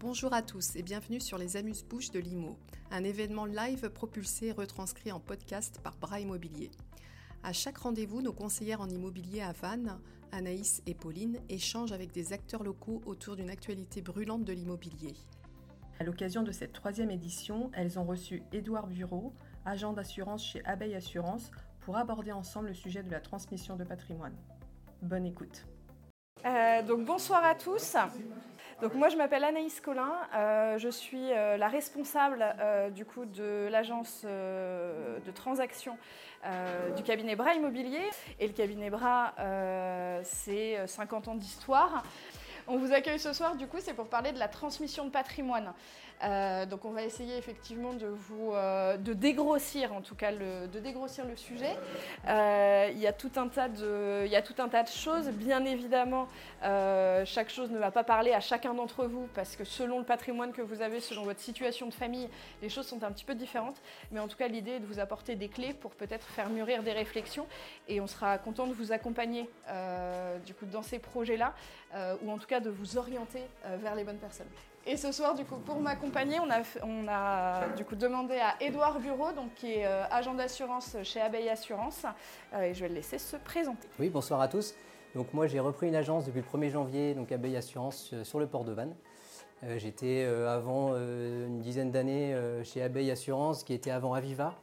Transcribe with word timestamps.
Bonjour 0.00 0.32
à 0.32 0.40
tous 0.40 0.76
et 0.76 0.82
bienvenue 0.82 1.20
sur 1.20 1.36
les 1.36 1.58
Amuse-Bouches 1.58 2.10
de 2.10 2.20
Limo, 2.20 2.56
un 2.90 3.04
événement 3.04 3.44
live 3.44 3.90
propulsé 3.90 4.46
et 4.46 4.52
retranscrit 4.52 5.12
en 5.12 5.20
podcast 5.20 5.78
par 5.84 5.98
Bras 5.98 6.20
Immobilier. 6.20 6.70
À 7.42 7.52
chaque 7.52 7.76
rendez-vous, 7.76 8.22
nos 8.22 8.32
conseillères 8.32 8.80
en 8.80 8.88
immobilier 8.88 9.42
à 9.42 9.52
Vannes, 9.52 10.00
Anaïs 10.32 10.82
et 10.86 10.94
Pauline, 10.94 11.38
échangent 11.50 11.92
avec 11.92 12.12
des 12.12 12.32
acteurs 12.32 12.62
locaux 12.62 13.02
autour 13.04 13.36
d'une 13.36 13.50
actualité 13.50 14.00
brûlante 14.00 14.42
de 14.42 14.54
l'immobilier. 14.54 15.12
À 15.98 16.04
l'occasion 16.04 16.42
de 16.42 16.50
cette 16.50 16.72
troisième 16.72 17.10
édition, 17.10 17.70
elles 17.74 17.98
ont 17.98 18.04
reçu 18.04 18.42
Édouard 18.52 18.86
Bureau, 18.86 19.34
agent 19.66 19.92
d'assurance 19.92 20.42
chez 20.42 20.64
Abeille 20.64 20.94
Assurance, 20.94 21.50
pour 21.80 21.98
aborder 21.98 22.32
ensemble 22.32 22.68
le 22.68 22.74
sujet 22.74 23.02
de 23.02 23.10
la 23.10 23.20
transmission 23.20 23.76
de 23.76 23.84
patrimoine. 23.84 24.34
Bonne 25.02 25.26
écoute. 25.26 25.66
Euh, 26.46 26.82
donc 26.84 27.04
bonsoir 27.04 27.44
à 27.44 27.54
tous. 27.54 27.96
Donc 28.80 28.94
moi 28.94 29.10
je 29.10 29.16
m'appelle 29.16 29.44
Anaïs 29.44 29.78
Collin, 29.80 30.14
euh, 30.34 30.78
je 30.78 30.88
suis 30.88 31.32
euh, 31.32 31.58
la 31.58 31.68
responsable 31.68 32.44
du 32.94 33.04
coup 33.04 33.26
de 33.26 33.68
l'agence 33.70 34.24
de 34.24 35.30
transaction 35.34 35.98
du 36.96 37.02
cabinet 37.02 37.36
Bras 37.36 37.54
Immobilier 37.54 38.08
et 38.38 38.46
le 38.46 38.54
cabinet 38.54 38.88
Bras 38.88 39.34
c'est 40.22 40.86
50 40.86 41.28
ans 41.28 41.34
d'histoire. 41.34 42.02
On 42.72 42.76
vous 42.76 42.92
accueille 42.92 43.18
ce 43.18 43.32
soir, 43.32 43.56
du 43.56 43.66
coup, 43.66 43.78
c'est 43.80 43.94
pour 43.94 44.06
parler 44.06 44.30
de 44.30 44.38
la 44.38 44.46
transmission 44.46 45.04
de 45.04 45.10
patrimoine. 45.10 45.72
Euh, 46.22 46.66
donc, 46.66 46.84
on 46.84 46.90
va 46.90 47.02
essayer 47.02 47.36
effectivement 47.36 47.92
de 47.94 48.06
vous, 48.06 48.52
euh, 48.52 48.96
dégrossir, 48.96 49.92
en 49.92 50.00
tout 50.00 50.14
cas, 50.14 50.32
de 50.32 50.78
dégrossir 50.80 51.24
le 51.24 51.36
sujet. 51.36 51.76
Euh, 52.28 52.90
il 52.92 52.98
y 52.98 53.06
a 53.06 53.12
tout 53.12 53.30
un 53.36 53.48
tas 53.48 53.68
de, 53.68 54.22
il 54.26 54.30
y 54.30 54.36
a 54.36 54.42
tout 54.42 54.54
un 54.58 54.68
tas 54.68 54.82
de 54.82 54.88
choses. 54.88 55.28
Bien 55.30 55.64
évidemment, 55.64 56.28
chaque 57.24 57.50
chose 57.50 57.70
ne 57.70 57.78
va 57.78 57.90
pas 57.90 58.04
parler 58.04 58.32
à 58.32 58.40
chacun 58.40 58.74
d'entre 58.74 59.06
vous 59.06 59.28
parce 59.34 59.56
que 59.56 59.64
selon 59.64 59.98
le 59.98 60.04
patrimoine 60.04 60.52
que 60.52 60.62
vous 60.62 60.82
avez, 60.82 61.00
selon 61.00 61.24
votre 61.24 61.40
situation 61.40 61.86
de 61.86 61.94
famille, 61.94 62.28
les 62.62 62.68
choses 62.68 62.86
sont 62.86 63.02
un 63.02 63.12
petit 63.12 63.24
peu 63.24 63.34
différentes. 63.34 63.80
Mais 64.12 64.20
en 64.20 64.28
tout 64.28 64.36
cas, 64.36 64.48
l'idée 64.48 64.72
est 64.72 64.80
de 64.80 64.86
vous 64.86 64.98
apporter 64.98 65.36
des 65.36 65.48
clés 65.48 65.72
pour 65.72 65.92
peut-être 65.92 66.26
faire 66.28 66.50
mûrir 66.50 66.82
des 66.82 66.92
réflexions. 66.92 67.46
Et 67.88 68.00
on 68.00 68.06
sera 68.06 68.38
content 68.38 68.66
de 68.66 68.74
vous 68.74 68.92
accompagner, 68.92 69.48
du 70.46 70.54
coup, 70.54 70.66
dans 70.66 70.82
ces 70.82 70.98
projets-là, 70.98 71.54
ou 72.22 72.30
en 72.30 72.38
tout 72.38 72.46
cas 72.46 72.60
de 72.60 72.70
vous 72.70 72.96
orienter 72.96 73.42
euh, 73.64 73.76
vers 73.80 73.94
les 73.94 74.04
bonnes 74.04 74.18
personnes. 74.18 74.46
Et 74.86 74.96
ce 74.96 75.12
soir, 75.12 75.34
du 75.34 75.44
coup, 75.44 75.56
pour 75.56 75.78
m'accompagner, 75.80 76.38
on 76.40 76.50
a, 76.50 76.62
on 76.82 77.06
a 77.08 77.68
du 77.76 77.84
coup 77.84 77.96
demandé 77.96 78.36
à 78.36 78.54
Édouard 78.62 78.98
Bureau, 78.98 79.32
donc, 79.32 79.54
qui 79.54 79.74
est 79.74 79.86
euh, 79.86 80.04
agent 80.10 80.34
d'assurance 80.34 80.96
chez 81.02 81.20
Abeille 81.20 81.50
Assurance, 81.50 82.06
euh, 82.54 82.62
et 82.62 82.74
je 82.74 82.80
vais 82.80 82.88
le 82.88 82.94
laisser 82.94 83.18
se 83.18 83.36
présenter. 83.36 83.88
Oui, 83.98 84.08
bonsoir 84.08 84.40
à 84.40 84.48
tous. 84.48 84.74
Donc 85.14 85.34
moi, 85.34 85.46
j'ai 85.46 85.60
repris 85.60 85.88
une 85.88 85.96
agence 85.96 86.24
depuis 86.24 86.40
le 86.40 86.58
1er 86.58 86.70
janvier, 86.70 87.14
donc 87.14 87.30
Abeille 87.32 87.56
Assurance, 87.56 88.14
sur 88.22 88.38
le 88.38 88.46
port 88.46 88.64
de 88.64 88.72
Vannes. 88.72 88.94
J'étais 89.76 90.24
avant 90.24 90.94
une 90.94 91.60
dizaine 91.60 91.90
d'années 91.90 92.34
chez 92.62 92.80
Abeille 92.80 93.10
Assurance, 93.10 93.64
qui 93.64 93.74
était 93.74 93.90
avant 93.90 94.14
Aviva. 94.14 94.54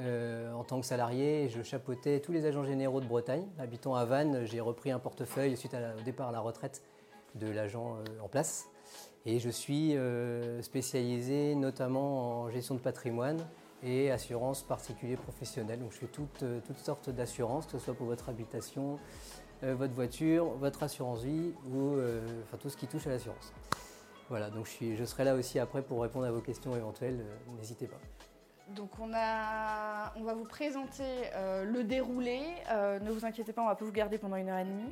En 0.00 0.64
tant 0.64 0.80
que 0.80 0.86
salarié, 0.86 1.48
je 1.48 1.62
chapeautais 1.62 2.20
tous 2.20 2.32
les 2.32 2.46
agents 2.46 2.64
généraux 2.64 3.00
de 3.00 3.06
Bretagne. 3.06 3.46
Habitant 3.58 3.94
à 3.94 4.04
Vannes, 4.04 4.44
j'ai 4.44 4.60
repris 4.60 4.90
un 4.90 4.98
portefeuille 4.98 5.56
suite 5.56 5.74
au 5.74 6.02
départ 6.02 6.28
à 6.28 6.32
la 6.32 6.40
retraite 6.40 6.82
de 7.34 7.48
l'agent 7.48 7.96
euh, 7.96 8.22
en 8.22 8.28
place. 8.28 8.68
Et 9.26 9.38
je 9.38 9.50
suis 9.50 9.96
euh, 9.96 10.60
spécialisé 10.62 11.54
notamment 11.54 12.42
en 12.42 12.50
gestion 12.50 12.74
de 12.74 12.80
patrimoine 12.80 13.38
et 13.82 14.10
assurance 14.10 14.62
particulier 14.62 15.16
professionnelle. 15.16 15.80
Donc 15.80 15.92
je 15.92 15.98
fais 15.98 16.06
toutes, 16.06 16.42
euh, 16.42 16.60
sortes 16.82 17.10
d'assurances, 17.10 17.66
que 17.66 17.72
ce 17.72 17.78
soit 17.78 17.94
pour 17.94 18.06
votre 18.06 18.28
habitation, 18.28 18.98
votre 19.62 19.94
voiture, 19.94 20.44
votre 20.58 20.82
assurance 20.82 21.22
vie 21.22 21.54
ou 21.72 21.94
enfin, 22.42 22.58
tout 22.58 22.68
ce 22.68 22.76
qui 22.76 22.86
touche 22.86 23.06
à 23.06 23.10
l'assurance. 23.10 23.50
Voilà, 24.28 24.50
donc 24.50 24.66
je, 24.66 24.94
je 24.94 25.04
serai 25.06 25.24
là 25.24 25.34
aussi 25.34 25.58
après 25.58 25.80
pour 25.80 26.02
répondre 26.02 26.26
à 26.26 26.30
vos 26.30 26.40
questions 26.40 26.76
éventuelles, 26.76 27.24
n'hésitez 27.56 27.86
pas. 27.86 28.00
Donc 28.68 28.90
on, 28.98 29.12
a, 29.14 30.12
on, 30.16 30.22
va 30.22 30.32
vous 30.32 30.44
présenter 30.44 31.04
euh, 31.34 31.64
le 31.64 31.84
déroulé. 31.84 32.40
Euh, 32.70 32.98
ne 32.98 33.10
vous 33.10 33.24
inquiétez 33.26 33.52
pas, 33.52 33.62
on 33.62 33.66
va 33.66 33.74
pas 33.74 33.84
vous 33.84 33.92
garder 33.92 34.16
pendant 34.16 34.36
une 34.36 34.48
heure 34.48 34.58
et 34.58 34.64
demie. 34.64 34.90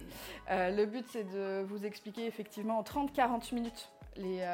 Euh, 0.51 0.71
le 0.71 0.85
but 0.85 1.07
c'est 1.11 1.25
de 1.25 1.63
vous 1.63 1.87
expliquer 1.87 2.27
effectivement 2.27 2.79
en 2.79 2.83
30-40 2.83 3.55
minutes 3.55 3.91
les, 4.17 4.47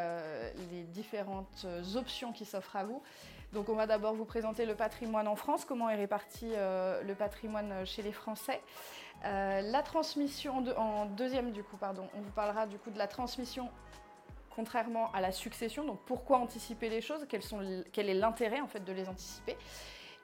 les, 0.71 0.85
différentes 0.85 1.67
options 1.97 2.33
qui 2.33 2.45
s'offrent 2.45 2.77
à 2.77 2.85
vous. 2.85 3.03
Donc 3.53 3.69
on 3.69 3.75
va 3.75 3.89
d'abord 3.89 4.15
vous 4.15 4.25
présenter 4.25 4.67
le 4.67 4.77
patrimoine 4.77 5.27
en 5.27 5.35
France, 5.35 5.65
comment 5.65 5.91
est 5.91 5.97
réparti 5.97 6.47
le 6.53 7.15
patrimoine 7.15 7.85
chez 7.85 8.03
les 8.03 8.13
Français. 8.13 8.61
la 9.25 9.83
transmission 9.83 10.65
en 10.77 11.07
deuxième 11.07 11.51
du 11.51 11.65
coup, 11.65 11.77
pardon, 11.77 12.09
on 12.17 12.21
vous 12.21 12.31
parlera 12.31 12.69
du 12.69 12.79
coup 12.79 12.91
de 12.91 12.99
la 12.99 13.09
transmission 13.09 13.69
contrairement 14.59 15.13
à 15.13 15.21
la 15.21 15.31
succession. 15.31 15.85
Donc 15.85 16.01
pourquoi 16.05 16.39
anticiper 16.39 16.89
les 16.89 17.01
choses 17.01 17.29
Quel 17.29 18.09
est 18.09 18.15
l'intérêt 18.15 18.61
en 18.61 18.67
fait 18.67 18.85
de 18.85 18.93
les 18.93 19.09
anticiper 19.09 19.57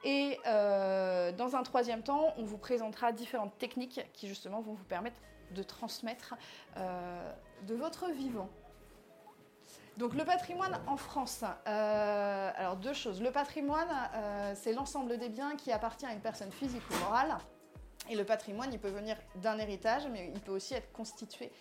Et 0.02 0.40
euh, 0.44 1.30
dans 1.30 1.54
un 1.54 1.62
troisième 1.62 2.02
temps, 2.02 2.34
on 2.36 2.42
vous 2.42 2.58
présentera 2.58 3.12
différentes 3.12 3.56
techniques 3.58 4.00
qui 4.12 4.26
justement 4.26 4.60
vont 4.60 4.72
vous 4.72 4.88
permettre 4.96 5.20
de 5.52 5.62
transmettre 5.62 6.34
euh, 6.76 7.32
de 7.68 7.76
votre 7.76 8.10
vivant. 8.10 8.48
Donc 9.98 10.14
le 10.14 10.24
patrimoine 10.24 10.80
en 10.88 10.96
France. 10.96 11.44
Euh, 11.44 12.50
alors 12.56 12.74
deux 12.74 12.92
choses. 12.92 13.22
Le 13.22 13.30
patrimoine, 13.30 13.94
c'est 14.56 14.72
l'ensemble 14.72 15.16
des 15.16 15.28
biens 15.28 15.54
qui 15.54 15.70
appartient 15.70 16.06
à 16.06 16.12
une 16.12 16.24
personne 16.30 16.50
physique 16.50 16.82
ou 16.90 17.04
morale. 17.04 17.38
Et 18.10 18.16
le 18.16 18.24
patrimoine, 18.24 18.72
il 18.72 18.80
peut 18.80 18.90
venir 18.90 19.16
d'un 19.36 19.58
héritage, 19.58 20.08
mais 20.10 20.32
il 20.34 20.40
peut 20.40 20.52
aussi 20.52 20.74
être 20.74 20.90
constitué 20.92 21.52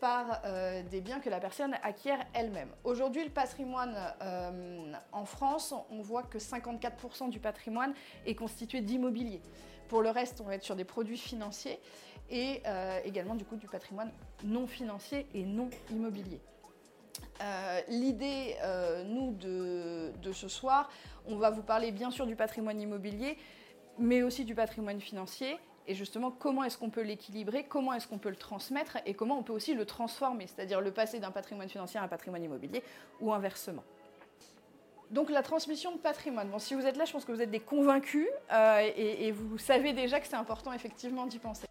par 0.00 0.40
euh, 0.44 0.82
des 0.82 1.00
biens 1.00 1.20
que 1.20 1.30
la 1.30 1.40
personne 1.40 1.74
acquiert 1.82 2.18
elle-même. 2.34 2.70
Aujourd'hui, 2.84 3.24
le 3.24 3.30
patrimoine 3.30 3.96
euh, 4.22 4.92
en 5.12 5.24
France, 5.24 5.74
on 5.90 6.00
voit 6.00 6.22
que 6.22 6.38
54% 6.38 7.30
du 7.30 7.40
patrimoine 7.40 7.94
est 8.26 8.34
constitué 8.34 8.80
d'immobilier. 8.80 9.40
Pour 9.88 10.02
le 10.02 10.10
reste, 10.10 10.40
on 10.40 10.44
va 10.44 10.54
être 10.54 10.64
sur 10.64 10.76
des 10.76 10.84
produits 10.84 11.16
financiers 11.16 11.80
et 12.30 12.62
euh, 12.66 13.00
également 13.04 13.34
du 13.34 13.44
coup 13.44 13.56
du 13.56 13.66
patrimoine 13.66 14.12
non 14.44 14.66
financier 14.66 15.26
et 15.34 15.44
non 15.44 15.70
immobilier. 15.90 16.40
L'idée, 17.88 18.56
nous, 19.06 19.32
de, 19.32 20.12
de, 20.22 20.32
ce 20.32 20.46
soir, 20.48 20.88
on 21.26 21.36
va 21.36 21.50
vous 21.50 21.62
parler 21.62 21.90
bien 21.90 22.10
sûr 22.10 22.26
du 22.26 22.36
patrimoine 22.36 22.80
immobilier, 22.80 23.38
mais 23.98 24.22
aussi 24.22 24.44
du 24.44 24.54
patrimoine 24.54 25.00
financier 25.00 25.56
et 25.88 25.94
justement 25.94 26.30
comment 26.30 26.62
est-ce 26.62 26.78
qu'on 26.78 26.90
peut 26.90 27.02
l'équilibrer, 27.02 27.64
comment 27.64 27.94
est-ce 27.94 28.06
qu'on 28.06 28.18
peut 28.18 28.28
le 28.28 28.36
transmettre 28.36 28.98
et 29.06 29.14
comment 29.14 29.38
on 29.38 29.42
peut 29.42 29.54
aussi 29.54 29.74
le 29.74 29.86
transformer, 29.86 30.46
c'est-à-dire 30.46 30.80
le 30.80 30.92
passer 30.92 31.18
d'un 31.18 31.30
patrimoine 31.30 31.68
financier 31.68 31.98
à 31.98 32.04
un 32.04 32.08
patrimoine 32.08 32.44
immobilier 32.44 32.84
ou 33.20 33.32
inversement. 33.32 33.82
Donc 35.10 35.30
la 35.30 35.42
transmission 35.42 35.92
de 35.92 35.98
patrimoine. 35.98 36.50
Bon, 36.50 36.58
si 36.58 36.74
vous 36.74 36.84
êtes 36.84 36.98
là, 36.98 37.06
je 37.06 37.12
pense 37.12 37.24
que 37.24 37.32
vous 37.32 37.40
êtes 37.40 37.50
des 37.50 37.60
convaincus 37.60 38.28
euh, 38.52 38.90
et, 38.94 39.32
vous 39.32 39.56
savez 39.56 39.94
déjà 39.94 40.20
que 40.20 40.26
c'est 40.26 40.36
important 40.36 40.72
effectivement 40.74 41.26
d'y 41.26 41.38
penser. 41.38 41.66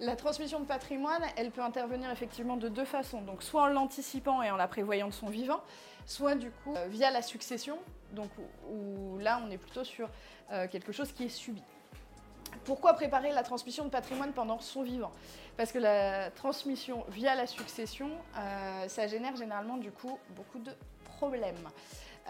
La 0.00 0.16
transmission 0.16 0.60
de 0.60 0.64
patrimoine, 0.64 1.22
elle 1.36 1.50
peut 1.50 1.60
intervenir 1.60 2.10
effectivement 2.10 2.56
de 2.56 2.68
deux 2.68 2.86
façons. 2.86 3.20
Donc 3.20 3.42
soit 3.42 3.64
en 3.64 3.66
l'anticipant 3.66 4.42
et 4.42 4.50
en 4.50 4.56
la 4.56 4.66
prévoyant 4.66 5.08
de 5.08 5.12
son 5.12 5.26
vivant, 5.26 5.60
soit 6.06 6.36
du 6.36 6.50
coup 6.50 6.74
euh, 6.74 6.86
via 6.88 7.10
la 7.10 7.20
succession, 7.20 7.76
donc 8.12 8.30
où, 8.70 9.18
là 9.18 9.42
on 9.46 9.50
est 9.50 9.58
plutôt 9.58 9.84
sur 9.84 10.08
euh, 10.50 10.66
quelque 10.68 10.92
chose 10.92 11.12
qui 11.12 11.24
est 11.24 11.28
subi. 11.28 11.62
Pourquoi 12.64 12.94
préparer 12.94 13.32
la 13.32 13.42
transmission 13.42 13.84
de 13.84 13.90
patrimoine 13.90 14.32
pendant 14.32 14.60
son 14.60 14.82
vivant? 14.82 15.12
Parce 15.56 15.72
que 15.72 15.78
la 15.78 16.30
transmission 16.30 17.04
via 17.08 17.34
la 17.34 17.46
succession, 17.46 18.10
euh, 18.36 18.88
ça 18.88 19.06
génère 19.06 19.36
généralement 19.36 19.78
beaucoup 19.78 20.58
de 20.58 20.72
problèmes, 21.04 21.68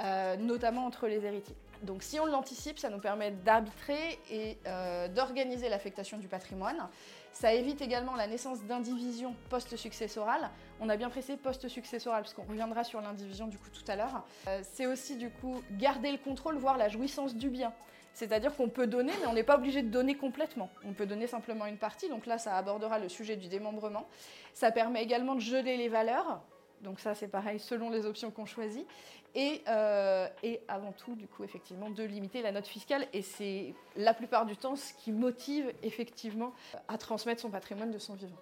euh, 0.00 0.36
notamment 0.36 0.86
entre 0.86 1.06
les 1.06 1.24
héritiers. 1.24 1.56
Donc 1.82 2.02
si 2.02 2.20
on 2.20 2.26
l'anticipe, 2.26 2.78
ça 2.78 2.90
nous 2.90 2.98
permet 2.98 3.30
d'arbitrer 3.30 4.18
et 4.30 4.58
euh, 4.66 5.08
d'organiser 5.08 5.68
l'affectation 5.68 6.18
du 6.18 6.28
patrimoine. 6.28 6.88
Ça 7.32 7.54
évite 7.54 7.80
également 7.80 8.16
la 8.16 8.26
naissance 8.26 8.62
d'indivisions 8.64 9.34
post-successorales. 9.48 10.50
On 10.80 10.88
a 10.88 10.96
bien 10.96 11.08
pressé 11.08 11.36
post-successorale 11.36 12.22
parce 12.22 12.34
qu'on 12.34 12.42
reviendra 12.42 12.84
sur 12.84 13.00
l'indivision 13.00 13.46
du 13.46 13.56
coup 13.56 13.70
tout 13.72 13.88
à 13.90 13.96
l'heure. 13.96 14.24
c'est 14.62 14.86
aussi 14.86 15.16
du 15.16 15.30
coup 15.30 15.62
garder 15.72 16.12
le 16.12 16.18
contrôle, 16.18 16.56
voire 16.58 16.76
la 16.76 16.88
jouissance 16.88 17.34
du 17.34 17.48
bien. 17.48 17.72
C'est-à-dire 18.12 18.54
qu'on 18.56 18.68
peut 18.68 18.86
donner, 18.86 19.12
mais 19.20 19.26
on 19.26 19.32
n'est 19.32 19.44
pas 19.44 19.56
obligé 19.56 19.82
de 19.82 19.88
donner 19.88 20.16
complètement. 20.16 20.70
On 20.84 20.92
peut 20.92 21.06
donner 21.06 21.26
simplement 21.26 21.66
une 21.66 21.78
partie. 21.78 22.08
Donc 22.08 22.26
là, 22.26 22.38
ça 22.38 22.56
abordera 22.56 22.98
le 22.98 23.08
sujet 23.08 23.36
du 23.36 23.48
démembrement. 23.48 24.06
Ça 24.52 24.70
permet 24.70 25.02
également 25.02 25.34
de 25.34 25.40
geler 25.40 25.76
les 25.76 25.88
valeurs. 25.88 26.42
Donc 26.82 27.00
ça, 27.00 27.14
c'est 27.14 27.28
pareil 27.28 27.58
selon 27.58 27.90
les 27.90 28.06
options 28.06 28.30
qu'on 28.30 28.46
choisit. 28.46 28.86
Et, 29.34 29.62
euh, 29.68 30.28
et, 30.42 30.60
avant 30.66 30.92
tout, 30.92 31.14
du 31.14 31.28
coup, 31.28 31.44
effectivement, 31.44 31.90
de 31.90 32.02
limiter 32.02 32.42
la 32.42 32.52
note 32.52 32.66
fiscale. 32.66 33.06
Et 33.12 33.22
c'est 33.22 33.74
la 33.96 34.12
plupart 34.12 34.44
du 34.44 34.56
temps 34.56 34.76
ce 34.76 34.92
qui 34.94 35.12
motive 35.12 35.72
effectivement 35.82 36.52
à 36.88 36.98
transmettre 36.98 37.40
son 37.40 37.50
patrimoine 37.50 37.92
de 37.92 37.98
son 37.98 38.14
vivant. 38.14 38.36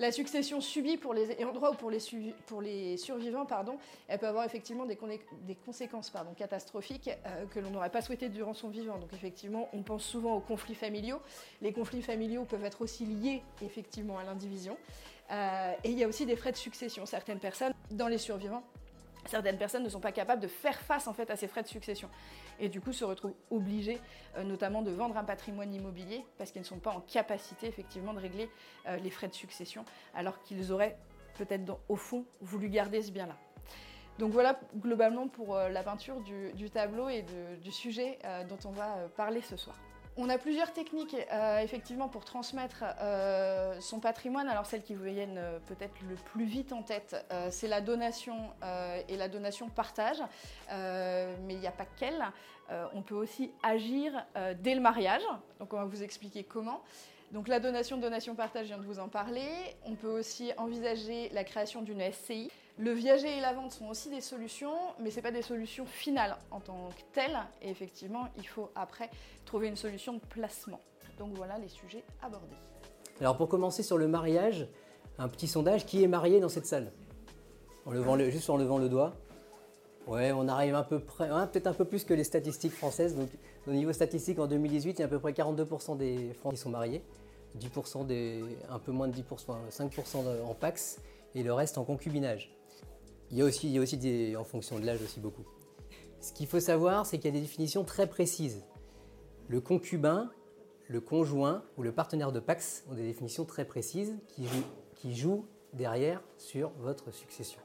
La 0.00 0.12
succession 0.12 0.60
subie 0.60 0.96
pour 0.96 1.12
les 1.12 1.34
droit 1.52 1.70
ou 1.70 1.74
pour 1.74 1.90
les, 1.90 2.96
survivants, 2.96 3.46
elle 4.06 4.18
peut 4.18 4.28
avoir 4.28 4.44
effectivement 4.44 4.86
des, 4.86 4.96
conséquences 5.64 6.12
catastrophiques 6.36 7.10
euh, 7.26 7.46
que 7.46 7.58
l'on 7.58 7.70
n'aurait 7.70 7.90
pas 7.90 8.00
souhaité 8.00 8.28
durant 8.28 8.54
son 8.54 8.68
vivant. 8.68 8.98
Donc 8.98 9.12
effectivement, 9.12 9.68
on 9.72 9.82
pense 9.82 10.04
souvent 10.04 10.36
aux 10.36 10.40
conflits 10.40 10.76
familiaux. 10.76 11.20
Les 11.62 11.72
conflits 11.72 12.02
familiaux 12.02 12.44
peuvent 12.44 12.64
être 12.64 12.82
aussi 12.82 13.06
liés 13.06 13.42
effectivement 13.60 14.18
à 14.18 14.24
l'indivision. 14.24 14.76
Euh, 15.30 15.72
et 15.82 15.90
il 15.90 15.98
y 15.98 16.04
a 16.04 16.08
aussi 16.08 16.26
des 16.26 16.36
frais 16.36 16.52
de 16.52 16.56
succession. 16.56 17.04
Certaines 17.04 17.40
personnes, 17.40 17.72
dans 17.90 18.08
les 18.08 18.18
survivants, 18.18 18.62
certaines 19.28 19.58
personnes 19.58 19.84
ne 19.84 19.88
sont 19.88 20.00
pas 20.00 20.12
capables 20.12 20.42
de 20.42 20.48
faire 20.48 20.78
face 20.80 21.06
en 21.06 21.12
fait 21.12 21.30
à 21.30 21.36
ces 21.36 21.48
frais 21.48 21.62
de 21.62 21.68
succession 21.68 22.08
et 22.58 22.68
du 22.68 22.80
coup 22.80 22.92
se 22.92 23.04
retrouvent 23.04 23.34
obligés 23.50 24.00
euh, 24.36 24.42
notamment 24.42 24.82
de 24.82 24.90
vendre 24.90 25.16
un 25.16 25.24
patrimoine 25.24 25.72
immobilier 25.72 26.24
parce 26.38 26.50
qu'ils 26.50 26.62
ne 26.62 26.66
sont 26.66 26.78
pas 26.78 26.90
en 26.90 27.00
capacité 27.00 27.66
effectivement 27.66 28.14
de 28.14 28.20
régler 28.20 28.50
euh, 28.86 28.96
les 28.96 29.10
frais 29.10 29.28
de 29.28 29.34
succession 29.34 29.84
alors 30.14 30.40
qu'ils 30.42 30.72
auraient 30.72 30.98
peut-être 31.36 31.78
au 31.88 31.96
fond 31.96 32.24
voulu 32.40 32.68
garder 32.68 33.02
ce 33.02 33.12
bien-là. 33.12 33.36
Donc 34.18 34.32
voilà 34.32 34.58
globalement 34.76 35.28
pour 35.28 35.56
euh, 35.56 35.68
la 35.68 35.84
peinture 35.84 36.20
du, 36.20 36.70
tableau 36.70 37.08
et 37.08 37.24
du 37.62 37.70
sujet 37.70 38.18
dont 38.48 38.58
on 38.64 38.72
va 38.72 39.08
parler 39.16 39.40
ce 39.42 39.56
soir. 39.56 39.76
On 40.20 40.28
a 40.30 40.36
plusieurs 40.36 40.72
techniques 40.72 41.14
euh, 41.32 41.60
effectivement 41.60 42.08
pour 42.08 42.24
transmettre 42.24 42.82
euh, 43.00 43.80
son 43.80 44.00
patrimoine. 44.00 44.48
Alors 44.48 44.66
celle 44.66 44.82
qui 44.82 44.96
vous 44.96 45.04
viennent 45.04 45.38
euh, 45.38 45.60
peut-être 45.60 45.94
le 46.08 46.16
plus 46.16 46.44
vite 46.44 46.72
en 46.72 46.82
tête, 46.82 47.14
c'est 47.50 47.68
la 47.68 47.80
donation 47.80 48.36
et 49.08 49.16
la 49.16 49.28
donation 49.28 49.68
partage. 49.68 50.20
mais 50.70 51.54
il 51.54 51.60
n'y 51.60 51.68
a 51.68 51.72
pas 51.72 51.84
qu'elle. 51.84 52.24
on 52.94 53.02
peut 53.02 53.14
aussi 53.14 53.52
agir 53.62 54.26
dès 54.60 54.74
le 54.74 54.80
mariage. 54.80 55.22
Donc 55.60 55.72
on 55.72 55.76
va 55.76 55.84
vous 55.84 56.02
expliquer 56.02 56.42
comment. 56.42 56.82
Donc 57.32 57.46
la 57.46 57.60
donation, 57.60 57.98
donation 57.98 58.34
partage, 58.34 58.64
je 58.64 58.68
viens 58.68 58.78
de 58.78 58.86
vous 58.86 58.98
en 58.98 59.08
parler. 59.08 59.46
On 59.84 59.94
peut 59.94 60.08
aussi 60.08 60.52
envisager 60.56 61.28
la 61.30 61.44
création 61.44 61.82
d'une 61.82 62.00
SCI. 62.00 62.50
Le 62.78 62.92
viager 62.92 63.36
et 63.36 63.40
la 63.40 63.52
vente 63.52 63.72
sont 63.72 63.86
aussi 63.88 64.08
des 64.08 64.20
solutions, 64.20 64.74
mais 65.00 65.10
ce 65.10 65.16
n'est 65.16 65.22
pas 65.22 65.30
des 65.30 65.42
solutions 65.42 65.84
finales 65.84 66.36
en 66.50 66.60
tant 66.60 66.88
que 66.90 67.02
telles. 67.12 67.38
Et 67.60 67.70
effectivement, 67.70 68.28
il 68.38 68.46
faut 68.46 68.70
après 68.74 69.10
trouver 69.44 69.68
une 69.68 69.76
solution 69.76 70.14
de 70.14 70.20
placement. 70.20 70.80
Donc 71.18 71.34
voilà 71.34 71.58
les 71.58 71.68
sujets 71.68 72.04
abordés. 72.22 72.56
Alors 73.20 73.36
pour 73.36 73.48
commencer 73.48 73.82
sur 73.82 73.98
le 73.98 74.08
mariage, 74.08 74.66
un 75.18 75.28
petit 75.28 75.48
sondage, 75.48 75.84
qui 75.84 76.02
est 76.02 76.08
marié 76.08 76.40
dans 76.40 76.48
cette 76.48 76.66
salle? 76.66 76.92
En 77.84 77.90
levant 77.90 78.16
le, 78.16 78.30
Juste 78.30 78.48
en 78.48 78.56
levant 78.56 78.78
le 78.78 78.88
doigt? 78.88 79.14
Ouais, 80.06 80.32
on 80.32 80.48
arrive 80.48 80.74
un 80.74 80.84
peu 80.84 81.00
près, 81.00 81.28
hein, 81.28 81.46
peut-être 81.46 81.66
un 81.66 81.74
peu 81.74 81.84
plus 81.84 82.04
que 82.04 82.14
les 82.14 82.24
statistiques 82.24 82.72
françaises. 82.72 83.14
Au 83.68 83.72
niveau 83.72 83.92
statistique, 83.92 84.38
en 84.38 84.46
2018, 84.46 84.90
il 84.90 84.98
y 85.00 85.02
a 85.02 85.06
à 85.06 85.08
peu 85.08 85.18
près 85.18 85.32
42% 85.32 85.96
des 85.96 86.32
Français 86.34 86.56
qui 86.56 86.62
sont 86.62 86.70
mariés, 86.70 87.02
10% 87.58 88.06
des, 88.06 88.42
un 88.70 88.78
peu 88.78 88.92
moins 88.92 89.08
de 89.08 89.14
10%, 89.14 89.22
5% 89.70 90.42
en 90.44 90.54
Pax, 90.54 91.00
et 91.34 91.42
le 91.42 91.52
reste 91.52 91.78
en 91.78 91.84
concubinage. 91.84 92.54
Il 93.30 93.36
y 93.36 93.42
a 93.42 93.44
aussi, 93.44 93.68
il 93.68 93.74
y 93.74 93.78
a 93.78 93.82
aussi 93.82 93.98
des, 93.98 94.36
en 94.36 94.44
fonction 94.44 94.78
de 94.78 94.86
l'âge 94.86 95.02
aussi 95.02 95.20
beaucoup. 95.20 95.44
Ce 96.20 96.32
qu'il 96.32 96.46
faut 96.46 96.60
savoir, 96.60 97.04
c'est 97.06 97.18
qu'il 97.18 97.26
y 97.26 97.36
a 97.36 97.38
des 97.38 97.42
définitions 97.42 97.84
très 97.84 98.06
précises. 98.06 98.64
Le 99.48 99.60
concubin, 99.60 100.30
le 100.88 101.00
conjoint 101.00 101.62
ou 101.76 101.82
le 101.82 101.92
partenaire 101.92 102.32
de 102.32 102.40
Pax 102.40 102.84
ont 102.90 102.94
des 102.94 103.04
définitions 103.04 103.44
très 103.44 103.66
précises 103.66 104.16
qui 104.94 105.14
jouent 105.14 105.44
derrière 105.74 106.22
sur 106.38 106.70
votre 106.80 107.12
succession. 107.12 107.60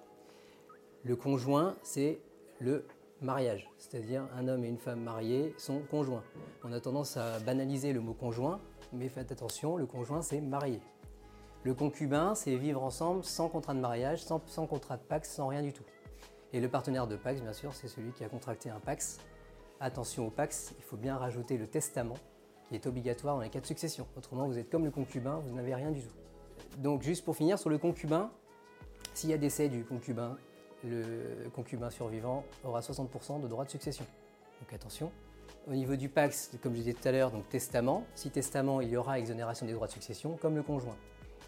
Le 1.03 1.15
conjoint, 1.15 1.75
c'est 1.81 2.19
le 2.59 2.85
mariage, 3.23 3.69
c'est-à-dire 3.77 4.27
un 4.35 4.47
homme 4.47 4.63
et 4.63 4.67
une 4.67 4.77
femme 4.77 5.01
mariés 5.01 5.53
sont 5.57 5.79
conjoints. 5.89 6.23
On 6.63 6.71
a 6.71 6.79
tendance 6.79 7.17
à 7.17 7.39
banaliser 7.39 7.93
le 7.93 8.01
mot 8.01 8.13
conjoint, 8.13 8.59
mais 8.91 9.09
faites 9.09 9.31
attention, 9.31 9.77
le 9.77 9.85
conjoint, 9.85 10.21
c'est 10.21 10.41
marié. 10.41 10.79
Le 11.63 11.73
concubin, 11.73 12.35
c'est 12.35 12.55
vivre 12.55 12.83
ensemble 12.83 13.23
sans 13.23 13.47
contrat 13.47 13.73
de 13.73 13.79
mariage, 13.79 14.21
sans, 14.21 14.39
contrat 14.67 14.97
de 14.97 15.03
Pax, 15.03 15.29
sans 15.29 15.47
rien 15.47 15.61
du 15.61 15.71
tout. 15.71 15.83
Et 16.51 16.59
le 16.59 16.67
partenaire 16.67 17.07
de 17.07 17.15
Pax, 17.15 17.41
bien 17.41 17.53
sûr, 17.53 17.73
c'est 17.73 17.87
celui 17.87 18.11
qui 18.11 18.23
a 18.23 18.29
contracté 18.29 18.69
un 18.69 18.79
Pax. 18.79 19.19
Attention 19.79 20.27
au 20.27 20.29
Pax, 20.29 20.73
il 20.77 20.83
faut 20.83 20.97
bien 20.97 21.17
rajouter 21.17 21.57
le 21.57 21.67
testament, 21.67 22.17
qui 22.67 22.75
est 22.75 22.85
obligatoire 22.85 23.37
dans 23.37 23.41
les 23.41 23.49
cas 23.49 23.61
de 23.61 23.65
succession. 23.65 24.05
Autrement, 24.17 24.45
vous 24.45 24.57
êtes 24.57 24.69
comme 24.69 24.83
le 24.83 24.91
concubin, 24.91 25.41
vous 25.47 25.55
n'avez 25.55 25.73
rien 25.73 25.91
du 25.91 26.01
tout. 26.01 26.15
Donc, 26.79 27.01
juste 27.01 27.23
pour 27.23 27.35
finir, 27.35 27.57
sur 27.57 27.69
le 27.69 27.77
concubin, 27.77 28.29
s'il 29.13 29.29
y 29.29 29.33
a 29.33 29.37
décès 29.37 29.69
du 29.69 29.85
concubin, 29.85 30.37
le 30.83 31.49
concubin 31.53 31.89
survivant 31.89 32.43
aura 32.63 32.81
60% 32.81 33.41
de 33.41 33.47
droits 33.47 33.65
de 33.65 33.69
succession. 33.69 34.05
Donc 34.61 34.73
attention. 34.73 35.11
Au 35.67 35.73
niveau 35.73 35.95
du 35.95 36.09
Pax, 36.09 36.51
comme 36.61 36.73
je 36.73 36.79
disais 36.79 36.93
tout 36.93 37.07
à 37.07 37.11
l'heure, 37.11 37.31
donc 37.31 37.47
testament. 37.47 38.05
Si 38.15 38.29
testament, 38.29 38.81
il 38.81 38.89
y 38.89 38.97
aura 38.97 39.17
exonération 39.17 39.65
des 39.65 39.73
droits 39.73 39.87
de 39.87 39.93
succession, 39.93 40.37
comme 40.41 40.55
le 40.55 40.63
conjoint. 40.63 40.97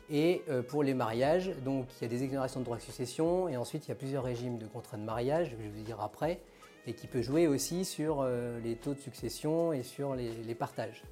Et 0.10 0.44
euh, 0.50 0.62
pour 0.62 0.84
les 0.84 0.94
mariages, 0.94 1.52
donc 1.66 1.88
il 2.00 2.04
y 2.04 2.06
a 2.06 2.08
des 2.08 2.24
exonérations 2.24 2.60
de 2.60 2.66
droits 2.66 2.78
de 2.78 2.82
succession 2.82 3.50
et 3.50 3.58
ensuite 3.58 3.88
il 3.88 3.90
y 3.90 3.92
a 3.92 3.96
plusieurs 3.96 4.24
régimes 4.24 4.58
de 4.58 4.68
contrats 4.68 4.98
de 4.98 5.04
mariage, 5.04 5.50
je 5.52 5.56
vais 5.56 5.68
vous 5.68 5.84
dire 5.84 6.00
après, 6.00 6.40
et 6.86 6.94
qui 6.94 7.08
peut 7.08 7.24
jouer 7.24 7.48
aussi 7.48 7.86
sur 7.86 8.22
euh, 8.22 8.60
les 8.60 8.76
taux 8.76 8.94
de 8.94 9.00
succession 9.00 9.74
et 9.74 9.82
sur 9.82 10.16
les, 10.16 10.56
partages. 10.56 11.04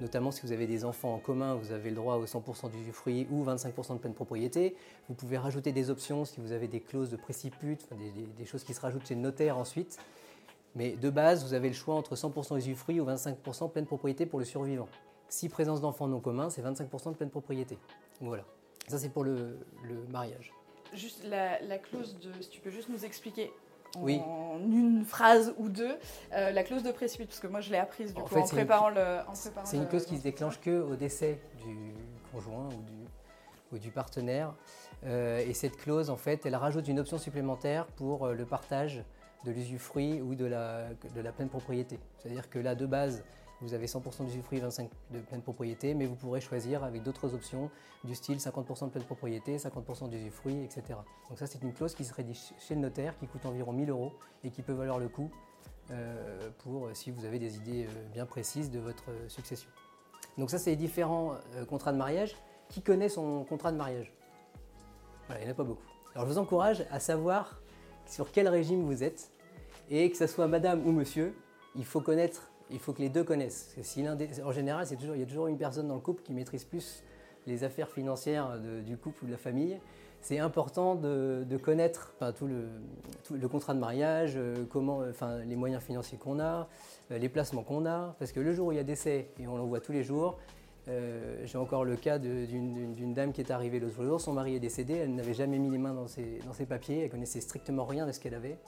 Notamment 0.00 0.30
si 0.30 0.42
vous 0.42 0.52
avez 0.52 0.66
des 0.66 0.84
enfants 0.84 1.14
en 1.14 1.18
commun, 1.18 1.54
vous 1.54 1.72
avez 1.72 1.90
le 1.90 1.96
droit 1.96 2.16
au 2.16 2.24
100% 2.24 2.70
d'usufruit 2.70 3.26
ou 3.30 3.44
25% 3.44 3.94
de 3.94 3.98
pleine 3.98 4.14
propriété. 4.14 4.76
Vous 5.08 5.14
pouvez 5.14 5.38
rajouter 5.38 5.72
des 5.72 5.90
options 5.90 6.24
si 6.24 6.40
vous 6.40 6.52
avez 6.52 6.68
des 6.68 6.80
clauses 6.80 7.10
de 7.10 7.16
préciput, 7.16 7.78
des, 7.98 8.26
des, 8.36 8.44
choses 8.44 8.62
qui 8.62 8.74
se 8.74 8.80
rajoutent 8.80 9.06
chez 9.06 9.16
le 9.16 9.20
notaire 9.20 9.58
ensuite. 9.58 9.98
Mais 10.76 10.92
de 10.92 11.10
base, 11.10 11.44
vous 11.44 11.54
avez 11.54 11.68
le 11.68 11.74
choix 11.74 11.96
entre 11.96 12.14
100% 12.14 12.56
usufruit 12.58 13.00
ou 13.00 13.06
25% 13.06 13.72
pleine 13.72 13.86
propriété 13.86 14.26
pour 14.26 14.38
le 14.38 14.44
survivant. 14.44 14.88
Si 15.28 15.48
présence 15.48 15.80
d'enfants 15.80 16.06
non 16.08 16.20
communs, 16.20 16.50
c'est 16.50 16.62
25% 16.62 17.10
de 17.10 17.16
pleine 17.16 17.30
propriété. 17.30 17.78
Voilà. 18.20 18.44
Ça, 18.86 18.98
c'est 18.98 19.10
pour 19.10 19.24
le, 19.24 19.58
mariage. 20.10 20.52
Juste 20.94 21.24
la, 21.24 21.78
clause 21.78 22.18
de. 22.20 22.30
Si 22.40 22.48
tu 22.48 22.60
peux 22.60 22.70
juste 22.70 22.88
nous 22.88 23.04
expliquer 23.04 23.52
en 23.96 24.58
une 24.60 25.04
phrase 25.04 25.54
ou 25.58 25.68
deux 25.68 25.96
euh, 26.32 26.50
la 26.50 26.62
clause 26.62 26.82
de 26.82 26.90
préciput, 26.90 27.26
parce 27.26 27.40
que 27.40 27.46
moi 27.46 27.60
je 27.60 27.70
l'ai 27.70 27.78
apprise 27.78 28.14
du 28.14 28.20
en, 28.20 28.24
coup, 28.24 28.36
en 28.36 28.46
préparant 28.46 28.90
le. 28.90 29.18
C'est 29.64 29.76
une 29.76 29.86
clause 29.86 30.06
qui 30.06 30.18
se 30.18 30.22
déclenche 30.22 30.60
que 30.60 30.82
au 30.82 30.96
décès 30.96 31.40
du 31.64 31.92
conjoint 32.32 32.68
ou 32.68 32.82
du, 32.82 33.06
ou 33.72 33.78
du 33.78 33.90
partenaire. 33.90 34.54
Euh, 35.06 35.38
et 35.38 35.54
cette 35.54 35.76
clause, 35.76 36.10
en 36.10 36.16
fait, 36.16 36.44
elle 36.44 36.56
rajoute 36.56 36.88
une 36.88 36.98
option 36.98 37.18
supplémentaire 37.18 37.86
pour 37.86 38.26
euh, 38.26 38.34
le 38.34 38.44
partage 38.44 39.04
de 39.44 39.52
l'usufruit 39.52 40.20
ou 40.20 40.34
de 40.34 40.44
la, 40.44 40.88
de 41.14 41.20
la 41.20 41.30
pleine 41.30 41.48
propriété. 41.48 42.00
C'est-à-dire 42.18 42.50
que 42.50 42.58
là, 42.58 42.74
de 42.74 42.86
base, 42.86 43.22
vous 43.60 43.74
avez 43.74 43.86
100% 43.86 44.24
d'usufruit, 44.24 44.60
25% 44.60 44.88
de 45.10 45.20
pleine 45.20 45.42
propriété, 45.42 45.94
mais 45.94 46.06
vous 46.06 46.14
pourrez 46.14 46.40
choisir 46.40 46.84
avec 46.84 47.02
d'autres 47.02 47.34
options 47.34 47.70
du 48.04 48.14
style 48.14 48.38
50% 48.38 48.86
de 48.86 48.90
pleine 48.90 49.04
propriété, 49.04 49.56
50% 49.56 50.08
d'usufruit, 50.08 50.62
etc. 50.62 50.98
Donc 51.28 51.38
ça, 51.38 51.46
c'est 51.46 51.62
une 51.62 51.72
clause 51.72 51.94
qui 51.94 52.04
se 52.04 52.14
rédige 52.14 52.40
chez 52.58 52.74
le 52.74 52.80
notaire, 52.80 53.18
qui 53.18 53.26
coûte 53.26 53.44
environ 53.46 53.72
1000 53.72 53.90
euros 53.90 54.12
et 54.44 54.50
qui 54.50 54.62
peut 54.62 54.72
valoir 54.72 54.98
le 54.98 55.08
coup 55.08 55.30
euh, 55.90 56.50
pour 56.58 56.86
euh, 56.86 56.94
si 56.94 57.10
vous 57.10 57.24
avez 57.24 57.38
des 57.38 57.56
idées 57.56 57.86
euh, 57.86 58.08
bien 58.12 58.26
précises 58.26 58.70
de 58.70 58.78
votre 58.78 59.04
succession. 59.28 59.70
Donc 60.36 60.50
ça, 60.50 60.58
c'est 60.58 60.70
les 60.70 60.76
différents 60.76 61.34
contrats 61.68 61.92
de 61.92 61.98
mariage. 61.98 62.36
Qui 62.68 62.82
connaît 62.82 63.08
son 63.08 63.44
contrat 63.44 63.72
de 63.72 63.76
mariage? 63.76 64.12
Voilà, 65.26 65.40
il 65.40 65.44
n'y 65.44 65.50
en 65.50 65.52
a 65.52 65.56
pas 65.56 65.64
beaucoup. 65.64 65.82
Alors 66.14 66.26
je 66.26 66.32
vous 66.32 66.38
encourage 66.38 66.84
à 66.90 67.00
savoir 67.00 67.60
sur 68.06 68.30
quel 68.30 68.46
régime 68.46 68.84
vous 68.84 69.02
êtes 69.02 69.32
et 69.90 70.10
que 70.10 70.16
ce 70.16 70.26
soit 70.26 70.46
madame 70.46 70.86
ou 70.86 70.92
monsieur, 70.92 71.34
il 71.74 71.84
faut 71.84 72.00
connaître 72.00 72.47
il 72.70 72.78
faut 72.78 72.92
que 72.92 73.00
les 73.00 73.08
deux 73.08 73.24
connaissent. 73.24 73.74
Si 73.82 74.04
en 74.08 74.52
général, 74.52 74.86
toujours, 74.96 75.16
il 75.16 75.20
y 75.20 75.24
a 75.24 75.26
toujours 75.26 75.46
une 75.46 75.58
personne 75.58 75.88
dans 75.88 75.94
le 75.94 76.00
couple 76.00 76.22
qui 76.22 76.32
maîtrise 76.32 76.64
plus 76.64 77.02
les 77.46 77.64
affaires 77.64 77.88
financières 77.88 78.58
du 78.84 78.96
couple 78.96 79.24
ou 79.24 79.26
de 79.26 79.32
la 79.32 79.38
famille. 79.38 79.78
C'est 80.20 80.38
important 80.38 80.94
de, 80.94 81.44
connaître 81.62 82.14
tout, 82.36 82.48
le, 82.48 83.48
contrat 83.48 83.74
de 83.74 83.78
mariage, 83.78 84.34
euh, 84.36 84.64
comment, 84.68 85.02
enfin, 85.08 85.38
les 85.46 85.56
moyens 85.56 85.82
financiers 85.82 86.18
qu'on 86.18 86.40
a, 86.40 86.68
euh, 87.12 87.18
les 87.18 87.28
placements 87.28 87.62
qu'on 87.62 87.86
a. 87.86 88.16
Parce 88.18 88.32
que 88.32 88.40
le 88.40 88.52
jour 88.52 88.68
où 88.68 88.72
il 88.72 88.76
y 88.76 88.80
a 88.80 88.84
décès, 88.84 89.28
et 89.38 89.46
on 89.46 89.56
l'en 89.56 89.66
voit 89.66 89.80
tous 89.80 89.92
les 89.92 90.02
jours, 90.02 90.38
euh, 90.88 91.40
j'ai 91.44 91.58
encore 91.58 91.84
le 91.84 91.96
cas 91.96 92.18
d'une 92.18 93.14
dame 93.14 93.32
qui 93.32 93.40
est 93.40 93.50
arrivée 93.50 93.78
l'autre 93.78 94.02
jour, 94.02 94.20
son 94.20 94.32
mari 94.32 94.56
est 94.56 94.60
décédé, 94.60 94.94
elle 94.94 95.14
n'avait 95.14 95.34
jamais 95.34 95.58
mis 95.58 95.70
les 95.70 95.78
mains 95.78 95.94
dans 95.94 96.08
ses, 96.08 96.40
dans 96.46 96.52
ses 96.52 96.66
papiers, 96.66 97.04
elle 97.04 97.10
connaissait 97.10 97.40
strictement 97.40 97.84
rien 97.84 98.06
de 98.06 98.12
ce 98.12 98.20
qu'elle 98.20 98.34
avait. 98.34 98.58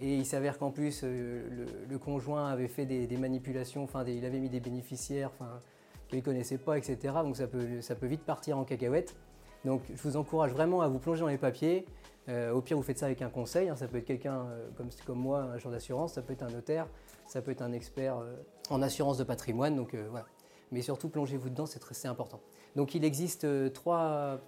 Et 0.00 0.16
il 0.16 0.24
s'avère 0.24 0.58
qu'en 0.58 0.70
plus, 0.70 1.02
euh, 1.04 1.66
le, 1.88 1.98
conjoint 1.98 2.48
avait 2.48 2.68
fait 2.68 2.86
des, 2.86 3.16
manipulations, 3.16 3.84
enfin, 3.84 4.02
il 4.04 4.24
avait 4.24 4.38
mis 4.38 4.48
des 4.48 4.60
bénéficiaires 4.60 5.30
qu'il 6.08 6.18
ne 6.18 6.24
connaissait 6.24 6.58
pas, 6.58 6.78
etc. 6.78 7.14
Donc 7.22 7.36
ça 7.36 7.46
peut, 7.46 7.82
ça 7.82 7.94
peut 7.94 8.06
vite 8.06 8.22
partir 8.22 8.56
en 8.56 8.64
cacahuète. 8.64 9.14
Donc 9.66 9.82
je 9.94 10.02
vous 10.02 10.16
encourage 10.16 10.52
vraiment 10.52 10.80
à 10.80 10.88
vous 10.88 10.98
plonger 10.98 11.20
dans 11.20 11.26
les 11.26 11.38
papiers. 11.38 11.86
Euh, 12.28 12.52
au 12.52 12.62
pire, 12.62 12.78
vous 12.78 12.82
faites 12.82 12.98
ça 12.98 13.06
avec 13.06 13.20
un 13.20 13.28
conseil. 13.28 13.68
Hein. 13.68 13.76
ça 13.76 13.88
peut 13.88 13.98
être 13.98 14.06
quelqu'un 14.06 14.46
euh, 14.46 14.68
comme, 14.76 14.88
comme 15.06 15.18
moi, 15.18 15.42
un 15.42 15.52
agent 15.52 15.70
d'assurance, 15.70 16.14
ça 16.14 16.22
peut 16.22 16.32
être 16.32 16.42
un 16.42 16.50
notaire, 16.50 16.86
ça 17.26 17.42
peut 17.42 17.50
être 17.50 17.62
un 17.62 17.72
expert 17.72 18.16
en 18.70 18.80
assurance 18.80 19.18
de 19.18 19.24
patrimoine. 19.24 19.76
Donc 19.76 19.94
voilà. 20.10 20.26
Mais 20.72 20.80
surtout, 20.80 21.10
plongez-vous 21.10 21.50
dedans, 21.50 21.66
c'est 21.66 22.08
important. 22.08 22.40
Donc 22.74 22.94
il 22.94 23.04
existe 23.04 23.46
trois 23.74 24.40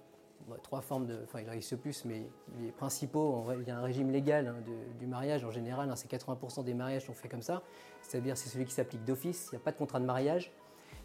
trois 0.61 0.81
formes 0.81 1.05
de. 1.05 1.19
Enfin, 1.23 1.39
il 1.41 1.49
existe 1.49 1.77
plus, 1.77 2.05
mais 2.05 2.23
les 2.59 2.71
principaux, 2.71 3.45
il 3.59 3.67
y 3.67 3.71
a 3.71 3.77
un 3.77 3.81
régime 3.81 4.11
légal 4.11 4.47
hein, 4.47 4.55
du 4.99 5.07
mariage 5.07 5.43
en 5.43 5.51
général, 5.51 5.89
hein, 5.89 5.95
c'est 5.95 6.11
80% 6.11 6.63
des 6.63 6.73
mariages 6.73 7.05
sont 7.05 7.13
faits 7.13 7.31
comme 7.31 7.41
ça. 7.41 7.63
C'est-à-dire, 8.01 8.37
c'est 8.37 8.49
celui 8.49 8.65
qui 8.65 8.73
s'applique 8.73 9.03
d'office, 9.03 9.49
il 9.51 9.55
n'y 9.55 9.61
a 9.61 9.63
pas 9.63 9.71
de 9.71 9.77
contrat 9.77 9.99
de 9.99 10.05
mariage. 10.05 10.51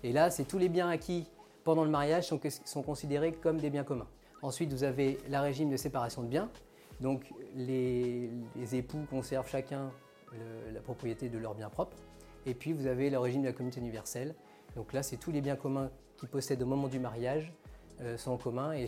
Et 0.02 0.12
là, 0.12 0.30
c'est 0.30 0.45
tous 0.45 0.59
les 0.59 0.68
biens 0.68 0.88
acquis 0.88 1.26
pendant 1.64 1.85
le 1.85 1.90
mariage 1.90 2.26
sont, 2.26 2.40
sont 2.64 2.83
considérés 2.83 3.33
comme 3.33 3.59
des 3.59 3.71
biens 3.71 3.85
communs. 3.85 4.09
Ensuite, 4.42 4.73
vous 4.73 4.85
avez 4.85 5.18
le 5.28 5.38
régime 5.38 5.71
de 5.71 5.76
séparation 5.76 6.23
de 6.23 6.28
biens. 6.28 6.50
Donc, 7.00 7.33
les, 7.54 8.30
époux 8.73 9.04
conservent 9.11 9.49
chacun 9.49 9.90
la 10.73 10.80
propriété 10.80 11.28
de 11.28 11.38
leurs 11.38 11.54
biens 11.54 11.71
propres. 11.71 11.97
Et 12.47 12.54
puis, 12.54 12.73
vous 12.73 12.87
avez 12.87 13.11
le 13.11 13.18
régime 13.18 13.42
de 13.42 13.47
la 13.47 13.52
communauté 13.52 13.80
universelle. 13.80 14.35
Donc 14.76 14.92
là, 14.92 15.02
c'est 15.02 15.16
tous 15.16 15.33
les 15.33 15.40
biens 15.40 15.57
communs 15.57 15.90
qu'ils 16.16 16.28
possèdent 16.28 16.62
au 16.62 16.66
moment 16.66 16.88
du 16.88 16.99
mariage 16.99 17.52
sont 18.17 18.33
en 18.33 18.37
commun 18.37 18.73
et, 18.73 18.87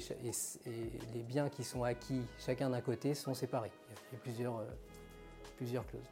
les 1.15 1.23
biens 1.23 1.49
qui 1.49 1.65
sont 1.65 1.85
acquis 1.85 2.23
chacun 2.39 2.71
d'un 2.71 2.81
côté 2.81 3.15
sont 3.15 3.35
séparés. 3.35 3.73
Il 3.91 4.15
y 4.15 4.17
a 4.17 4.23
plusieurs, 4.23 4.63
plusieurs 5.57 5.87
clauses. 5.87 6.03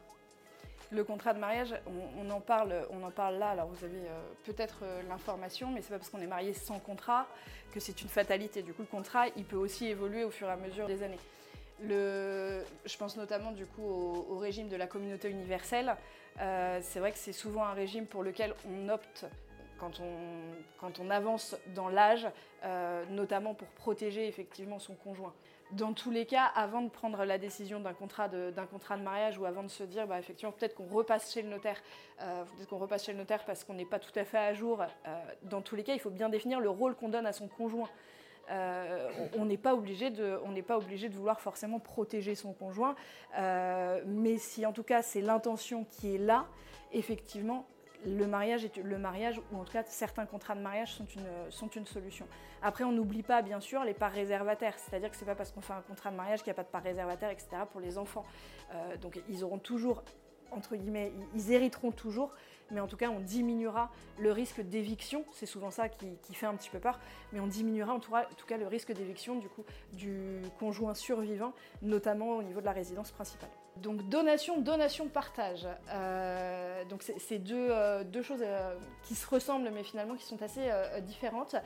Le 0.90 1.04
contrat 1.04 1.34
de 1.34 1.38
mariage, 1.38 1.74
on, 2.18 2.30
en, 2.30 2.40
parle, 2.40 2.74
on 2.90 3.02
en 3.02 3.10
parle 3.10 3.36
là, 3.36 3.50
alors 3.50 3.68
vous 3.68 3.84
avez 3.84 4.00
peut-être 4.44 4.84
l'information, 5.08 5.70
mais 5.70 5.82
c'est 5.82 5.90
pas 5.90 5.98
parce 5.98 6.08
qu'on 6.08 6.20
est 6.20 6.26
marié 6.26 6.54
sans 6.54 6.78
contrat 6.78 7.26
que 7.72 7.78
c'est 7.78 8.00
une 8.00 8.08
fatalité. 8.08 8.62
Du 8.62 8.72
coup, 8.72 8.82
le 8.82 8.88
contrat, 8.88 9.26
il 9.36 9.44
peut 9.44 9.56
aussi 9.56 9.86
évoluer 9.86 10.24
au 10.24 10.30
fur 10.30 10.48
et 10.48 10.52
à 10.52 10.56
mesure 10.56 10.86
des 10.86 11.02
années. 11.02 11.18
Je 11.80 12.96
pense 12.98 13.16
notamment 13.16 13.52
du 13.52 13.66
coup 13.66 13.82
au, 13.82 14.38
régime 14.38 14.68
de 14.68 14.76
la 14.76 14.86
communauté 14.86 15.30
universelle. 15.30 15.96
Euh, 16.40 16.78
c'est 16.82 17.00
vrai 17.00 17.12
que 17.12 17.18
c'est 17.18 17.32
souvent 17.32 17.64
un 17.64 17.72
régime 17.72 18.06
pour 18.06 18.22
lequel 18.22 18.54
on 18.68 18.88
opte 18.88 19.26
quand 19.78 21.00
on, 21.00 21.10
avance 21.10 21.56
dans 21.74 21.88
l'âge, 21.88 22.28
euh, 22.64 23.04
notamment 23.10 23.54
pour 23.54 23.68
protéger 23.68 24.26
effectivement 24.26 24.78
son 24.78 24.94
conjoint. 24.94 25.32
Dans 25.72 25.92
tous 25.92 26.10
les 26.10 26.24
cas, 26.24 26.44
avant 26.44 26.80
de 26.80 26.88
prendre 26.88 27.24
la 27.24 27.36
décision 27.36 27.78
d'un 27.80 27.92
contrat 27.92 28.28
de, 28.28 28.52
mariage 29.02 29.38
ou 29.38 29.44
avant 29.44 29.62
de 29.62 29.68
se 29.68 29.84
dire, 29.84 30.06
bah, 30.06 30.18
effectivement, 30.18 30.52
peut-être 30.52 30.74
qu'on 30.74 30.86
repasse 30.86 31.32
chez 31.32 31.42
le 31.42 31.48
notaire, 31.48 31.80
euh, 32.22 32.44
peut-être 32.44 32.68
qu'on 32.68 32.78
repasse 32.78 33.04
chez 33.04 33.12
le 33.12 33.18
notaire 33.18 33.44
parce 33.44 33.64
qu'on 33.64 33.74
n'est 33.74 33.84
pas 33.84 33.98
tout 33.98 34.16
à 34.18 34.24
fait 34.24 34.38
à 34.38 34.54
jour, 34.54 34.82
dans 35.42 35.60
tous 35.60 35.76
les 35.76 35.84
cas, 35.84 35.94
il 35.94 36.00
faut 36.00 36.10
bien 36.10 36.28
définir 36.28 36.60
le 36.60 36.70
rôle 36.70 36.94
qu'on 36.94 37.08
donne 37.08 37.26
à 37.26 37.32
son 37.32 37.48
conjoint. 37.48 37.88
Euh, 38.50 39.10
on 39.36 39.44
n'est 39.44 39.58
pas 39.58 39.74
obligé 39.74 40.10
de, 40.10 40.38
pas 40.62 40.78
obligé 40.78 41.08
de 41.08 41.14
vouloir 41.14 41.40
forcément 41.40 41.78
protéger 41.78 42.34
son 42.34 42.52
conjoint, 42.52 42.94
euh, 43.36 44.00
mais 44.06 44.38
si 44.38 44.64
en 44.64 44.72
tout 44.72 44.82
cas 44.82 45.02
c'est 45.02 45.20
l'intention 45.20 45.84
qui 45.84 46.14
est 46.14 46.18
là, 46.18 46.46
effectivement, 46.92 47.66
le 48.06 48.26
mariage, 48.26 49.40
ou 49.52 49.58
en 49.58 49.64
tout 49.64 49.72
cas 49.72 49.82
certains 49.84 50.26
contrats 50.26 50.54
de 50.54 50.60
mariage 50.60 50.92
sont 50.92 51.06
une, 51.06 51.50
sont 51.50 51.68
une 51.68 51.86
solution. 51.86 52.26
Après, 52.62 52.84
on 52.84 52.92
n'oublie 52.92 53.22
pas 53.22 53.42
bien 53.42 53.60
sûr 53.60 53.84
les 53.84 53.94
parts 53.94 54.12
réservataires, 54.12 54.78
c'est-à-dire 54.78 55.10
que 55.10 55.16
c'est 55.16 55.24
pas 55.24 55.34
parce 55.34 55.52
qu'on 55.52 55.60
fait 55.60 55.72
un 55.72 55.82
contrat 55.82 56.10
de 56.10 56.16
mariage 56.16 56.40
qu'il 56.42 56.50
n'y 56.50 56.52
a 56.52 56.62
pas 56.62 56.64
de 56.64 56.68
part 56.68 56.82
réservataire, 56.82 57.30
etc. 57.30 57.48
pour 57.70 57.80
les 57.80 57.98
enfants. 57.98 58.24
Euh, 58.74 58.96
donc 58.96 59.20
ils 59.28 59.44
auront 59.44 59.58
toujours, 59.58 60.02
entre 60.50 60.76
guillemets, 60.76 61.12
ils 61.34 61.52
hériteront 61.52 61.92
toujours 61.92 62.32
mais 62.70 62.80
en 62.80 62.86
tout 62.86 62.96
cas 62.96 63.08
on 63.08 63.20
diminuera 63.20 63.90
le 64.18 64.32
risque 64.32 64.60
d'éviction, 64.60 65.24
c'est 65.32 65.46
souvent 65.46 65.70
ça 65.70 65.88
qui, 65.88 66.34
fait 66.34 66.46
un 66.46 66.54
petit 66.54 66.70
peu 66.70 66.78
peur, 66.78 66.98
mais 67.32 67.40
on 67.40 67.46
diminuera 67.46 67.94
en 67.94 68.00
tout 68.00 68.10
cas, 68.10 68.56
le 68.56 68.66
risque 68.66 68.92
d'éviction 68.92 69.36
du 69.36 69.48
du 69.92 70.42
conjoint 70.58 70.94
survivant, 70.94 71.52
notamment 71.82 72.36
au 72.36 72.42
niveau 72.42 72.60
de 72.60 72.66
la 72.66 72.72
résidence 72.72 73.10
principale. 73.10 73.50
Donc 73.82 74.08
donation, 74.08 74.60
donation, 74.60 75.08
partage. 75.08 75.66
Euh, 75.90 76.84
donc 76.86 77.02
c'est 77.02 77.38
deux, 77.38 77.68
euh, 77.70 78.04
deux, 78.04 78.22
choses 78.22 78.42
euh, 78.42 78.74
qui 79.02 79.14
se 79.14 79.26
ressemblent 79.26 79.70
mais 79.72 79.82
finalement 79.82 80.14
qui 80.14 80.24
sont 80.24 80.42
assez 80.42 80.70
différentes. 81.02 81.56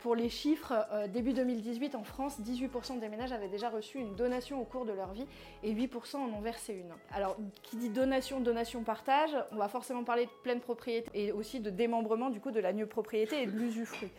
pour 0.00 0.14
les 0.14 0.28
chiffres, 0.28 0.74
début 1.08 1.32
2018 1.32 1.94
en 1.94 2.04
France, 2.04 2.40
18% 2.40 3.00
des 3.00 3.08
ménages 3.08 3.32
avaient 3.32 3.48
déjà 3.48 3.70
reçu 3.70 3.98
une 3.98 4.14
donation 4.14 4.60
au 4.60 4.64
cours 4.64 4.84
de 4.84 4.92
leur 4.92 5.12
vie 5.12 5.26
et 5.62 5.74
8% 5.74 6.16
en 6.16 6.28
ont 6.32 6.40
versé 6.40 6.74
une. 6.74 6.92
Alors 7.10 7.36
qui 7.62 7.76
dit 7.76 7.88
donation, 7.88 8.40
donation, 8.40 8.82
partage, 8.82 9.36
on 9.52 9.56
va 9.56 9.68
forcément 9.68 10.04
parler 10.04 10.26
de 10.26 10.30
pleine 10.42 10.60
propriété 10.60 11.10
et 11.14 11.32
aussi 11.32 11.60
de 11.60 11.70
démembrement 11.70 12.30
du 12.30 12.40
coup 12.40 12.50
de 12.50 12.60
la 12.60 12.72
nue 12.72 12.86
propriété 12.86 13.42
et 13.42 13.46
de 13.46 13.52
l'usufruit. 13.52 14.10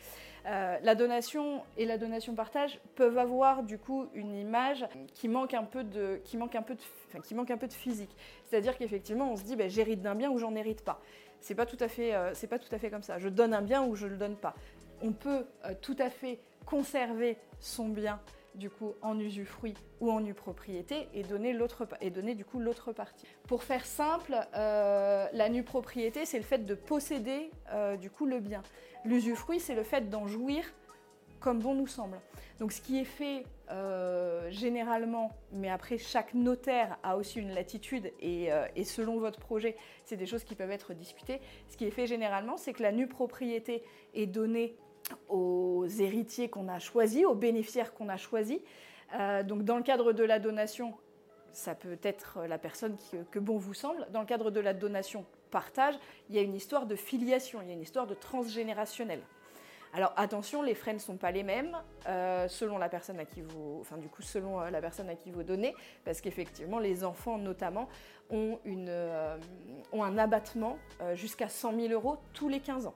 Euh, 0.48 0.77
la 0.82 0.96
donation 0.96 1.63
et 1.75 1.86
la 1.86 1.98
donation 1.98 2.34
partage 2.34 2.80
peuvent 2.96 3.18
avoir 3.18 3.63
du 3.63 3.77
coup 3.77 4.08
une 4.13 4.34
image 4.34 4.86
qui 5.13 5.27
manque 5.27 5.54
un 5.54 5.63
peu 5.63 5.84
de, 5.84 6.22
physique. 7.74 8.16
C'est-à-dire 8.46 8.77
qu'effectivement, 8.77 9.30
on 9.30 9.36
se 9.36 9.44
dit, 9.44 9.58
ben, 9.58 9.70
j'hérite 9.70 10.01
d'un 10.01 10.16
bien 10.16 10.32
ou 10.32 10.38
j'en 10.38 10.56
hérite 10.56 10.86
pas. 10.86 11.01
C'est 11.42 11.56
pas 11.56 11.66
tout 11.66 11.77
à 11.82 11.89
fait, 11.89 12.16
euh, 12.16 12.34
pas 12.50 12.60
tout 12.60 12.74
à 12.74 12.77
fait 12.77 12.89
comme 12.89 13.04
ça. 13.04 13.20
Je 13.20 13.27
donne 13.27 13.54
un 13.54 13.62
bien 13.62 13.84
ou 13.84 13.96
je 13.96 14.08
le 14.08 14.16
donne 14.16 14.38
pas. 14.38 14.56
On 15.01 15.12
peut 15.12 15.46
euh, 15.66 15.74
tout 15.82 15.98
à 16.00 16.10
fait 16.10 16.39
conserver 16.66 17.38
son 17.60 17.89
bien 17.89 18.22
du 18.58 18.70
coup 18.70 18.94
en 19.02 19.20
usufruit 19.20 19.76
ou 20.02 20.12
en 20.12 20.20
nue 20.20 20.34
propriété 20.34 21.08
et 21.14 21.24
donner 21.24 21.54
l'autre 21.54 21.88
et 22.02 22.10
donner 22.10 22.36
du 22.36 22.44
coup 22.44 22.60
l'autre 22.60 22.92
partie. 22.92 23.26
Pour 23.48 23.64
faire 23.64 23.86
simple, 23.86 24.36
la 24.54 25.50
nue 25.50 25.64
propriété 25.64 26.26
c'est 26.26 26.38
le 26.38 26.44
fait 26.44 26.66
de 26.66 26.76
posséder 26.76 27.52
du 28.00 28.10
coup 28.10 28.26
le 28.26 28.40
bien. 28.40 28.64
L'usufruit, 29.06 29.60
c'est 29.60 29.76
le 29.76 29.84
fait 29.84 30.10
d'en 30.10 30.28
jouir 30.28 30.66
comme 31.40 31.60
bon 31.60 31.76
nous 31.76 31.88
semble. 31.88 32.20
Donc 32.60 32.72
ce 32.72 32.82
qui 32.82 33.00
est 33.00 33.06
fait 33.06 33.46
euh, 33.70 34.50
généralement, 34.50 35.32
mais 35.52 35.70
après 35.70 35.98
chaque 35.98 36.34
notaire 36.34 36.98
a 37.04 37.16
aussi 37.16 37.40
une 37.40 37.54
latitude 37.54 38.12
euh, 38.24 38.68
et, 38.76 38.84
selon 38.84 39.20
votre 39.20 39.40
projet, 39.40 39.78
c'est 40.04 40.18
des 40.18 40.26
choses 40.26 40.44
qui 40.44 40.56
peuvent 40.56 40.72
être 40.72 40.94
discutées. 40.94 41.40
Ce 41.70 41.78
qui 41.78 41.86
est 41.86 41.92
fait 41.92 42.08
généralement, 42.08 42.58
c'est 42.58 42.74
que 42.74 42.82
la 42.82 42.92
nue 42.92 43.08
propriété 43.08 43.84
est 44.14 44.26
donnée 44.26 44.76
aux 45.30 45.86
héritiers 45.88 46.50
qu'on 46.50 46.68
a 46.68 46.80
choisis, 46.80 47.26
aux 47.26 47.36
bénéficiaires 47.36 47.94
qu'on 47.94 48.10
a 48.10 48.18
choisis. 48.18 48.60
Euh, 49.16 49.44
donc 49.44 49.64
dans 49.64 49.78
le 49.78 49.84
cadre 49.84 50.14
de 50.14 50.24
la 50.24 50.40
donation, 50.40 50.94
ça 51.54 51.76
peut 51.76 51.98
être 52.04 52.46
la 52.48 52.58
personne 52.58 52.98
que 53.32 53.40
bon 53.40 53.58
vous 53.58 53.74
semble. 53.74 54.08
Dans 54.12 54.22
le 54.22 54.26
cadre 54.26 54.52
de 54.52 54.60
la 54.60 54.74
donation 54.74 55.26
partage, 55.50 55.96
il 56.30 56.36
y 56.36 56.40
a 56.40 56.42
une 56.42 56.56
histoire 56.56 56.86
de 56.86 56.96
filiation, 56.96 57.62
il 57.62 57.68
y 57.68 57.72
a 57.72 57.74
une 57.74 57.82
histoire 57.82 58.06
de 58.06 58.14
transgénérationnel. 58.14 59.22
Alors 59.94 60.12
attention, 60.18 60.62
les 60.62 60.76
frais 60.76 60.94
ne 60.94 61.00
sont 61.00 61.16
pas 61.16 61.32
les 61.32 61.44
mêmes 61.44 61.76
euh, 62.08 62.48
selon 62.50 62.78
la 62.78 62.90
personne 62.90 63.20
à 63.20 63.26
qui 63.26 63.42
vous, 63.42 63.78
enfin 63.80 63.98
du 63.98 64.10
coup 64.10 64.22
selon 64.22 64.60
euh, 64.60 64.70
la 64.70 64.82
personne 64.82 65.10
à 65.10 65.16
qui 65.16 65.32
vous 65.32 65.44
donnez, 65.44 65.74
parce 66.04 66.20
qu'effectivement 66.20 66.78
les 66.78 67.06
enfants 67.06 67.38
notamment 67.38 67.88
ont, 68.30 68.60
ont 69.94 70.04
un 70.04 70.18
abattement 70.18 70.78
jusqu'à 71.14 71.48
100 71.48 71.80
000 71.80 71.94
euros 71.94 72.18
tous 72.34 72.50
les 72.50 72.60
15 72.60 72.88
ans. 72.88 72.96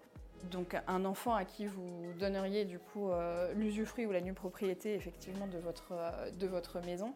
Donc 0.50 0.75
un 0.88 1.05
enfant 1.05 1.33
à 1.33 1.45
qui 1.45 1.65
vous 1.65 2.13
donneriez 2.19 2.65
du 2.65 2.79
coup 2.79 3.10
l'usufruit 3.55 4.05
ou 4.05 4.12
la 4.12 4.21
nue 4.21 4.33
propriété 4.33 4.95
effectivement 4.95 5.48
de 5.48 5.57
votre, 5.60 5.93
votre 6.48 6.79
maison, 6.81 7.13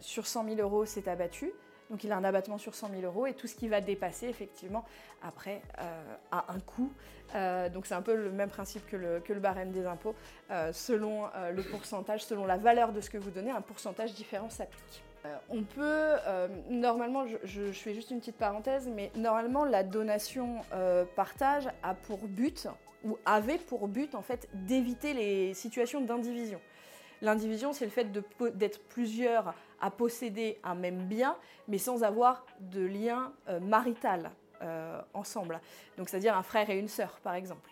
sur 0.00 0.26
100 0.26 0.44
000 0.44 0.60
euros 0.60 0.84
c'est 0.84 1.08
abattu. 1.08 1.52
Donc 1.90 2.04
il 2.04 2.12
a 2.12 2.16
un 2.16 2.24
abattement 2.24 2.58
sur 2.58 2.74
100 2.74 2.90
000 2.90 3.02
euros 3.02 3.26
et 3.26 3.34
tout 3.34 3.46
ce 3.46 3.54
qui 3.54 3.68
va 3.68 3.80
dépasser, 3.80 4.26
effectivement, 4.26 4.84
après, 5.22 5.62
euh, 5.78 6.16
a 6.30 6.52
un 6.52 6.60
coût. 6.60 6.92
Euh, 7.34 7.68
donc 7.68 7.86
c'est 7.86 7.94
un 7.94 8.02
peu 8.02 8.14
le 8.14 8.30
même 8.30 8.50
principe 8.50 8.86
que 8.86 8.96
le, 8.96 9.20
que 9.20 9.32
le 9.32 9.40
barème 9.40 9.70
des 9.70 9.86
impôts. 9.86 10.14
Euh, 10.50 10.72
selon 10.72 11.24
le 11.52 11.62
pourcentage, 11.62 12.24
selon 12.24 12.46
la 12.46 12.56
valeur 12.56 12.92
de 12.92 13.00
ce 13.00 13.10
que 13.10 13.18
vous 13.18 13.30
donnez, 13.30 13.50
un 13.50 13.60
pourcentage 13.60 14.14
différent 14.14 14.50
s'applique. 14.50 15.02
On 15.50 15.62
peut, 15.62 16.14
normalement, 16.70 17.24
je, 17.44 17.72
fais 17.72 17.94
juste 17.94 18.10
une 18.10 18.20
petite 18.20 18.36
parenthèse, 18.36 18.88
mais 18.88 19.10
normalement 19.16 19.64
la 19.64 19.82
donation 19.82 20.60
partage 21.16 21.68
a 21.82 21.94
pour 21.94 22.18
but, 22.28 22.68
ou 23.04 23.18
avait 23.24 23.58
pour 23.58 23.88
but 23.88 24.14
en 24.14 24.22
fait, 24.22 24.48
d'éviter 24.54 25.14
les 25.14 25.54
situations 25.54 26.00
d'indivision. 26.00 26.60
L'indivision, 27.20 27.72
c'est 27.72 27.84
le 27.84 27.90
fait 27.90 28.06
d'être 28.54 28.80
plusieurs 28.88 29.54
à 29.80 29.90
posséder 29.90 30.58
un 30.64 30.74
même 30.74 31.06
bien, 31.06 31.36
mais 31.66 31.78
sans 31.78 32.02
avoir 32.02 32.44
de 32.60 32.84
lien 32.84 33.32
euh, 33.48 33.60
marital 33.60 34.30
euh, 34.62 35.00
ensemble. 35.14 35.60
Donc, 35.96 36.08
c'est-à-dire 36.08 36.36
un 36.36 36.42
frère 36.42 36.68
et 36.70 36.78
une 36.78 36.88
sœur, 36.88 37.18
par 37.22 37.34
exemple. 37.34 37.70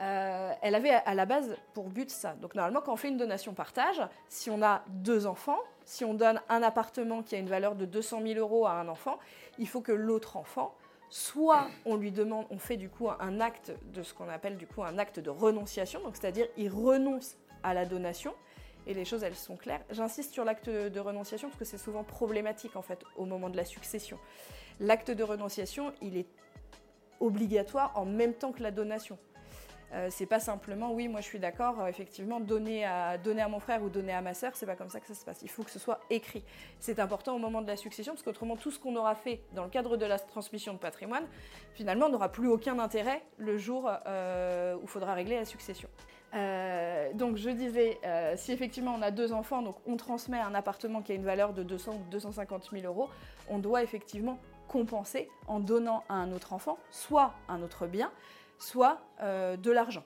Euh, 0.00 0.52
elle 0.60 0.74
avait 0.74 0.90
à 0.90 1.14
la 1.14 1.24
base 1.24 1.56
pour 1.72 1.88
but 1.88 2.10
ça. 2.10 2.34
Donc, 2.34 2.54
normalement, 2.54 2.80
quand 2.80 2.92
on 2.92 2.96
fait 2.96 3.08
une 3.08 3.16
donation 3.16 3.54
partage, 3.54 4.02
si 4.28 4.50
on 4.50 4.62
a 4.62 4.82
deux 4.88 5.26
enfants, 5.26 5.60
si 5.84 6.04
on 6.04 6.14
donne 6.14 6.40
un 6.48 6.62
appartement 6.62 7.22
qui 7.22 7.34
a 7.34 7.38
une 7.38 7.48
valeur 7.48 7.74
de 7.74 7.84
200 7.84 8.22
000 8.22 8.38
euros 8.38 8.66
à 8.66 8.72
un 8.72 8.88
enfant, 8.88 9.18
il 9.58 9.68
faut 9.68 9.80
que 9.80 9.92
l'autre 9.92 10.36
enfant 10.36 10.74
soit 11.10 11.68
on 11.84 11.96
lui 11.96 12.10
demande, 12.10 12.46
on 12.50 12.58
fait 12.58 12.76
du 12.76 12.88
coup 12.88 13.08
un 13.08 13.40
acte 13.40 13.72
de 13.92 14.02
ce 14.02 14.12
qu'on 14.14 14.28
appelle 14.28 14.56
du 14.56 14.66
coup 14.66 14.82
un 14.82 14.98
acte 14.98 15.20
de 15.20 15.30
renonciation, 15.30 16.00
donc 16.00 16.16
c'est-à-dire 16.16 16.48
il 16.56 16.68
renonce 16.70 17.36
à 17.62 17.72
la 17.72 17.84
donation, 17.84 18.34
et 18.86 18.94
les 18.94 19.04
choses 19.04 19.22
elles 19.22 19.36
sont 19.36 19.56
claires. 19.56 19.82
J'insiste 19.90 20.32
sur 20.32 20.44
l'acte 20.44 20.68
de 20.68 21.00
renonciation 21.00 21.48
parce 21.48 21.58
que 21.58 21.64
c'est 21.64 21.78
souvent 21.78 22.04
problématique 22.04 22.76
en 22.76 22.82
fait 22.82 23.02
au 23.16 23.26
moment 23.26 23.48
de 23.48 23.56
la 23.56 23.64
succession. 23.64 24.18
L'acte 24.80 25.10
de 25.10 25.22
renonciation, 25.22 25.92
il 26.02 26.16
est 26.16 26.26
obligatoire 27.20 27.92
en 27.94 28.04
même 28.04 28.34
temps 28.34 28.52
que 28.52 28.62
la 28.62 28.70
donation. 28.70 29.18
Euh, 29.94 30.08
c'est 30.10 30.26
pas 30.26 30.40
simplement 30.40 30.92
oui, 30.92 31.06
moi 31.06 31.20
je 31.20 31.26
suis 31.26 31.38
d'accord, 31.38 31.80
euh, 31.80 31.86
effectivement, 31.86 32.40
donner 32.40 32.84
à, 32.84 33.18
mon 33.48 33.60
frère 33.60 33.82
ou 33.82 33.88
donner 33.88 34.12
à 34.12 34.22
ma 34.22 34.34
sœur, 34.34 34.52
c'est 34.54 34.66
pas 34.66 34.74
comme 34.74 34.88
ça 34.88 34.98
que 34.98 35.06
ça 35.06 35.14
se 35.14 35.24
passe. 35.24 35.40
Il 35.42 35.50
faut 35.50 35.62
que 35.62 35.70
ce 35.70 35.78
soit 35.78 36.00
écrit. 36.10 36.42
C'est 36.80 36.98
important 36.98 37.36
au 37.36 37.38
moment 37.38 37.62
de 37.62 37.68
la 37.68 37.76
succession 37.76 38.12
parce 38.12 38.24
qu'autrement, 38.24 38.56
tout 38.56 38.72
ce 38.72 38.78
qu'on 38.78 38.96
aura 38.96 39.14
fait 39.14 39.40
dans 39.52 39.64
le 39.64 39.70
cadre 39.70 39.96
de 39.96 40.04
la 40.04 40.18
transmission 40.18 40.72
de 40.72 40.78
patrimoine, 40.78 41.24
finalement, 41.74 42.08
n'aura 42.08 42.30
plus 42.30 42.48
aucun 42.48 42.78
intérêt 42.80 43.22
le 43.38 43.56
jour 43.56 43.88
euh, 44.06 44.74
où 44.76 44.82
il 44.82 44.88
faudra 44.88 45.14
régler 45.14 45.36
la 45.36 45.44
succession. 45.44 45.88
Donc 47.14 47.36
je 47.36 47.48
disais, 47.48 48.00
si 48.34 48.50
effectivement 48.50 48.96
on 48.98 49.02
a 49.02 49.12
deux 49.12 49.32
enfants, 49.32 49.62
donc 49.62 49.76
on 49.86 49.96
transmet 49.96 50.40
un 50.40 50.52
appartement 50.52 51.00
qui 51.00 51.12
a 51.12 51.14
une 51.14 51.24
valeur 51.24 51.52
de 51.52 51.62
200 51.62 51.92
ou 51.92 52.10
250 52.10 52.70
000 52.72 52.84
euros, 52.86 53.08
on 53.48 53.60
doit 53.60 53.84
effectivement 53.84 54.40
compenser 54.66 55.28
en 55.46 55.60
donnant 55.60 56.02
à 56.08 56.14
un 56.14 56.32
autre 56.32 56.52
enfant 56.52 56.76
soit 56.90 57.34
un 57.48 57.62
autre 57.62 57.86
bien, 57.86 58.10
soit 58.64 58.98
euh, 59.20 59.56
de 59.56 59.70
l'argent. 59.70 60.04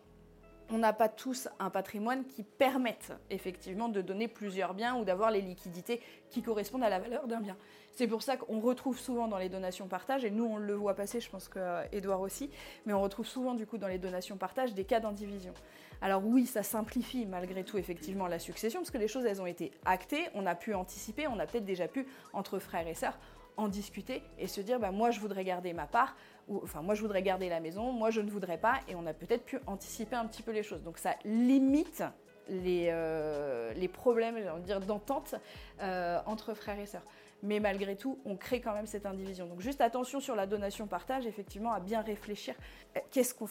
on 0.71 0.79
n'a 0.79 0.93
pas 0.93 1.09
tous 1.09 1.49
un 1.59 1.71
patrimoine 1.71 2.27
qui 2.27 2.43
permette 2.43 3.13
effectivement 3.31 3.89
de 3.89 4.03
donner 4.03 4.29
plusieurs 4.29 4.75
biens 4.75 4.97
ou 4.97 5.05
d'avoir 5.05 5.31
les 5.31 5.41
liquidités 5.41 6.03
qui 6.29 6.43
correspondent 6.43 6.83
à 6.83 6.91
la 6.91 6.99
valeur 6.99 7.27
d'un 7.27 7.41
bien. 7.41 7.57
C'est 7.93 8.07
pour 8.07 8.23
ça 8.23 8.37
qu'on 8.37 8.61
retrouve 8.61 8.99
souvent 8.99 9.29
dans 9.29 9.39
les 9.39 9.49
donations 9.49 9.89
partage, 9.89 10.25
et 10.25 10.31
nous 10.31 10.45
on 10.45 10.57
le 10.57 10.75
voit 10.75 10.95
passer, 10.95 11.21
je 11.21 11.31
pense 11.31 11.49
qu'Edouard 11.49 12.21
aussi, 12.21 12.51
mais 12.85 12.93
on 12.93 13.01
retrouve 13.01 13.27
souvent 13.27 13.55
du 13.55 13.67
coup 13.67 13.79
dans 13.79 13.89
les 13.89 13.99
donations 13.99 14.37
partage 14.37 14.75
des 14.75 14.85
cas 14.85 15.01
d'indivision. 15.01 15.55
Alors 16.01 16.23
oui, 16.25 16.47
ça 16.47 16.63
simplifie 16.63 17.27
malgré 17.27 17.65
tout 17.65 17.79
effectivement 17.79 18.27
la 18.27 18.39
succession, 18.39 18.81
parce 18.81 18.91
que 18.91 18.99
les 18.99 19.09
choses 19.09 19.25
elles 19.25 19.41
ont 19.41 19.47
été 19.47 19.73
actées, 19.85 20.29
on 20.35 20.47
a 20.47 20.55
pu 20.55 20.75
anticiper, 20.75 21.27
on 21.27 21.39
a 21.39 21.47
peut-être 21.47 21.65
déjà 21.65 21.89
pu, 21.89 22.07
entre 22.33 22.59
frères 22.59 22.87
et 22.87 22.95
sœurs, 22.95 23.19
en 23.59 23.69
discuter 23.69 24.23
et 24.39 24.47
se 24.47 24.63
dire 24.63 24.79
bah, 24.79 24.91
moi 24.91 25.11
je 25.11 25.21
voudrais 25.21 25.45
garder 25.45 25.75
ma 25.75 25.87
part, 25.87 26.17
ou 26.47 26.61
enfin 26.63 26.81
moi 26.81 26.95
je 26.95 27.03
voudrais 27.03 27.23
garder 27.23 27.49
la 27.51 27.61
maison, 27.61 27.93
moi 27.93 28.11
je 28.11 28.23
ne 28.23 28.31
voudrais 28.31 28.57
pas, 28.57 28.81
et 28.89 28.95
on 28.95 29.05
a 29.05 29.13
peut-être 29.13 29.45
pu 29.45 29.59
anticiper 29.67 30.17
un 30.17 30.27
petit 30.27 30.43
peu 30.43 30.53
les 30.53 30.63
choses. 30.63 30.83
Donc 30.83 30.97
ça 30.97 31.17
limite 31.25 32.03
les, 32.49 32.89
euh, 32.91 33.75
les 33.75 33.89
problèmes 33.89 34.39
dire, 34.65 34.81
d'entente 34.81 35.35
euh, 35.83 36.21
entre 36.25 36.55
frères 36.55 36.79
et 36.79 36.87
sœurs. 36.87 37.05
Mais 37.43 37.61
malgré 37.61 37.97
tout, 37.97 38.19
on 38.25 38.37
crée 38.37 38.61
quand 38.61 38.73
même 38.73 38.87
cette 38.87 39.07
indivision. 39.07 39.47
Donc 39.47 39.61
juste 39.61 39.81
attention 39.81 40.21
sur 40.21 40.35
la 40.35 40.47
donation-partage, 40.47 41.27
effectivement, 41.27 41.73
à 41.73 41.81
bien 41.81 42.01
réfléchir. 42.01 42.55
Euh, 42.97 43.01
qu'est-ce 43.11 43.35
qu'on 43.35 43.47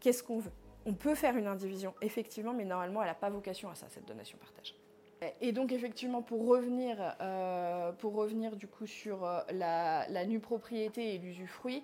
qu'est-ce 0.00 0.22
qu'on 0.22 0.40
veut? 0.40 0.52
On 0.86 0.94
peut 0.94 1.14
faire 1.14 1.36
une 1.36 1.46
indivision, 1.46 1.94
effectivement, 2.00 2.54
mais 2.54 2.64
normalement, 2.64 3.02
elle 3.02 3.08
n'a 3.08 3.14
pas 3.14 3.30
vocation 3.30 3.70
à 3.70 3.74
ça, 3.74 3.86
cette 3.90 4.08
donation-partage. 4.08 4.74
Et 5.40 5.52
donc 5.52 5.72
effectivement, 5.72 6.22
pour 6.22 6.46
revenir, 6.46 6.96
euh, 7.20 7.92
pour 7.92 8.14
revenir 8.14 8.56
du 8.56 8.66
coup 8.66 8.86
sur 8.86 9.24
euh, 9.24 9.40
la, 9.52 10.24
nue 10.26 10.40
propriété 10.40 11.14
et 11.14 11.18
l'usufruit, 11.18 11.82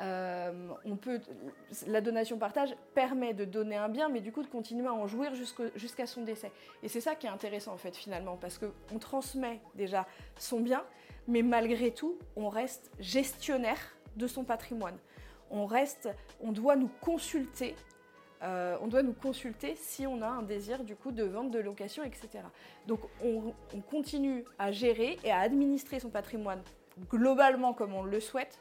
euh, 0.00 0.68
on 0.84 0.96
peut, 0.96 1.20
la 1.86 2.00
donation 2.00 2.36
partage 2.36 2.74
permet 2.94 3.32
de 3.32 3.44
donner 3.44 3.76
un 3.76 3.88
bien, 3.88 4.08
mais 4.08 4.20
du 4.20 4.32
coup 4.32 4.42
de 4.42 4.48
continuer 4.48 4.86
à 4.86 4.92
en 4.92 5.06
jouir 5.06 5.32
jusqu'à 5.76 6.06
son 6.06 6.22
décès. 6.22 6.50
Et 6.82 6.88
c'est 6.88 7.00
ça 7.00 7.14
qui 7.14 7.26
est 7.26 7.30
intéressant 7.30 7.72
en 7.72 7.78
fait 7.78 7.96
finalement, 7.96 8.36
parce 8.36 8.58
qu'on 8.58 8.98
transmet 8.98 9.60
déjà 9.74 10.06
son 10.36 10.60
bien, 10.60 10.84
mais 11.26 11.42
malgré 11.42 11.90
tout, 11.90 12.18
on 12.36 12.48
reste 12.48 12.90
gestionnaire 12.98 13.96
de 14.16 14.26
son 14.26 14.44
patrimoine. 14.44 14.98
On 15.50 15.64
reste, 15.66 16.08
on 16.40 16.52
doit 16.52 16.76
nous 16.76 16.90
consulter 17.00 17.76
euh, 18.44 18.76
on 18.82 18.88
doit 18.88 19.02
nous 19.02 19.14
consulter 19.14 19.74
si 19.76 20.06
on 20.06 20.20
a 20.20 20.26
un 20.26 20.42
désir 20.42 20.84
du 20.84 20.96
coup 20.96 21.12
de 21.12 21.24
vente, 21.24 21.50
de 21.50 21.58
location, 21.58 22.02
etc. 22.04 22.44
Donc 22.86 23.00
on, 23.22 23.54
continue 23.90 24.44
à 24.58 24.70
gérer 24.70 25.18
et 25.24 25.30
à 25.30 25.40
administrer 25.40 25.98
son 26.00 26.10
patrimoine 26.10 26.62
globalement 27.10 27.72
comme 27.72 27.94
on 27.94 28.02
le 28.02 28.20
souhaite. 28.20 28.58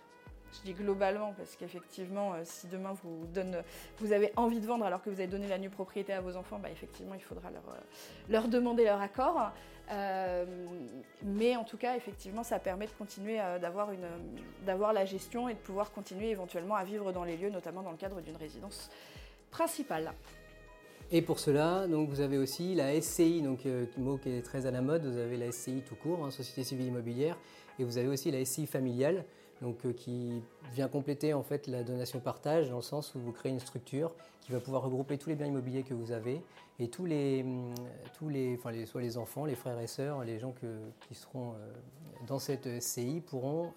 Je 0.53 0.61
dis 0.61 0.73
globalement 0.73 1.33
parce 1.35 1.55
qu'effectivement, 1.55 2.33
euh, 2.33 2.41
si 2.43 2.67
demain 2.67 2.93
vous, 3.03 3.27
vous 3.97 4.13
avez 4.13 4.31
envie 4.35 4.59
de 4.59 4.67
vendre 4.67 4.85
alors 4.85 5.01
que 5.01 5.09
vous 5.09 5.19
avez 5.19 5.27
donné 5.27 5.47
la 5.47 5.57
nue 5.57 5.71
propriété 5.71 6.13
à 6.13 6.21
vos 6.21 6.35
enfants, 6.37 6.59
bah, 6.59 6.69
effectivement, 6.71 7.15
il 7.15 7.21
faudra 7.21 7.49
leur, 7.49 8.43
euh, 8.43 8.47
demander 8.47 8.85
leur 8.85 9.01
accord. 9.01 9.51
mais 11.23 11.55
en 11.57 11.63
tout 11.63 11.77
cas, 11.77 11.95
effectivement, 11.95 12.43
ça 12.43 12.59
permet 12.59 12.85
de 12.85 12.91
continuer 12.91 13.39
d'avoir 14.65 14.93
la 14.93 15.05
gestion 15.05 15.49
et 15.49 15.55
de 15.55 15.59
pouvoir 15.59 15.91
continuer 15.91 16.29
éventuellement 16.29 16.75
à 16.75 16.83
vivre 16.83 17.11
dans 17.11 17.23
les 17.23 17.35
lieux, 17.35 17.49
notamment 17.49 17.81
dans 17.81 17.91
le 17.91 17.97
cadre 17.97 18.21
d'une 18.21 18.37
résidence 18.37 18.89
principale. 19.53 20.11
Et 21.11 21.21
pour 21.21 21.39
cela, 21.39 21.87
donc, 21.87 22.09
vous 22.09 22.21
avez 22.21 22.39
aussi 22.39 22.73
la 22.73 22.99
SCI, 22.99 23.43
donc, 23.43 23.67
euh, 23.67 23.85
mot 23.97 24.17
qui 24.17 24.29
est 24.29 24.41
très 24.41 24.65
à 24.65 24.71
la 24.71 24.81
mode, 24.81 25.05
vous 25.05 25.17
avez 25.17 25.37
la 25.37 25.51
SCI 25.51 25.83
tout 25.87 25.95
court, 25.95 26.25
hein, 26.25 26.31
Société 26.31 26.63
Civile 26.63 26.87
Immobilière, 26.87 27.37
et 27.77 27.83
vous 27.83 27.99
avez 27.99 28.07
aussi 28.07 28.31
la 28.31 28.43
SCI 28.43 28.65
familiale, 28.65 29.23
donc, 29.61 29.85
euh, 29.85 29.93
qui 29.93 30.41
vient 30.73 30.87
compléter 30.87 31.35
en 31.35 31.43
fait 31.43 31.67
la 31.67 31.83
donation 31.83 32.19
partage 32.19 32.71
dans 32.71 32.77
le 32.77 32.81
sens 32.81 33.13
où 33.13 33.19
vous 33.19 33.31
créez 33.31 33.51
une 33.51 33.59
structure 33.59 34.11
qui 34.41 34.51
va 34.51 34.59
pouvoir 34.59 34.81
regrouper 34.81 35.19
tous 35.19 35.29
les 35.29 35.35
biens 35.35 35.45
immobiliers 35.45 35.83
que 35.83 35.93
vous 35.93 36.11
avez 36.11 36.41
et 36.79 36.87
tous 36.87 37.05
les, 37.05 37.43
hum, 37.43 37.75
tous 38.17 38.29
les, 38.29 38.55
enfin, 38.57 38.71
les 38.71 38.87
soit 38.87 39.01
les 39.01 39.17
enfants, 39.19 39.45
les 39.45 39.55
frères 39.55 39.79
et 39.79 39.87
sœurs, 39.87 40.23
les 40.23 40.39
gens 40.39 40.53
qui 41.07 41.13
seront 41.13 41.51
euh, 41.51 42.25
dans 42.27 42.39
cette 42.39 42.81
SCI 42.81 43.21
pourront, 43.21 43.71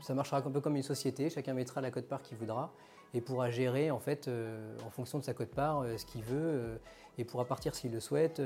ça 0.00 0.14
marchera 0.14 0.38
un 0.38 0.50
peu 0.50 0.60
comme 0.60 0.76
une 0.76 0.82
société, 0.82 1.30
chacun 1.30 1.54
mettra 1.54 1.80
la 1.80 1.90
cote-part 1.90 2.22
qu'il 2.22 2.38
voudra 2.38 2.72
et 3.14 3.20
pourra 3.20 3.50
gérer 3.50 3.90
en 3.90 3.98
fait 3.98 4.28
euh, 4.28 4.76
en 4.86 4.90
fonction 4.90 5.18
de 5.18 5.24
sa 5.24 5.34
cote-part 5.34 5.80
euh, 5.80 5.96
ce 5.96 6.06
qu'il 6.06 6.22
veut 6.22 6.40
euh, 6.40 6.76
et 7.18 7.24
pourra 7.24 7.44
partir 7.44 7.74
s'il 7.74 7.92
le 7.92 8.00
souhaite, 8.00 8.40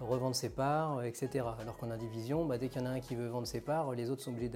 revendre 0.00 0.34
ses 0.34 0.48
parts, 0.48 1.04
etc. 1.04 1.44
Alors 1.60 1.76
qu'en 1.76 1.90
indivision, 1.90 2.46
bah, 2.46 2.56
dès 2.56 2.70
qu'il 2.70 2.80
y 2.80 2.84
en 2.84 2.86
a 2.86 2.92
un 2.92 3.00
qui 3.00 3.14
veut 3.14 3.28
vendre 3.28 3.46
ses 3.46 3.60
parts, 3.60 3.92
les 3.92 4.10
autres 4.10 4.22
sont 4.22 4.30
obligés 4.30 4.50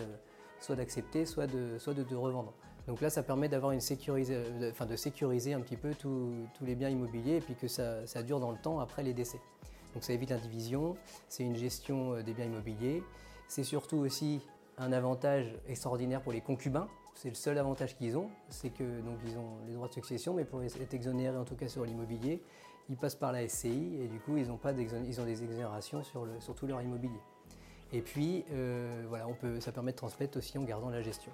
soit 0.61 0.77
d'accepter, 0.77 1.27
soit 1.27 1.47
de, 1.47 1.77
soit 1.77 1.93
de, 1.93 2.17
revendre. 2.17 2.55
Donc 2.87 3.03
là, 3.03 3.11
ça 3.11 3.23
permet 3.23 3.51
d'avoir 3.51 3.73
une 3.73 3.83
sécurisé, 3.83 4.43
enfin 4.71 4.87
de 4.87 4.97
sécuriser 4.97 5.53
un 5.53 5.61
petit 5.61 5.77
peu 5.77 5.91
tous 5.95 6.49
les 6.63 6.75
biens 6.75 6.89
immobiliers 6.89 7.37
et 7.37 7.41
puis 7.43 7.55
que 7.55 7.69
ça, 7.69 8.07
ça, 8.07 8.23
dure 8.23 8.41
dans 8.41 8.51
le 8.51 8.57
temps 8.57 8.81
après 8.81 9.03
les 9.03 9.13
décès. 9.13 9.41
Donc 9.93 10.05
ça 10.05 10.15
évite 10.15 10.31
l'indivision, 10.31 10.97
c'est 11.29 11.43
une 11.43 11.57
gestion 11.57 12.23
des 12.23 12.33
biens 12.33 12.47
immobiliers. 12.47 13.03
C'est 13.47 13.63
surtout 13.63 13.99
aussi 13.99 14.41
un 14.79 14.91
avantage 14.91 15.55
extraordinaire 15.69 16.23
pour 16.23 16.33
les 16.33 16.41
concubins, 16.41 16.89
c'est 17.15 17.29
le 17.29 17.35
seul 17.35 17.59
avantage 17.59 17.97
qu'ils 17.97 18.17
ont, 18.17 18.29
c'est 18.49 18.71
que 18.71 19.01
donc 19.01 19.19
ils 19.25 19.37
ont 19.39 19.59
les 19.67 19.75
droits 19.75 19.89
de 19.89 19.95
succession, 19.95 20.35
mais 20.35 20.45
pour 20.45 20.63
être 20.63 20.95
exonérés 20.95 21.37
en 21.37 21.45
tout 21.45 21.55
cas 21.55 21.69
sur 21.69 21.85
l'immobilier, 21.85 22.43
ils 22.89 22.97
passent 22.97 23.15
par 23.15 23.33
la 23.33 23.49
SCI 23.49 23.99
et 24.01 24.09
du 24.09 24.19
coup 24.21 24.37
ils 24.37 24.51
ont 24.51 24.57
pas 24.57 24.73
ils 24.73 24.87
des 24.87 25.43
exonérations 25.43 26.03
sur, 26.03 26.27
sur 26.41 26.55
tout 26.55 26.67
leur 26.67 26.83
immobilier. 26.83 27.21
Et 27.93 28.01
puis 28.01 28.45
euh, 28.51 29.05
voilà, 29.09 29.29
on 29.29 29.35
peut, 29.35 29.61
ça 29.61 29.73
permet 29.73 29.93
de 29.93 29.97
transmettre 29.97 30.39
aussi 30.39 30.59
en 30.59 30.65
gardant 30.65 30.91
la 30.91 31.03
gestion. 31.03 31.33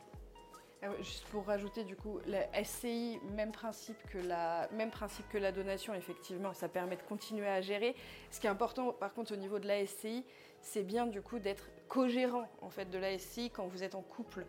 Ah 0.83 0.89
juste 1.03 1.25
pour 1.27 1.45
rajouter 1.45 1.85
du 1.85 1.95
coup, 1.95 2.21
la 2.27 2.47
SCI, 2.65 3.19
même 3.35 3.53
principe, 3.53 3.99
que 4.09 4.17
la, 4.17 4.67
même 4.73 4.91
principe 4.91 5.29
que 5.29 5.37
la 5.37 5.53
donation, 5.53 5.93
effectivement, 5.93 6.55
ça 6.55 6.69
permet 6.69 6.97
de 6.97 7.03
continuer 7.03 7.47
à 7.47 7.61
gérer. 7.61 7.95
Ce 8.31 8.41
qui 8.41 8.47
est 8.47 8.51
important 8.51 8.93
par 8.93 9.13
contre 9.13 9.35
au 9.35 9.37
niveau 9.37 9.59
de 9.59 9.67
la 9.67 9.85
SCI, 9.87 10.25
c'est 10.63 10.83
bien 10.83 11.07
du 11.07 11.21
coup 11.21 11.39
d'être 11.39 11.69
co-gérant 11.89 12.49
en 12.63 12.71
fait 12.71 12.91
de 12.91 12.99
la 12.99 13.19
SCI 13.19 13.51
quand 13.51 13.67
vous 13.67 13.83
êtes 13.83 13.95
en 13.95 14.03
couple. 14.03 14.47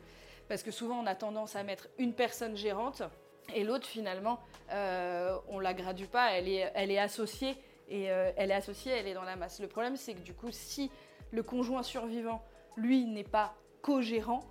Parce 0.52 0.64
que 0.64 0.72
souvent, 0.72 1.00
on 1.00 1.06
a 1.06 1.16
tendance 1.16 1.56
à 1.56 1.64
mettre 1.64 1.88
une 1.98 2.12
personne 2.12 2.58
gérante 2.58 3.04
et 3.56 3.64
l'autre, 3.64 3.88
finalement, 3.88 4.38
euh, 4.74 5.38
on 5.48 5.60
la 5.60 5.74
gradue 5.74 6.08
pas, 6.08 6.34
elle 6.34 6.50
est, 6.50 6.98
associée. 6.98 7.56
Et 7.88 8.12
euh, 8.12 8.34
elle 8.36 8.52
est 8.52 8.56
associée, 8.56 8.92
elle 8.92 9.08
est 9.08 9.14
dans 9.14 9.24
la 9.24 9.38
masse. 9.38 9.62
Le 9.62 9.68
problème, 9.68 9.96
c'est 9.96 10.14
que 10.14 10.20
du 10.20 10.34
coup, 10.34 10.50
si 10.52 10.92
le 11.32 11.42
conjoint 11.42 11.84
survivant, 11.84 12.44
lui, 12.76 13.06
n'est 13.06 13.24
pas 13.24 13.56
co-gérant, 13.82 14.44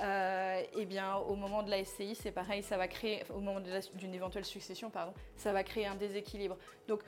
euh, 0.00 0.62
eh 0.76 0.86
bien, 0.86 1.16
au 1.16 1.34
moment 1.34 1.64
de 1.64 1.70
la 1.70 1.84
SCI, 1.84 2.14
c'est 2.14 2.30
pareil, 2.30 2.62
ça 2.62 2.76
va 2.76 2.86
créer, 2.86 3.24
au 3.34 3.40
moment 3.40 3.60
d'une 3.94 4.14
éventuelle 4.14 4.44
succession, 4.44 4.90
pardon, 4.90 5.12
ça 5.34 5.52
va 5.52 5.64
créer 5.64 5.88
un 5.88 5.96
déséquilibre. 5.96 6.56
Donc 6.86 7.00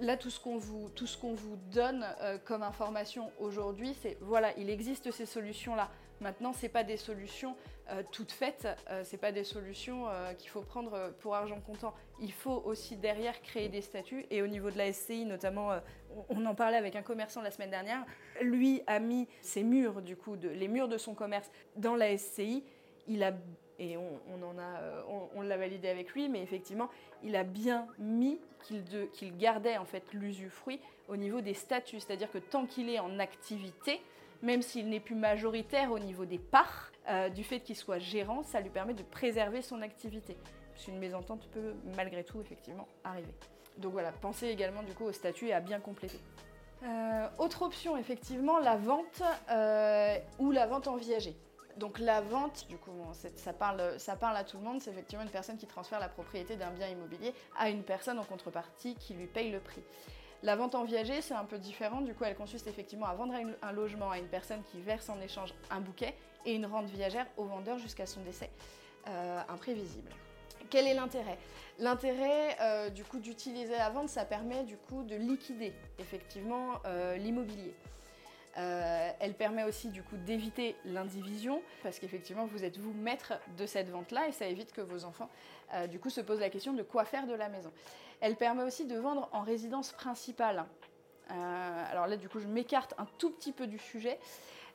là, 0.00 0.16
tout 0.16 0.30
ce 0.30 0.40
qu'on 0.40 0.56
vous, 0.56 0.88
tout 0.94 1.06
ce 1.06 1.18
qu'on 1.18 1.34
vous 1.34 1.56
donne 1.70 2.06
euh, 2.22 2.38
comme 2.42 2.62
information 2.62 3.30
aujourd'hui, 3.38 3.94
c'est 4.00 4.16
voilà, 4.22 4.56
il 4.56 4.70
existe 4.70 5.10
ces 5.10 5.26
solutions-là. 5.26 5.90
Maintenant, 6.20 6.52
ce 6.52 6.66
pas 6.66 6.84
des 6.84 6.96
solutions 6.96 7.56
euh, 7.90 8.02
toutes 8.12 8.32
faites, 8.32 8.68
euh, 8.90 9.02
ce 9.02 9.16
pas 9.16 9.32
des 9.32 9.44
solutions 9.44 10.08
euh, 10.08 10.34
qu'il 10.34 10.50
faut 10.50 10.60
prendre 10.60 11.10
pour 11.20 11.34
argent 11.34 11.58
comptant. 11.60 11.94
Il 12.20 12.32
faut 12.32 12.62
aussi 12.66 12.96
derrière 12.96 13.40
créer 13.40 13.68
des 13.68 13.80
statuts. 13.80 14.26
Et 14.30 14.42
au 14.42 14.46
niveau 14.46 14.70
de 14.70 14.76
la 14.76 14.92
SCI, 14.92 15.24
notamment, 15.24 15.70
on 16.28 16.44
en 16.44 16.54
parlait 16.54 16.76
avec 16.76 16.96
un 16.96 17.02
commerçant 17.02 17.40
la 17.40 17.50
semaine 17.50 17.70
dernière, 17.70 18.04
lui 18.42 18.82
a 18.86 18.98
mis 18.98 19.26
ses 19.40 19.62
murs, 19.62 20.02
du 20.02 20.16
coup, 20.16 20.34
les 20.34 20.68
murs 20.68 20.88
de 20.88 20.98
son 20.98 21.14
commerce 21.14 21.50
dans 21.76 21.96
la 21.96 22.16
SCI. 22.16 22.62
Il 23.06 23.22
a 23.22 23.32
et 23.80 23.96
on, 23.96 24.42
en 24.42 24.58
a, 24.58 25.04
on, 25.36 25.40
l'a 25.40 25.56
validé 25.56 25.88
avec 25.88 26.10
lui, 26.10 26.28
mais 26.28 26.42
effectivement, 26.42 26.88
il 27.22 27.36
a 27.36 27.44
bien 27.44 27.86
mis 28.00 28.40
qu'il 29.12 29.36
gardait 29.36 29.76
en 29.76 29.84
fait 29.84 30.02
l'usufruit 30.12 30.80
au 31.06 31.16
niveau 31.16 31.40
des 31.40 31.54
statuts, 31.54 32.00
c'est-à-dire 32.00 32.28
que 32.28 32.38
tant 32.38 32.66
qu'il 32.66 32.90
est 32.90 32.98
en 32.98 33.20
activité, 33.20 34.00
même 34.42 34.62
s'il 34.62 34.88
n'est 34.88 35.00
plus 35.00 35.14
majoritaire 35.14 35.90
au 35.90 35.98
niveau 35.98 36.24
des 36.24 36.38
parts, 36.38 36.92
euh, 37.08 37.28
du 37.28 37.44
fait 37.44 37.60
qu'il 37.60 37.76
soit 37.76 37.98
gérant, 37.98 38.42
ça 38.42 38.60
lui 38.60 38.70
permet 38.70 38.94
de 38.94 39.02
préserver 39.02 39.62
son 39.62 39.82
activité. 39.82 40.36
Puisqu'une 40.72 40.98
mésentente 40.98 41.48
peut 41.50 41.74
malgré 41.96 42.22
tout 42.22 42.40
effectivement 42.40 42.86
arriver. 43.02 43.34
Donc 43.78 43.92
voilà, 43.92 44.12
pensez 44.12 44.48
également 44.48 44.82
du 44.82 44.92
coup 44.92 45.04
au 45.04 45.12
statut 45.12 45.48
et 45.48 45.52
à 45.52 45.60
bien 45.60 45.80
compléter. 45.80 46.20
Euh, 46.84 47.28
autre 47.38 47.62
option, 47.62 47.96
effectivement, 47.96 48.58
la 48.58 48.76
vente 48.76 49.22
euh, 49.50 50.16
ou 50.38 50.50
la 50.52 50.66
vente 50.66 50.86
en 50.86 50.96
viager. 50.96 51.36
Donc 51.76 51.98
la 51.98 52.20
vente, 52.20 52.66
du 52.68 52.76
coup, 52.76 52.90
ça, 53.12 53.52
ça 53.96 54.16
parle 54.16 54.36
à 54.36 54.44
tout 54.44 54.58
le 54.58 54.64
monde, 54.64 54.80
c'est 54.80 54.90
effectivement 54.90 55.24
une 55.24 55.30
personne 55.30 55.56
qui 55.56 55.66
transfère 55.66 56.00
la 56.00 56.08
propriété 56.08 56.56
d'un 56.56 56.70
bien 56.70 56.88
immobilier 56.88 57.32
à 57.56 57.70
une 57.70 57.82
personne 57.82 58.18
en 58.18 58.24
contrepartie 58.24 58.96
qui 58.96 59.14
lui 59.14 59.26
paye 59.26 59.50
le 59.50 59.60
prix. 59.60 59.82
La 60.44 60.54
vente 60.54 60.76
en 60.76 60.84
viager, 60.84 61.20
c'est 61.20 61.34
un 61.34 61.44
peu 61.44 61.58
différent. 61.58 62.00
Du 62.00 62.14
coup, 62.14 62.24
elle 62.24 62.36
consiste 62.36 62.68
effectivement 62.68 63.06
à 63.06 63.14
vendre 63.14 63.34
un 63.60 63.72
logement 63.72 64.10
à 64.10 64.18
une 64.18 64.28
personne 64.28 64.62
qui 64.70 64.80
verse 64.80 65.08
en 65.08 65.20
échange 65.20 65.52
un 65.70 65.80
bouquet 65.80 66.14
et 66.46 66.54
une 66.54 66.66
rente 66.66 66.86
viagère 66.86 67.26
au 67.36 67.44
vendeur 67.44 67.78
jusqu'à 67.78 68.06
son 68.06 68.20
décès 68.20 68.50
euh, 69.08 69.40
imprévisible. 69.48 70.10
Quel 70.70 70.86
est 70.86 70.94
l'intérêt? 70.94 71.38
L'intérêt 71.78 72.56
euh, 72.60 72.90
du 72.90 73.04
coup 73.04 73.18
d'utiliser 73.18 73.72
la 73.72 73.90
vente, 73.90 74.08
ça 74.08 74.24
permet 74.24 74.62
du 74.64 74.76
coup 74.76 75.02
de 75.02 75.16
liquider 75.16 75.72
effectivement 75.98 76.74
euh, 76.86 77.16
l'immobilier. 77.16 77.74
Elle 79.20 79.34
permet 79.34 79.62
aussi 79.62 79.86
du 79.86 80.02
coup 80.02 80.16
d'éviter 80.16 80.74
l'indivision 80.84 81.62
parce 81.84 82.00
qu'effectivement 82.00 82.44
vous 82.44 82.64
êtes 82.64 82.76
vous 82.76 82.92
maître 82.92 83.34
de 83.56 83.66
cette 83.66 83.88
vente-là 83.88 84.26
et 84.26 84.32
ça 84.32 84.48
évite 84.48 84.72
que 84.72 84.80
vos 84.80 85.04
enfants 85.04 85.28
du 85.88 86.00
coup 86.00 86.10
se 86.10 86.20
posent 86.20 86.40
la 86.40 86.50
question 86.50 86.72
de 86.72 86.82
quoi 86.82 87.04
faire 87.04 87.28
de 87.28 87.34
la 87.34 87.48
maison. 87.48 87.70
Elle 88.20 88.36
permet 88.36 88.62
aussi 88.62 88.84
de 88.84 88.98
vendre 88.98 89.28
en 89.32 89.42
résidence 89.42 89.92
principale. 89.92 90.64
Euh, 91.30 91.84
alors 91.90 92.06
là 92.06 92.16
du 92.16 92.28
coup 92.28 92.40
je 92.40 92.46
m'écarte 92.46 92.94
un 92.98 93.06
tout 93.18 93.30
petit 93.30 93.52
peu 93.52 93.66
du 93.66 93.78
sujet. 93.78 94.18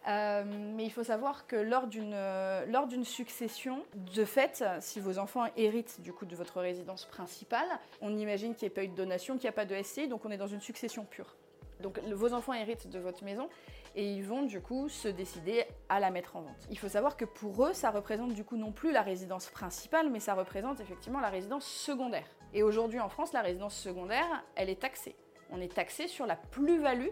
mais 0.06 0.84
il 0.84 0.92
faut 0.92 1.04
savoir 1.04 1.48
que 1.48 1.56
lors 1.56 1.88
d'une 1.88 3.06
succession, 3.06 3.84
de 3.96 4.26
fait, 4.26 4.64
si 4.80 5.00
vos 5.00 5.18
enfants 5.18 5.46
héritent 5.58 6.02
du 6.02 6.14
coup 6.14 6.26
de 6.26 6.36
votre 6.36 6.60
résidence 6.60 7.06
principale, 7.06 7.68
on 8.02 8.16
imagine 8.18 8.54
qu'il 8.54 8.68
n'y 8.68 8.74
a 8.74 8.76
pas 8.76 8.84
eu 8.84 8.90
de 8.90 8.96
donation, 8.96 9.36
qu'il 9.36 9.44
n'y 9.44 9.50
a 9.50 9.54
pas 9.54 9.66
de 9.66 9.82
SCI, 9.82 10.08
donc 10.08 10.26
on 10.26 10.32
est 10.32 10.38
dans 10.38 10.48
une 10.48 10.62
succession 10.62 11.06
pure. 11.06 11.36
Donc 11.84 12.00
vos 12.00 12.34
enfants 12.34 12.54
héritent 12.54 12.90
de 12.90 13.00
votre 13.00 13.24
maison 13.24 13.50
et 13.96 14.12
ils 14.12 14.24
vont 14.24 14.44
du 14.44 14.62
coup 14.62 14.90
se 14.90 15.08
décider 15.08 15.66
à 15.90 16.00
la 16.00 16.10
mettre 16.10 16.36
en 16.36 16.42
vente. 16.42 16.68
Il 16.72 16.80
faut 16.80 16.90
savoir 16.90 17.18
que 17.18 17.26
pour 17.26 17.66
eux, 17.66 17.74
ça 17.74 17.92
représente 17.92 18.34
du 18.34 18.44
coup 18.44 18.58
non 18.58 18.72
plus 18.72 18.92
la 18.92 19.02
résidence 19.02 19.50
principale, 19.50 20.10
mais 20.10 20.20
ça 20.20 20.34
représente 20.34 20.80
effectivement 20.80 21.20
la 21.20 21.30
résidence 21.30 21.66
secondaire. 21.66 22.26
Et 22.54 22.64
aujourd'hui 22.64 23.00
en 23.00 23.10
France, 23.10 23.34
la 23.34 23.42
résidence 23.42 23.76
secondaire, 23.76 24.44
elle 24.56 24.70
est 24.70 24.82
taxée. 24.82 25.16
On 25.50 25.60
est 25.60 25.74
taxé 25.74 26.08
sur 26.08 26.26
la 26.26 26.36
plus-value 26.36 27.10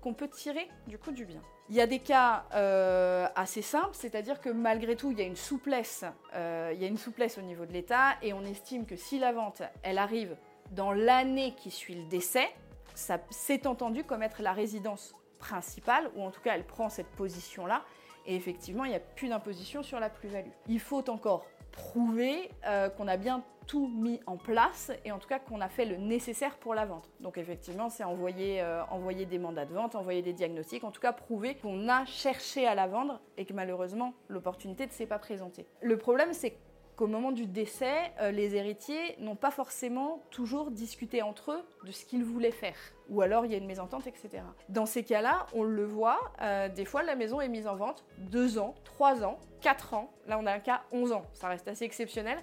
qu'on 0.00 0.14
peut 0.14 0.28
tirer 0.28 0.68
du 0.86 0.98
coup 0.98 1.12
du 1.12 1.24
bien. 1.24 1.40
Il 1.68 1.76
y 1.76 1.80
a 1.80 1.86
des 1.86 2.00
cas 2.00 2.46
euh, 2.54 3.28
assez 3.36 3.62
simples, 3.62 3.94
c'est-à-dire 3.94 4.40
que 4.40 4.48
malgré 4.48 4.96
tout, 4.96 5.12
il 5.12 5.18
y 5.18 5.22
a 5.22 5.26
une 5.26 5.36
souplesse, 5.36 6.04
euh, 6.34 6.72
il 6.74 6.82
y 6.82 6.84
a 6.84 6.88
une 6.88 6.96
souplesse 6.96 7.38
au 7.38 7.42
niveau 7.42 7.64
de 7.64 7.72
l'État, 7.72 8.16
et 8.22 8.32
on 8.32 8.42
estime 8.44 8.86
que 8.86 8.96
si 8.96 9.20
la 9.20 9.32
vente, 9.32 9.62
elle 9.82 9.98
arrive 9.98 10.36
dans 10.72 10.92
l'année 10.92 11.54
qui 11.56 11.70
suit 11.70 11.94
le 11.94 12.08
décès, 12.08 12.48
ça 12.94 13.18
s'est 13.30 13.68
entendu 13.68 14.02
comme 14.02 14.22
être 14.22 14.42
la 14.42 14.52
résidence 14.52 15.14
principale, 15.38 16.10
ou 16.16 16.24
en 16.24 16.30
tout 16.30 16.40
cas 16.40 16.54
elle 16.54 16.66
prend 16.66 16.88
cette 16.88 17.10
position-là, 17.10 17.84
et 18.26 18.34
effectivement 18.34 18.84
il 18.84 18.90
n'y 18.90 18.96
a 18.96 19.00
plus 19.00 19.28
d'imposition 19.28 19.84
sur 19.84 20.00
la 20.00 20.10
plus-value. 20.10 20.50
Il 20.66 20.80
faut 20.80 21.08
encore 21.08 21.46
prouver 21.80 22.50
euh, 22.66 22.88
qu'on 22.90 23.08
a 23.08 23.16
bien 23.16 23.42
tout 23.66 23.88
mis 23.88 24.20
en 24.26 24.36
place 24.36 24.90
et 25.04 25.12
en 25.12 25.18
tout 25.18 25.28
cas 25.28 25.38
qu'on 25.38 25.60
a 25.60 25.68
fait 25.68 25.84
le 25.84 25.96
nécessaire 25.96 26.56
pour 26.56 26.74
la 26.74 26.84
vente. 26.84 27.08
Donc 27.20 27.38
effectivement, 27.38 27.88
c'est 27.88 28.04
envoyer, 28.04 28.60
euh, 28.60 28.82
envoyer 28.90 29.26
des 29.26 29.38
mandats 29.38 29.64
de 29.64 29.72
vente, 29.72 29.94
envoyer 29.94 30.22
des 30.22 30.32
diagnostics, 30.32 30.84
en 30.84 30.90
tout 30.90 31.00
cas 31.00 31.12
prouver 31.12 31.54
qu'on 31.54 31.88
a 31.88 32.04
cherché 32.04 32.66
à 32.66 32.74
la 32.74 32.86
vendre 32.86 33.20
et 33.36 33.44
que 33.44 33.52
malheureusement 33.52 34.12
l'opportunité 34.28 34.86
ne 34.86 34.90
s'est 34.90 35.06
pas 35.06 35.18
présentée. 35.18 35.66
Le 35.82 35.96
problème, 35.96 36.32
c'est 36.32 36.56
au 37.00 37.06
moment 37.06 37.32
du 37.32 37.46
décès, 37.46 38.12
euh, 38.20 38.30
les 38.30 38.56
héritiers 38.56 39.16
n'ont 39.18 39.36
pas 39.36 39.50
forcément 39.50 40.22
toujours 40.30 40.70
discuté 40.70 41.22
entre 41.22 41.52
eux 41.52 41.62
de 41.84 41.92
ce 41.92 42.04
qu'ils 42.04 42.24
voulaient 42.24 42.50
faire. 42.50 42.76
Ou 43.08 43.22
alors 43.22 43.44
il 43.46 43.52
y 43.52 43.54
a 43.54 43.58
une 43.58 43.66
mésentente, 43.66 44.06
etc. 44.06 44.42
Dans 44.68 44.86
ces 44.86 45.02
cas-là, 45.02 45.46
on 45.52 45.62
le 45.62 45.84
voit, 45.84 46.20
euh, 46.42 46.68
des 46.68 46.84
fois 46.84 47.02
la 47.02 47.16
maison 47.16 47.40
est 47.40 47.48
mise 47.48 47.66
en 47.66 47.76
vente 47.76 48.04
deux 48.18 48.58
ans, 48.58 48.74
trois 48.84 49.24
ans, 49.24 49.38
quatre 49.60 49.94
ans. 49.94 50.12
Là 50.26 50.38
on 50.40 50.46
a 50.46 50.52
un 50.52 50.60
cas 50.60 50.82
11 50.92 51.12
ans, 51.12 51.26
ça 51.32 51.48
reste 51.48 51.68
assez 51.68 51.84
exceptionnel. 51.84 52.38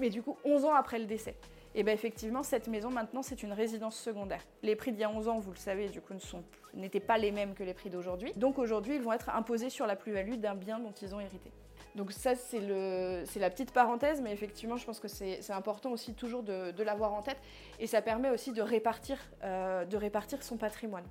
Mais 0.00 0.10
du 0.10 0.22
coup 0.22 0.36
11 0.44 0.64
ans 0.64 0.74
après 0.74 0.98
le 0.98 1.06
décès. 1.06 1.36
Et 1.74 1.82
bien 1.82 1.92
effectivement, 1.92 2.42
cette 2.42 2.68
maison 2.68 2.90
maintenant 2.90 3.22
c'est 3.22 3.42
une 3.42 3.52
résidence 3.52 3.96
secondaire. 3.96 4.42
Les 4.62 4.76
prix 4.76 4.92
d'il 4.92 5.00
y 5.00 5.04
a 5.04 5.10
11 5.10 5.28
ans, 5.28 5.38
vous 5.38 5.50
le 5.50 5.58
savez, 5.58 5.88
du 5.88 6.00
coup 6.00 6.14
n'étaient 6.74 7.00
pas 7.00 7.18
les 7.18 7.32
mêmes 7.32 7.54
que 7.54 7.64
les 7.64 7.74
prix 7.74 7.90
d'aujourd'hui. 7.90 8.32
Donc 8.36 8.58
aujourd'hui, 8.58 8.96
ils 8.96 9.02
vont 9.02 9.12
être 9.12 9.28
imposés 9.30 9.70
sur 9.70 9.86
la 9.86 9.96
plus-value 9.96 10.34
d'un 10.34 10.54
bien 10.54 10.78
dont 10.78 10.92
ils 10.92 11.14
ont 11.14 11.20
hérité. 11.20 11.50
Donc 11.96 12.12
ça, 12.12 12.34
c'est 12.34 12.60
la 12.60 13.50
petite 13.50 13.72
parenthèse, 13.72 14.20
mais 14.20 14.30
effectivement, 14.30 14.76
je 14.76 14.84
pense 14.84 15.00
que 15.00 15.08
c'est 15.08 15.50
important 15.50 15.90
aussi 15.90 16.12
toujours 16.12 16.42
de, 16.42 16.82
l'avoir 16.82 17.14
en 17.14 17.22
tête. 17.22 17.38
Et 17.80 17.86
ça 17.86 18.02
permet 18.02 18.30
aussi 18.30 18.52
de 18.52 18.60
répartir, 18.62 19.18
euh, 19.42 19.84
de 19.86 19.96
répartir 19.96 20.42
son 20.42 20.58
patrimoine. 20.58 21.06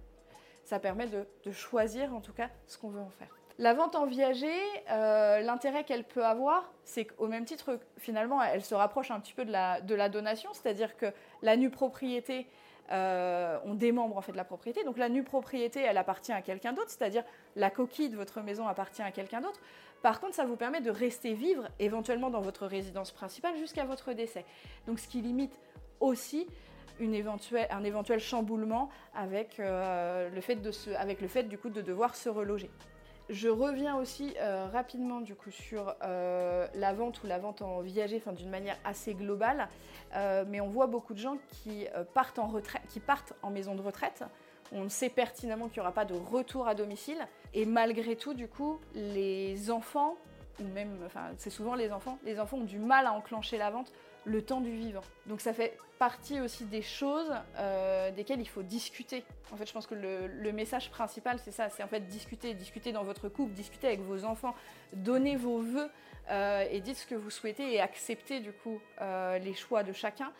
Ça 0.64 0.80
permet 0.80 1.08
de, 1.08 1.52
choisir, 1.52 2.14
en 2.14 2.22
tout 2.22 2.34
cas, 2.34 2.50
ce 2.68 2.78
qu'on 2.78 2.90
veut 2.90 3.02
en 3.02 3.10
faire. 3.10 3.36
La 3.58 3.74
vente 3.74 3.96
en 3.96 4.06
viager, 4.06 4.54
euh, 4.92 5.40
l'intérêt 5.40 5.86
qu'elle 5.86 6.04
peut 6.04 6.26
avoir, 6.26 6.72
c'est 6.84 7.06
qu'au 7.06 7.28
même 7.28 7.46
titre, 7.46 7.80
finalement, 7.98 8.44
elle 8.44 8.64
se 8.64 8.76
rapproche 8.76 9.12
un 9.12 9.20
petit 9.20 9.34
peu 9.34 9.46
de 9.46 9.52
la, 9.52 9.82
de 9.82 9.96
la 9.96 10.10
donation, 10.10 10.52
c'est-à-dire 10.54 10.98
que 10.98 11.08
la 11.42 11.56
nue 11.56 11.70
propriété, 11.70 12.48
euh, 12.92 13.58
on 13.66 13.74
démembre 13.74 14.16
en 14.16 14.22
fait 14.22 14.34
la 14.34 14.44
propriété. 14.44 14.84
Donc 14.84 14.98
la 14.98 15.10
nue 15.10 15.24
propriété, 15.24 15.82
elle 15.82 15.98
appartient 15.98 16.32
à 16.32 16.42
quelqu'un 16.42 16.74
d'autre, 16.74 16.90
c'est-à-dire 16.90 17.24
la 17.56 17.70
coquille 17.70 18.10
de 18.10 18.16
votre 18.16 18.42
maison 18.42 18.68
appartient 18.68 19.02
à 19.02 19.12
quelqu'un 19.12 19.42
d'autre. 19.42 19.60
Par 20.02 20.20
contre, 20.20 20.36
ça 20.36 20.46
vous 20.46 20.56
permet 20.56 20.82
de 20.82 20.92
rester 20.92 21.34
vivre 21.34 21.68
éventuellement 21.80 22.30
dans 22.30 22.42
votre 22.42 22.68
résidence 22.68 23.12
principale 23.12 23.58
jusqu'à 23.58 23.86
votre 23.86 24.14
décès. 24.14 24.46
Donc 24.88 25.00
ce 25.00 25.08
qui 25.08 25.22
limite 25.22 25.60
aussi 26.00 26.48
un 27.00 27.84
éventuel 27.84 28.20
chamboulement 28.20 28.90
avec, 29.14 29.60
euh, 29.60 30.30
le 30.30 30.42
fait 30.42 30.56
de 30.56 31.48
du 31.48 31.58
coup 31.58 31.70
de 31.70 31.82
devoir 31.82 32.16
se 32.16 32.30
reloger. 32.30 32.70
Je 33.28 33.50
reviens 33.50 33.98
aussi 33.98 34.36
euh, 34.40 34.68
rapidement 34.72 35.20
du 35.20 35.34
coup 35.34 35.50
sur 35.50 35.96
euh, 36.04 36.68
la 36.76 36.94
vente 36.94 37.24
ou 37.24 37.28
la 37.28 37.40
vente 37.40 37.64
en 37.64 37.82
viager, 37.82 38.18
enfin 38.18 38.34
d'une 38.34 38.50
manière 38.50 38.78
assez 38.86 39.16
globale, 39.16 39.68
mais 40.48 40.62
on 40.62 40.70
voit 40.70 40.88
beaucoup 40.88 41.14
de 41.14 41.20
gens 41.20 41.38
qui 41.48 41.88
partent 42.14 42.40
en 42.40 42.54
qui 42.88 43.00
partent 43.00 43.34
en 43.42 43.50
maison 43.50 43.76
de 43.76 43.82
retraite 43.82 44.24
on 44.72 44.90
sait 44.90 45.10
pertinemment 45.10 45.68
qu'il 45.68 45.80
n'y 45.80 45.82
aura 45.82 45.92
pas 45.92 46.06
de 46.06 46.14
retour 46.14 46.68
à 46.68 46.76
domicile. 46.76 47.18
Et 47.54 47.66
malgré 47.66 48.16
tout, 48.16 48.34
du 48.34 48.48
coup, 48.48 48.80
les 48.94 49.45
enfants, 49.70 50.16
ou 50.60 50.64
même, 50.64 50.98
enfin, 51.06 51.32
c'est 51.38 51.50
souvent 51.50 51.76
les 51.76 51.92
enfants, 51.92 52.18
les 52.24 52.40
enfants 52.40 52.58
ont 52.58 52.64
du 52.64 52.80
mal 52.80 53.08
à 53.08 53.14
enclencher 53.14 53.58
la 53.58 53.70
vente 53.70 53.92
le 54.26 54.42
temps 54.42 54.62
du 54.62 54.72
vivant. 54.72 55.04
Donc 55.28 55.42
ça 55.42 55.54
fait 55.54 55.78
partie 56.00 56.42
aussi 56.42 56.66
des 56.66 56.82
choses 56.82 57.32
euh, 57.58 58.12
desquelles 58.12 58.42
il 58.42 58.48
faut 58.48 58.64
discuter. 58.64 59.24
En 59.54 59.58
fait, 59.58 59.66
je 59.66 59.74
pense 59.74 59.88
que 59.88 59.96
le, 59.96 60.52
message 60.52 60.90
principal, 60.90 61.40
c'est 61.40 61.52
ça, 61.52 61.70
c'est 61.70 61.84
en 61.84 61.88
fait 61.88 62.02
discuter, 62.02 62.54
discuter 62.54 62.92
dans 62.92 63.04
votre 63.04 63.30
couple, 63.30 63.54
discuter 63.54 63.88
avec 63.88 64.02
vos 64.02 64.26
enfants, 64.26 64.56
donner 64.94 65.36
vos 65.36 65.60
voeux 65.60 65.90
euh, 66.32 66.66
et 66.72 66.82
dites 66.82 66.98
ce 66.98 67.06
que 67.06 67.16
vous 67.16 67.30
souhaitez 67.30 67.74
et 67.74 67.82
accepter 67.82 68.40
du 68.40 68.52
coup 68.52 68.82
euh, 69.02 69.38
les 69.38 69.54
choix 69.54 69.84
de 69.84 69.94
chacun. 69.94 70.32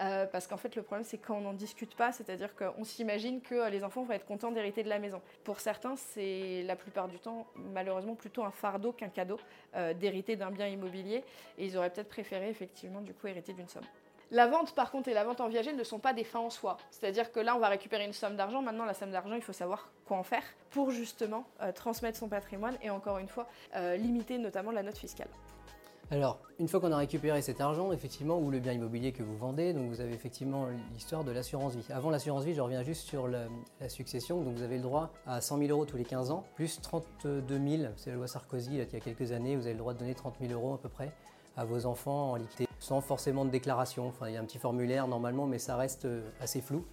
Euh, 0.00 0.26
parce 0.26 0.46
qu'en 0.46 0.56
fait, 0.56 0.74
le 0.76 0.82
problème, 0.82 1.04
c'est 1.04 1.18
quand 1.18 1.36
on 1.36 1.42
n'en 1.42 1.52
discute 1.52 1.94
pas, 1.94 2.12
c'est-à-dire 2.12 2.54
qu'on 2.56 2.84
s'imagine 2.84 3.40
que 3.40 3.68
les 3.70 3.84
enfants 3.84 4.02
vont 4.02 4.12
être 4.12 4.26
contents 4.26 4.50
d'hériter 4.50 4.82
de 4.82 4.88
la 4.88 4.98
maison. 4.98 5.20
Pour 5.44 5.60
certains, 5.60 5.96
c'est 5.96 6.62
la 6.62 6.76
plupart 6.76 7.08
du 7.08 7.18
temps, 7.18 7.46
malheureusement, 7.72 8.14
plutôt 8.14 8.42
un 8.42 8.50
fardeau 8.50 8.92
qu'un 8.92 9.08
cadeau 9.08 9.38
euh, 9.76 9.94
d'hériter 9.94 10.36
d'un 10.36 10.50
bien 10.50 10.66
immobilier. 10.66 11.24
Et 11.58 11.66
ils 11.66 11.76
auraient 11.76 11.90
peut-être 11.90 12.08
préféré, 12.08 12.48
effectivement, 12.48 13.00
du 13.00 13.12
coup, 13.12 13.26
hériter 13.26 13.52
d'une 13.52 13.68
somme. 13.68 13.84
La 14.30 14.46
vente, 14.46 14.74
par 14.74 14.90
contre, 14.90 15.10
et 15.10 15.14
la 15.14 15.24
vente 15.24 15.42
en 15.42 15.48
viager 15.48 15.74
ne 15.74 15.84
sont 15.84 15.98
pas 15.98 16.14
des 16.14 16.24
fins 16.24 16.40
en 16.40 16.48
soi. 16.48 16.78
C'est-à-dire 16.90 17.30
que 17.30 17.40
là, 17.40 17.54
on 17.54 17.58
va 17.58 17.68
récupérer 17.68 18.06
une 18.06 18.14
somme 18.14 18.34
d'argent. 18.34 18.62
Maintenant, 18.62 18.86
la 18.86 18.94
somme 18.94 19.10
d'argent, 19.10 19.34
il 19.34 19.42
faut 19.42 19.52
savoir 19.52 19.90
quoi 20.06 20.16
en 20.16 20.22
faire 20.22 20.42
pour 20.70 20.90
justement 20.90 21.44
euh, 21.60 21.70
transmettre 21.70 22.18
son 22.18 22.28
patrimoine 22.28 22.78
et 22.80 22.88
encore 22.88 23.18
une 23.18 23.28
fois, 23.28 23.46
limiter 23.74 24.38
notamment 24.38 24.70
la 24.70 24.82
note 24.82 24.96
fiscale. 24.96 25.28
Alors, 26.12 26.40
une 26.58 26.68
fois 26.68 26.78
qu'on 26.78 26.92
a 26.92 26.98
récupéré 26.98 27.40
cet 27.40 27.62
argent, 27.62 27.90
effectivement, 27.90 28.38
ou 28.38 28.50
le 28.50 28.60
bien 28.60 28.74
immobilier 28.74 29.12
que 29.12 29.22
vous 29.22 29.34
vendez, 29.38 29.72
donc 29.72 29.88
vous 29.88 30.02
avez 30.02 30.12
effectivement 30.12 30.66
l'histoire 30.92 31.24
de 31.24 31.30
l'assurance 31.30 31.74
vie. 31.74 31.86
Avant 31.90 32.10
l'assurance 32.10 32.44
vie, 32.44 32.52
je 32.52 32.60
reviens 32.60 32.82
juste 32.82 33.08
sur 33.08 33.28
la, 33.28 33.48
succession. 33.88 34.42
Donc 34.42 34.56
vous 34.56 34.62
avez 34.62 34.76
le 34.76 34.82
droit 34.82 35.10
à 35.26 35.40
100 35.40 35.56
000 35.56 35.70
euros 35.70 35.86
tous 35.86 35.96
les 35.96 36.04
15 36.04 36.30
ans, 36.30 36.44
plus 36.54 36.82
32 36.82 37.42
000, 37.48 37.92
c'est 37.96 38.10
la 38.10 38.16
loi 38.16 38.26
Sarkozy, 38.26 38.72
il 38.72 38.76
y 38.76 38.80
a 38.82 39.00
quelques 39.00 39.32
années, 39.32 39.56
vous 39.56 39.62
avez 39.62 39.72
le 39.72 39.78
droit 39.78 39.94
de 39.94 40.00
donner 40.00 40.14
30 40.14 40.34
000 40.38 40.52
euros 40.52 40.74
à 40.74 40.78
peu 40.78 40.90
près 40.90 41.14
à 41.56 41.64
vos 41.64 41.86
enfants 41.86 42.32
en 42.32 42.36
liquidité, 42.36 42.68
sans 42.78 43.00
forcément 43.00 43.46
de 43.46 43.50
déclaration. 43.50 44.06
Enfin, 44.08 44.28
il 44.28 44.34
y 44.34 44.36
a 44.36 44.40
un 44.40 44.44
petit 44.44 44.58
formulaire 44.58 45.08
normalement, 45.08 45.46
mais 45.46 45.58
ça 45.58 45.76
reste 45.76 46.04
euh, 46.04 46.28
assez 46.42 46.60
flou. 46.60 46.84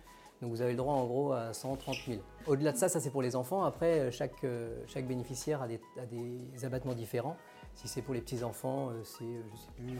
Donc 0.41 0.51
vous 0.51 0.61
avez 0.61 0.71
le 0.71 0.77
droit 0.77 0.93
en 0.93 1.05
gros 1.05 1.33
à 1.33 1.53
130 1.53 1.95
000. 2.07 2.19
Au-delà 2.47 2.71
de 2.71 2.77
ça, 2.77 2.87
ça 2.87 2.99
c'est 2.99 3.09
pour 3.09 3.21
les 3.21 3.35
enfants. 3.35 3.63
Après, 3.63 3.99
euh, 3.99 4.11
chaque, 4.11 4.43
euh, 4.43 4.81
chaque 4.87 5.05
bénéficiaire 5.05 5.61
a 5.61 5.67
des, 5.67 6.65
abattements 6.65 6.93
différents. 6.93 7.35
Si 7.75 7.87
c'est 7.87 8.01
pour 8.01 8.13
les 8.13 8.21
petits-enfants, 8.21 8.89
euh, 8.89 9.03
c'est, 9.03 9.25
je 9.25 9.57
sais 9.57 9.71
plus, 9.75 9.99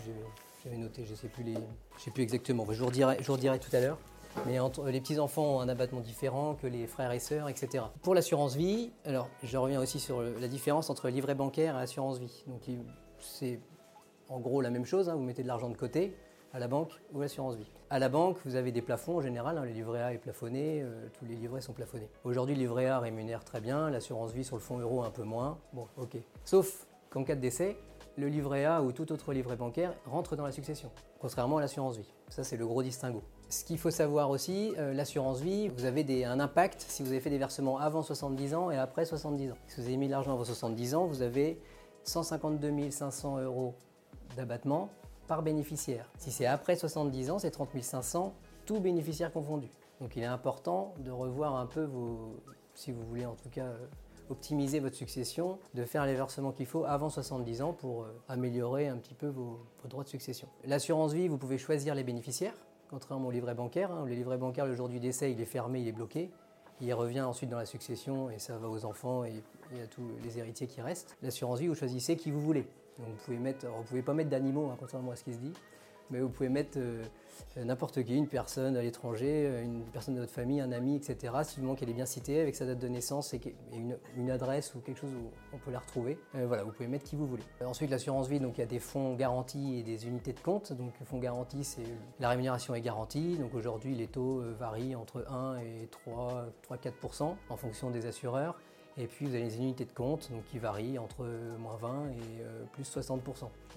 j'avais 0.64 0.78
noté, 0.78 1.06
je 1.06 1.14
sais 1.16 1.28
plus 1.28 1.44
les, 1.44 1.58
sais 1.98 2.12
plus 2.12 2.24
exactement. 2.24 2.66
Je 2.70 2.80
vous 2.80 2.88
redirai, 2.88 3.18
je 3.22 3.32
vous 3.32 3.38
tout 3.38 3.76
à 3.76 3.80
l'heure. 3.80 3.98
Mais 4.46 4.60
entre, 4.60 4.88
les 4.88 5.02
petits-enfants 5.02 5.58
ont 5.58 5.60
un 5.60 5.70
abattement 5.70 6.02
différent 6.02 6.56
que 6.56 6.68
les 6.68 6.88
frères 6.88 7.12
et 7.12 7.20
sœurs, 7.20 7.50
etc. 7.50 7.86
Pour 8.04 8.16
l'assurance 8.16 8.56
vie, 8.56 8.92
alors 9.04 9.28
je 9.44 9.58
reviens 9.58 9.82
aussi 9.82 10.00
sur 10.00 10.22
la 10.22 10.48
différence 10.48 10.90
entre 10.90 11.10
livret 11.10 11.36
bancaire 11.36 11.78
et 11.78 11.82
assurance 11.82 12.20
vie. 12.20 12.44
Donc 12.48 12.62
c'est 13.20 13.60
en 14.30 14.40
gros 14.40 14.62
la 14.62 14.70
même 14.70 14.86
chose, 14.86 15.10
hein. 15.10 15.16
vous 15.16 15.24
mettez 15.24 15.42
de 15.42 15.48
l'argent 15.48 15.70
de 15.70 15.76
côté 15.76 16.16
à 16.54 16.60
la 16.60 16.68
banque 16.68 16.92
ou 17.12 17.20
à 17.20 17.24
l'assurance 17.24 17.56
vie. 17.56 17.72
À 17.92 17.98
la 17.98 18.08
banque, 18.08 18.38
vous 18.46 18.56
avez 18.56 18.72
des 18.72 18.84
plafonds 18.84 19.18
en 19.18 19.22
général, 19.22 19.58
hein. 19.58 19.66
le 19.66 19.72
livret 19.72 20.04
A 20.04 20.14
est 20.14 20.20
plafonné, 20.20 20.84
euh, 20.84 21.08
tous 21.18 21.26
les 21.26 21.34
livrets 21.34 21.62
sont 21.62 21.74
plafonnés. 21.74 22.08
Aujourd'hui, 22.24 22.54
le 22.54 22.62
livret 22.62 22.86
A 22.86 23.00
rémunère 23.00 23.44
très 23.44 23.62
bien, 23.62 23.90
l'assurance 23.90 24.32
vie 24.32 24.44
sur 24.44 24.58
le 24.58 24.62
fonds 24.62 24.78
euro 24.78 25.02
un 25.02 25.10
peu 25.10 25.24
moins. 25.24 25.58
Bon, 25.74 25.88
ok. 25.98 26.18
Sauf 26.46 26.86
qu'en 27.10 27.24
cas 27.24 27.34
de 27.34 27.42
décès, 27.42 27.78
le 28.16 28.28
livret 28.28 28.64
A 28.66 28.84
ou 28.84 28.92
tout 28.92 29.12
autre 29.12 29.34
livret 29.34 29.56
bancaire 29.56 29.96
rentre 30.06 30.36
dans 30.36 30.46
la 30.46 30.52
succession, 30.52 30.92
contrairement 31.20 31.58
à 31.58 31.62
l'assurance 31.62 31.98
vie. 31.98 32.14
Ça, 32.28 32.44
c'est 32.44 32.58
le 32.58 32.68
gros 32.68 32.84
distinguo. 32.84 33.24
Ce 33.50 33.64
qu'il 33.66 33.80
faut 33.80 33.90
savoir 33.90 34.30
aussi, 34.30 34.76
euh, 34.78 34.94
l'assurance 34.94 35.40
vie, 35.40 35.70
vous 35.70 35.86
avez 35.86 36.26
un 36.26 36.40
impact 36.40 36.86
si 36.88 37.02
vous 37.02 37.10
avez 37.10 37.20
fait 37.20 37.32
des 37.32 37.40
versements 37.40 37.80
avant 37.80 38.04
70 38.04 38.54
ans 38.54 38.70
et 38.70 38.78
après 38.78 39.04
70 39.04 39.54
ans. 39.54 39.58
Si 39.66 39.82
vous 39.82 39.88
avez 39.88 39.98
mis 39.98 40.06
de 40.06 40.12
l'argent 40.12 40.34
avant 40.34 40.46
70 40.46 40.94
ans, 40.94 41.08
vous 41.08 41.24
avez 41.24 41.60
152 42.04 42.92
500 42.92 43.40
euros 43.40 43.74
d'abattement 44.38 44.92
par 45.30 45.44
bénéficiaire. 45.44 46.12
Si 46.18 46.32
c'est 46.32 46.48
après 46.48 46.76
70 46.76 47.30
ans, 47.30 47.40
c'est 47.40 47.52
30 47.52 47.70
500, 47.82 48.34
tout 48.66 48.80
bénéficiaire 48.80 49.32
confondu. 49.32 49.70
Donc 50.02 50.16
il 50.16 50.24
est 50.24 50.26
important 50.26 50.96
de 50.98 51.12
revoir 51.12 51.56
un 51.56 51.68
peu 51.68 51.84
vos, 51.84 52.36
si 52.74 52.92
vous 52.92 53.06
voulez 53.06 53.28
en 53.28 53.36
tout 53.36 53.50
cas 53.50 53.66
euh, 53.66 53.88
optimiser 54.30 54.80
votre 54.80 54.96
succession, 54.96 55.60
de 55.76 55.86
faire 55.86 56.08
les 56.08 56.16
versements 56.16 56.52
qu'il 56.52 56.66
faut 56.66 56.84
avant 56.84 57.10
70 57.10 57.62
ans 57.62 57.74
pour 57.74 58.04
euh, 58.04 58.22
améliorer 58.28 58.88
un 58.88 58.98
petit 58.98 59.14
peu 59.14 59.28
vos, 59.28 59.60
droits 59.88 60.04
de 60.04 60.10
succession. 60.10 60.48
L'assurance 60.66 61.14
vie, 61.14 61.28
vous 61.28 61.38
pouvez 61.38 61.60
choisir 61.60 61.94
les 61.94 62.04
bénéficiaires, 62.04 62.56
contrairement 62.90 63.28
au 63.28 63.32
livret 63.32 63.54
bancaire. 63.54 63.92
Hein. 63.92 64.06
Le 64.08 64.16
livret 64.16 64.38
bancaire, 64.38 64.66
le 64.66 64.74
jour 64.74 64.90
du 64.90 65.00
décès, 65.00 65.32
il 65.32 65.40
est 65.40 65.46
fermé, 65.46 65.80
il 65.82 65.88
est 65.88 65.94
bloqué. 65.94 66.32
Il 66.82 66.94
revient 66.94 67.22
ensuite 67.22 67.50
dans 67.50 67.58
la 67.58 67.66
succession 67.66 68.30
et 68.30 68.40
ça 68.40 68.58
va 68.58 68.70
aux 68.70 68.86
enfants 68.86 69.26
et, 69.26 69.34
à 69.82 69.88
tous 69.88 70.08
les 70.24 70.40
héritiers 70.40 70.68
qui 70.68 70.82
restent. 70.82 71.18
L'assurance 71.22 71.60
vie, 71.60 71.68
vous 71.68 71.76
choisissez 71.76 72.16
qui 72.16 72.32
vous 72.32 72.42
voulez. 72.42 72.66
Donc 72.98 73.08
vous 73.08 73.38
pouvez 73.38 73.54
pouvez 73.88 74.02
pas 74.02 74.14
mettre 74.14 74.30
d'animaux, 74.30 74.70
hein, 74.72 74.78
contrairement 74.80 75.12
à 75.12 75.16
ce 75.16 75.24
qui 75.24 75.34
se 75.34 75.40
dit, 75.40 75.54
mais 76.12 76.20
vous 76.20 76.30
pouvez 76.30 76.50
mettre 76.50 76.80
euh, 77.58 77.64
n'importe 77.64 78.04
qui, 78.04 78.16
une 78.16 78.28
personne 78.28 78.76
à 78.78 78.82
l'étranger, 78.82 79.46
euh, 79.48 79.64
une 79.64 79.84
personne 79.86 80.16
de 80.16 80.20
votre 80.20 80.32
famille, 80.32 80.62
un 80.62 80.72
ami, 80.72 80.96
etc. 80.96 81.34
Si 81.44 81.60
vous 81.60 81.76
qu'elle 81.76 81.90
est 81.90 81.94
bien 81.94 82.06
citée 82.06 82.40
avec 82.42 82.56
sa 82.56 82.66
date 82.66 82.80
de 82.80 82.88
naissance 82.88 83.34
et 83.34 83.42
une, 83.74 84.32
adresse 84.32 84.76
ou 84.76 84.80
quelque 84.80 85.00
chose 85.00 85.14
où 85.14 85.32
on 85.54 85.58
peut 85.58 85.72
la 85.72 85.80
retrouver, 85.80 86.20
euh, 86.36 86.46
voilà, 86.46 86.64
vous 86.64 86.72
pouvez 86.72 86.88
mettre 86.88 87.06
qui 87.06 87.16
vous 87.16 87.26
voulez. 87.26 87.44
Ensuite, 87.66 87.90
l'assurance 87.90 88.28
vie, 88.28 88.40
donc 88.40 88.58
il 88.58 88.62
y 88.62 88.64
a 88.64 88.68
des 88.68 88.80
fonds 88.80 89.16
garantis 89.16 89.80
et 89.80 89.84
des 89.84 90.08
unités 90.08 90.34
de 90.34 90.40
compte. 90.40 90.74
Donc, 90.74 90.94
fonds 91.06 91.20
garantis, 91.20 91.64
c'est 91.64 91.84
la 92.20 92.30
rémunération 92.30 92.76
est 92.76 92.82
garantie. 92.82 93.38
Donc 93.38 93.54
aujourd'hui, 93.56 93.96
les 93.96 94.08
taux 94.08 94.42
varient 94.60 94.96
entre 94.96 95.26
1 95.30 95.58
et 95.60 95.88
3, 95.90 96.48
3-4% 96.70 97.36
en 97.50 97.58
fonction 97.58 97.90
des 97.90 98.06
assureurs. 98.06 98.56
Et 99.00 99.08
puis 99.08 99.26
vous 99.26 99.34
avez 99.34 99.46
les 99.46 99.58
unités 99.58 99.86
de 99.86 99.94
compte 99.94 100.30
donc 100.30 100.44
qui 100.52 100.60
varient 100.60 101.00
entre 101.00 101.26
moins 101.58 101.78
20 101.78 102.10
et 102.10 102.42
euh, 102.42 102.66
plus 102.74 102.84
60%. 102.84 103.22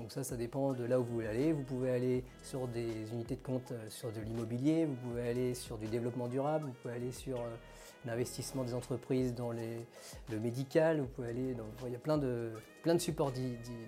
Donc 0.01 0.11
ça, 0.11 0.25
ça 0.25 0.37
dépend 0.37 0.73
de 0.73 0.83
là 0.83 0.99
où 0.99 1.05
vous 1.05 1.15
voulez 1.15 1.29
aller. 1.29 1.53
Vous 1.53 1.63
pouvez 1.63 1.93
aller 1.93 2.25
sur 2.43 2.67
des 2.67 3.13
unités 3.13 3.37
de 3.37 3.43
compte 3.43 3.71
euh, 3.71 3.89
sur 3.89 4.11
de 4.11 4.21
l'immobilier, 4.21 4.85
vous 4.85 4.97
pouvez 4.97 5.29
aller 5.29 5.55
sur 5.55 5.79
du 5.79 5.87
développement 5.87 6.27
durable, 6.27 6.67
vous 6.67 6.73
pouvez 6.83 6.95
aller 6.95 7.13
sur 7.13 7.37
euh, 7.37 7.55
l'investissement 8.05 8.65
des 8.65 8.75
entreprises 8.75 9.33
dans 9.33 9.53
le 9.53 10.41
médical, 10.41 10.99
vous 11.01 11.07
pouvez 11.07 11.29
aller 11.29 11.55
dans, 11.55 11.67
il 11.87 11.93
y 11.93 11.97
a 11.97 12.01
plein 12.01 12.19
de, 12.19 12.51
plein 12.83 12.97
de 12.97 13.01
supports 13.01 13.31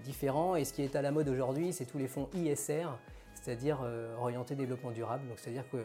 différents. 0.04 0.54
Et 0.54 0.64
ce 0.64 0.72
qui 0.72 0.82
est 0.82 0.94
à 0.94 1.02
la 1.02 1.10
mode 1.10 1.28
aujourd'hui, 1.28 1.72
c'est 1.72 1.84
tous 1.84 1.98
les 1.98 2.06
fonds 2.06 2.28
ISR, 2.32 2.86
c'est-à-dire 3.34 3.80
orientés 4.20 4.54
développement 4.54 4.92
durable. 4.92 5.26
Donc 5.26 5.40
c'est-à-dire 5.40 5.68
que 5.68 5.78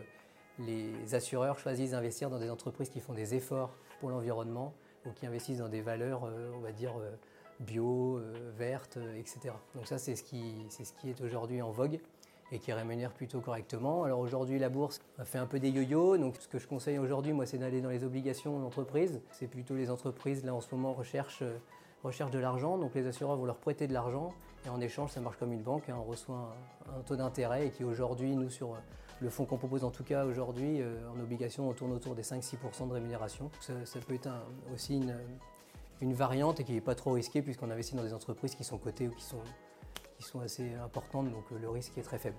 les 0.60 1.16
assureurs 1.16 1.58
choisissent 1.58 1.92
d'investir 1.92 2.30
dans 2.30 2.38
des 2.38 2.52
entreprises 2.52 2.90
qui 2.90 3.00
font 3.00 3.14
des 3.14 3.34
efforts 3.34 3.74
pour 4.00 4.12
l'environnement 4.12 4.76
ou 5.06 5.12
qui 5.12 5.26
investissent 5.26 5.60
dans 5.60 5.70
des 5.70 5.82
valeurs, 5.82 6.26
euh, 6.26 6.52
on 6.56 6.60
va 6.60 6.72
dire, 6.72 6.94
euh, 7.00 7.12
bio, 7.60 8.18
euh, 8.18 8.52
vertes, 8.58 8.98
etc. 9.18 9.54
Donc 9.76 9.88
ça, 9.88 9.98
c'est 9.98 10.16
ce, 10.16 10.24
qui, 10.24 10.66
c'est 10.70 10.84
ce 10.84 10.94
qui 10.94 11.10
est 11.10 11.22
aujourd'hui 11.22 11.62
en 11.62 11.72
vogue 11.72 12.00
et 12.52 12.60
qui 12.60 12.74
rémunère 12.74 13.12
plutôt 13.12 13.42
correctement. 13.42 14.04
Alors 14.04 14.20
aujourd'hui, 14.20 14.58
la 14.58 14.70
bourse 14.70 15.00
fait 15.24 15.38
un 15.38 15.46
peu 15.46 15.60
des 15.60 15.70
yo-yo. 15.70 16.18
Donc 16.18 16.36
ce 16.40 16.48
que 16.48 16.58
je 16.58 16.68
conseille 16.68 16.98
aujourd'hui, 16.98 17.34
moi, 17.34 17.46
c'est 17.46 17.60
d'aller 17.60 17.82
dans 17.82 17.90
les 17.90 18.04
obligations 18.04 18.60
d'entreprise. 18.60 19.22
C'est 19.32 19.48
plutôt 19.48 19.76
les 19.76 19.92
entreprises, 19.92 20.44
là, 20.44 20.56
en 20.56 20.62
ce 20.62 20.74
moment, 20.74 20.94
recherchent, 20.94 21.44
recherchent 22.04 22.32
de 22.32 22.40
l'argent. 22.40 22.78
Donc 22.78 22.96
les 22.96 23.06
assureurs 23.06 23.36
vont 23.36 23.46
leur 23.46 23.58
prêter 23.58 23.88
de 23.88 23.94
l'argent. 23.94 24.34
Et 24.66 24.70
en 24.70 24.82
échange, 24.82 25.12
ça 25.12 25.22
marche 25.22 25.38
comme 25.38 25.54
une 25.54 25.62
banque. 25.62 25.90
Hein. 25.90 25.98
On 26.00 26.10
reçoit 26.10 26.54
un, 26.88 27.00
un 27.00 27.02
taux 27.02 27.16
d'intérêt 27.16 27.68
et 27.68 27.70
qui 27.72 27.84
aujourd'hui, 27.84 28.36
nous, 28.36 28.50
sur 28.50 28.76
le 29.22 29.30
fonds 29.30 29.46
qu'on 29.46 29.58
propose 29.58 29.84
en 29.84 29.92
tout 29.92 30.04
cas 30.04 30.26
aujourd'hui 30.26 30.82
euh, 30.82 30.98
en 31.14 31.20
obligation, 31.20 31.70
on 31.70 31.74
tourne 31.74 31.92
autour 31.92 32.16
des 32.16 32.24
5-6% 32.24 32.88
de 32.88 32.94
rémunération. 32.94 33.52
Ça, 33.60 33.74
peut 34.08 34.14
être 34.14 34.30
aussi 34.74 35.02
une, 36.02 36.14
variante 36.14 36.60
et 36.60 36.64
qui 36.64 36.74
n'est 36.74 36.82
pas 36.82 36.96
trop 36.96 37.12
risquée 37.12 37.42
puisqu'on 37.42 37.70
investit 37.70 37.96
dans 37.96 38.04
des 38.04 38.14
entreprises 38.14 38.56
qui 38.56 38.64
sont 38.64 38.78
cotées 38.78 39.08
ou 39.08 39.12
qui 39.12 39.24
sont, 39.24 39.44
qui 40.18 40.24
sont 40.24 40.40
assez 40.40 40.74
importantes, 40.76 41.30
donc 41.32 41.46
euh, 41.52 41.60
le 41.60 41.70
risque 41.70 41.98
est 41.98 42.04
très 42.04 42.18
faible. 42.18 42.38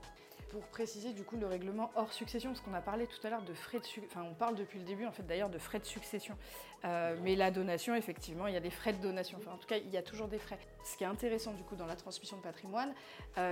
Pour 0.51 0.63
préciser 0.63 1.13
du 1.13 1.23
coup 1.23 1.37
le 1.37 1.47
règlement 1.47 1.93
hors 1.95 2.13
succession, 2.13 2.51
parce 2.51 2.61
qu'on 2.63 2.75
a 2.75 2.81
parlé 2.81 3.07
tout 3.07 3.25
à 3.25 3.31
l'heure 3.31 3.45
de 3.45 3.55
frais 3.55 3.79
de 3.79 3.85
enfin 4.07 4.25
on 4.29 4.35
parle 4.35 4.57
depuis 4.57 4.81
le 4.81 4.85
début 4.85 5.07
en 5.07 5.13
fait 5.13 5.23
d'ailleurs 5.23 5.51
de 5.51 5.59
frais 5.59 5.79
de 5.79 5.85
succession. 5.85 6.37
Euh, 6.85 7.17
mais 7.23 7.37
la 7.37 7.53
donation, 7.53 7.95
effectivement, 7.95 8.49
il 8.49 8.55
y 8.55 8.57
a 8.57 8.61
des 8.61 8.71
frais 8.71 8.95
de 8.95 9.01
donation. 9.01 9.39
En 9.47 9.59
tout 9.59 9.69
cas, 9.69 9.77
il 9.77 9.91
y 9.91 9.97
a 9.97 10.03
toujours 10.03 10.27
des 10.27 10.39
frais. 10.39 10.59
Ce 10.83 10.97
qui 10.97 11.05
est 11.05 11.07
intéressant 11.07 11.53
du 11.53 11.63
coup 11.63 11.77
dans 11.77 11.87
la 11.87 11.95
transmission 11.95 12.39
de 12.39 12.43
patrimoine, 12.43 12.93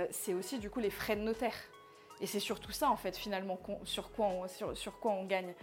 c'est 0.09 0.33
aussi 0.33 0.59
du 0.59 0.69
coup 0.69 0.79
les 0.79 0.89
frais 0.89 1.15
de 1.15 1.21
notaire. 1.21 1.53
Et 2.21 2.27
c'est 2.27 2.39
surtout 2.39 2.71
ça, 2.71 2.89
en 2.89 2.95
fait, 2.95 3.15
finalement, 3.15 3.57
sur 3.83 4.11
quoi 4.11 4.27
on, 4.27 5.25
gagne. 5.25 5.53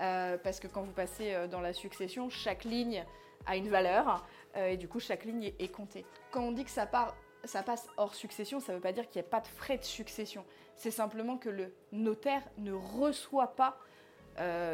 Euh, 0.00 0.36
parce 0.38 0.60
que 0.60 0.66
quand 0.66 0.82
vous 0.82 0.92
passez 0.92 1.32
euh, 1.32 1.46
dans 1.46 1.60
la 1.60 1.72
succession, 1.72 2.28
chaque 2.28 2.64
ligne 2.64 3.04
a 3.46 3.56
une 3.56 3.68
valeur, 3.68 4.24
euh, 4.56 4.68
et 4.68 4.76
du 4.76 4.88
coup, 4.88 5.00
chaque 5.00 5.24
ligne 5.24 5.52
est, 5.58 5.68
comptée. 5.68 6.04
Quand 6.30 6.42
on 6.42 6.52
dit 6.52 6.64
que 6.64 6.70
ça, 6.70 6.88
ça 7.44 7.62
passe 7.62 7.88
hors 7.96 8.14
succession, 8.14 8.60
ça 8.60 8.72
ne 8.72 8.76
veut 8.76 8.82
pas 8.82 8.92
dire 8.92 9.08
qu'il 9.08 9.20
n'y 9.20 9.26
a 9.26 9.30
pas 9.30 9.40
de 9.40 9.48
frais 9.48 9.78
de 9.78 9.84
succession. 9.84 10.44
C'est 10.76 10.90
simplement 10.90 11.38
que 11.38 11.48
le 11.48 11.74
notaire 11.92 12.42
ne 12.58 12.72
reçoit 12.72 13.54
pas 13.56 13.78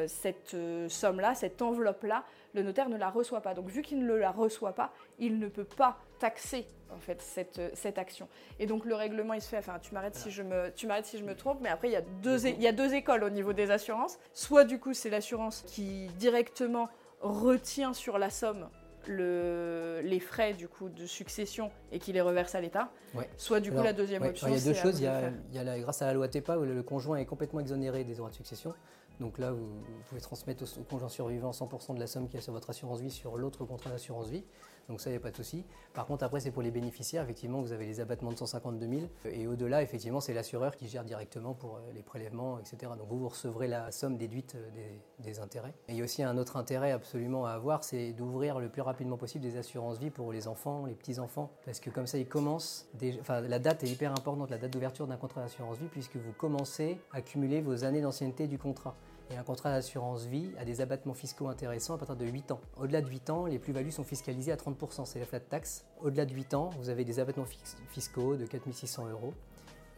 cette 0.07 0.57
somme-là, 0.88 1.35
cette 1.35 1.62
enveloppe-là, 1.62 2.25
le 2.55 2.62
notaire 2.62 2.88
ne 2.88 2.97
la 2.97 3.11
reçoit 3.11 3.40
pas. 3.40 3.55
Donc 3.55 3.68
vu 3.68 3.83
qu'il 3.83 4.05
ne 4.05 4.14
la 4.14 4.31
reçoit 4.31 4.73
pas, 4.73 4.92
il 5.18 5.38
ne 5.38 5.49
peut 5.49 5.64
pas 5.64 5.99
taxer 6.18 6.66
en 6.94 6.99
fait 6.99 7.21
cette, 7.23 7.61
cette 7.75 7.99
action. 7.99 8.29
Et 8.59 8.66
donc 8.66 8.85
le 8.85 8.94
règlement 8.94 9.35
il 9.35 9.42
se 9.42 9.49
fait, 9.49 9.59
enfin 9.59 9.79
tu 9.81 9.94
m'arrêtes 9.94 10.14
si 10.14 10.31
je 10.31 10.42
me 10.42 10.71
tu 10.75 10.87
m'arrêtes 10.87 11.07
si 11.07 11.18
je 11.18 11.25
me 11.25 11.35
trompe, 11.35 11.59
mais 11.61 11.68
après 11.68 11.88
il 11.88 11.92
y 11.92 11.97
a 11.97 12.03
deux 12.23 12.47
il 12.47 12.62
y 12.62 12.66
a 12.66 12.73
deux 12.73 12.94
écoles 12.94 13.25
au 13.25 13.31
niveau 13.31 13.53
des 13.53 13.71
assurances. 13.71 14.18
Soit 14.33 14.64
du 14.64 14.79
coup 14.79 14.94
c'est 14.94 15.11
l'assurance 15.11 15.62
qui 15.66 16.07
directement 16.18 16.88
retient 17.21 17.92
sur 17.92 18.18
la 18.18 18.31
somme 18.31 18.68
le, 19.07 20.01
les 20.05 20.21
frais 20.21 20.53
du 20.53 20.68
coup 20.68 20.88
de 20.88 21.07
succession 21.07 21.71
et 21.92 21.99
qui 21.99 22.12
les 22.12 22.21
reverse 22.21 22.55
à 22.55 22.61
l'État. 22.61 22.90
Soit 23.37 23.61
du 23.61 23.73
coup 23.73 23.83
la 23.83 23.92
deuxième 23.92 24.23
option. 24.23 24.49
il 24.49 24.55
y 24.55 24.61
a 24.61 24.64
deux 24.64 24.75
choses. 24.75 25.01
Il 25.01 25.05
y 25.05 25.07
a, 25.07 25.31
il 25.51 25.57
y 25.57 25.59
a 25.59 25.64
la, 25.64 25.79
grâce 25.79 26.03
à 26.03 26.07
la 26.07 26.14
loi 26.14 26.29
TEPA 26.29 26.59
où 26.59 26.64
le 26.64 26.83
conjoint 26.83 27.16
est 27.16 27.27
complètement 27.27 27.61
exonéré 27.61 28.05
des 28.05 28.14
droits 28.14 28.31
de 28.31 28.35
succession. 28.35 28.75
Donc 29.20 29.38
là, 29.38 29.52
vous, 29.52 29.66
pouvez 30.09 30.20
transmettre 30.20 30.64
au, 30.78 30.83
conjoint 30.85 31.09
survivant 31.09 31.50
100% 31.50 31.94
de 31.94 32.00
la 32.00 32.07
somme 32.07 32.28
qui 32.28 32.37
est 32.37 32.40
sur 32.40 32.52
votre 32.52 32.70
assurance 32.70 33.00
vie 33.00 33.11
sur 33.11 33.37
l'autre 33.37 33.64
contrat 33.64 33.90
d'assurance 33.90 34.28
vie. 34.28 34.44
Donc 34.88 35.01
ça, 35.01 35.11
il 35.11 35.12
n'y 35.12 35.18
a 35.18 35.20
pas 35.20 35.31
de 35.31 35.37
souci. 35.37 35.64
Par 35.92 36.07
contre, 36.07 36.24
après, 36.24 36.40
c'est 36.40 36.51
pour 36.51 36.62
les 36.62 36.70
bénéficiaires. 36.70 37.22
Effectivement, 37.22 37.61
vous 37.61 37.72
avez 37.72 37.87
les 37.87 38.01
abattements 38.01 38.33
de 38.33 38.38
152 38.38 38.88
000. 38.88 39.03
Et 39.27 39.46
au-delà, 39.46 39.83
effectivement, 39.83 40.20
c'est 40.20 40.33
l'assureur 40.33 40.77
qui 40.77 40.88
gère 40.88 41.05
directement 41.05 41.53
pour 41.53 41.77
euh, 41.77 41.81
les 41.94 42.03
prélèvements, 42.03 42.59
etc. 42.59 42.92
Donc 42.98 43.09
vous, 43.09 43.18
vous 43.18 43.29
recevrez 43.29 43.68
la 43.68 43.90
somme 43.90 44.16
déduite 44.16 44.55
euh, 44.55 44.70
des, 45.18 45.40
intérêts. 45.40 45.74
Il 45.88 45.96
y 45.96 46.01
a 46.01 46.05
aussi 46.05 46.22
un 46.22 46.38
autre 46.38 46.57
intérêt 46.57 46.90
absolument 46.90 47.44
à 47.44 47.51
avoir, 47.51 47.85
c'est 47.85 48.12
d'ouvrir 48.12 48.59
le 48.59 48.70
plus 48.70 48.83
rapidement 48.83 49.18
possible 49.18 49.44
des 49.44 49.57
assurances 49.57 49.98
vie 49.98 50.11
pour 50.11 50.33
les 50.33 50.48
enfants, 50.48 50.87
les 50.87 50.94
petits-enfants. 50.94 51.51
Parce 51.66 51.81
que 51.81 51.90
comme 51.90 52.07
ça, 52.07 52.18
ils 52.18 52.27
commencent... 52.27 52.88
Enfin, 53.20 53.42
la 53.42 53.59
date 53.59 53.85
est 53.85 53.88
hyper 53.88 54.12
importante, 54.12 54.51
la 54.51 54.59
date 54.59 54.72
d'ouverture 54.72 55.07
d'un 55.07 55.16
contrat 55.16 55.42
d'assurance 55.42 55.77
vie, 55.79 55.88
puisque 55.88 56.16
vous 56.16 56.33
commencez 56.33 56.98
à 57.12 57.20
cumuler 57.20 57.61
vos 57.61 57.85
années 57.85 58.01
d'ancienneté 58.01 58.46
du 58.46 58.59
contrat. 58.59 58.96
Et 59.30 59.36
un 59.36 59.42
contrat 59.42 59.70
d'assurance 59.70 60.24
vie 60.24 60.50
a 60.58 60.64
des 60.64 60.80
abattements 60.80 61.14
fiscaux 61.14 61.48
intéressants 61.48 61.94
à 61.94 61.98
partir 61.98 62.16
de 62.16 62.24
8 62.24 62.52
ans. 62.52 62.60
Au-delà 62.78 63.02
de 63.02 63.08
8 63.08 63.30
ans, 63.30 63.46
les 63.46 63.58
plus-values 63.58 63.90
sont 63.90 64.04
fiscalisées 64.04 64.52
à 64.52 64.56
30%, 64.56 65.04
c'est 65.04 65.18
la 65.18 65.26
flat 65.26 65.40
tax. 65.40 65.84
Au-delà 66.00 66.24
de 66.24 66.32
8 66.32 66.54
ans, 66.54 66.70
vous 66.78 66.88
avez 66.88 67.04
des 67.04 67.20
abattements 67.20 67.46
fiscaux 67.90 68.36
de 68.36 68.46
4600 68.46 69.08
euros. 69.10 69.34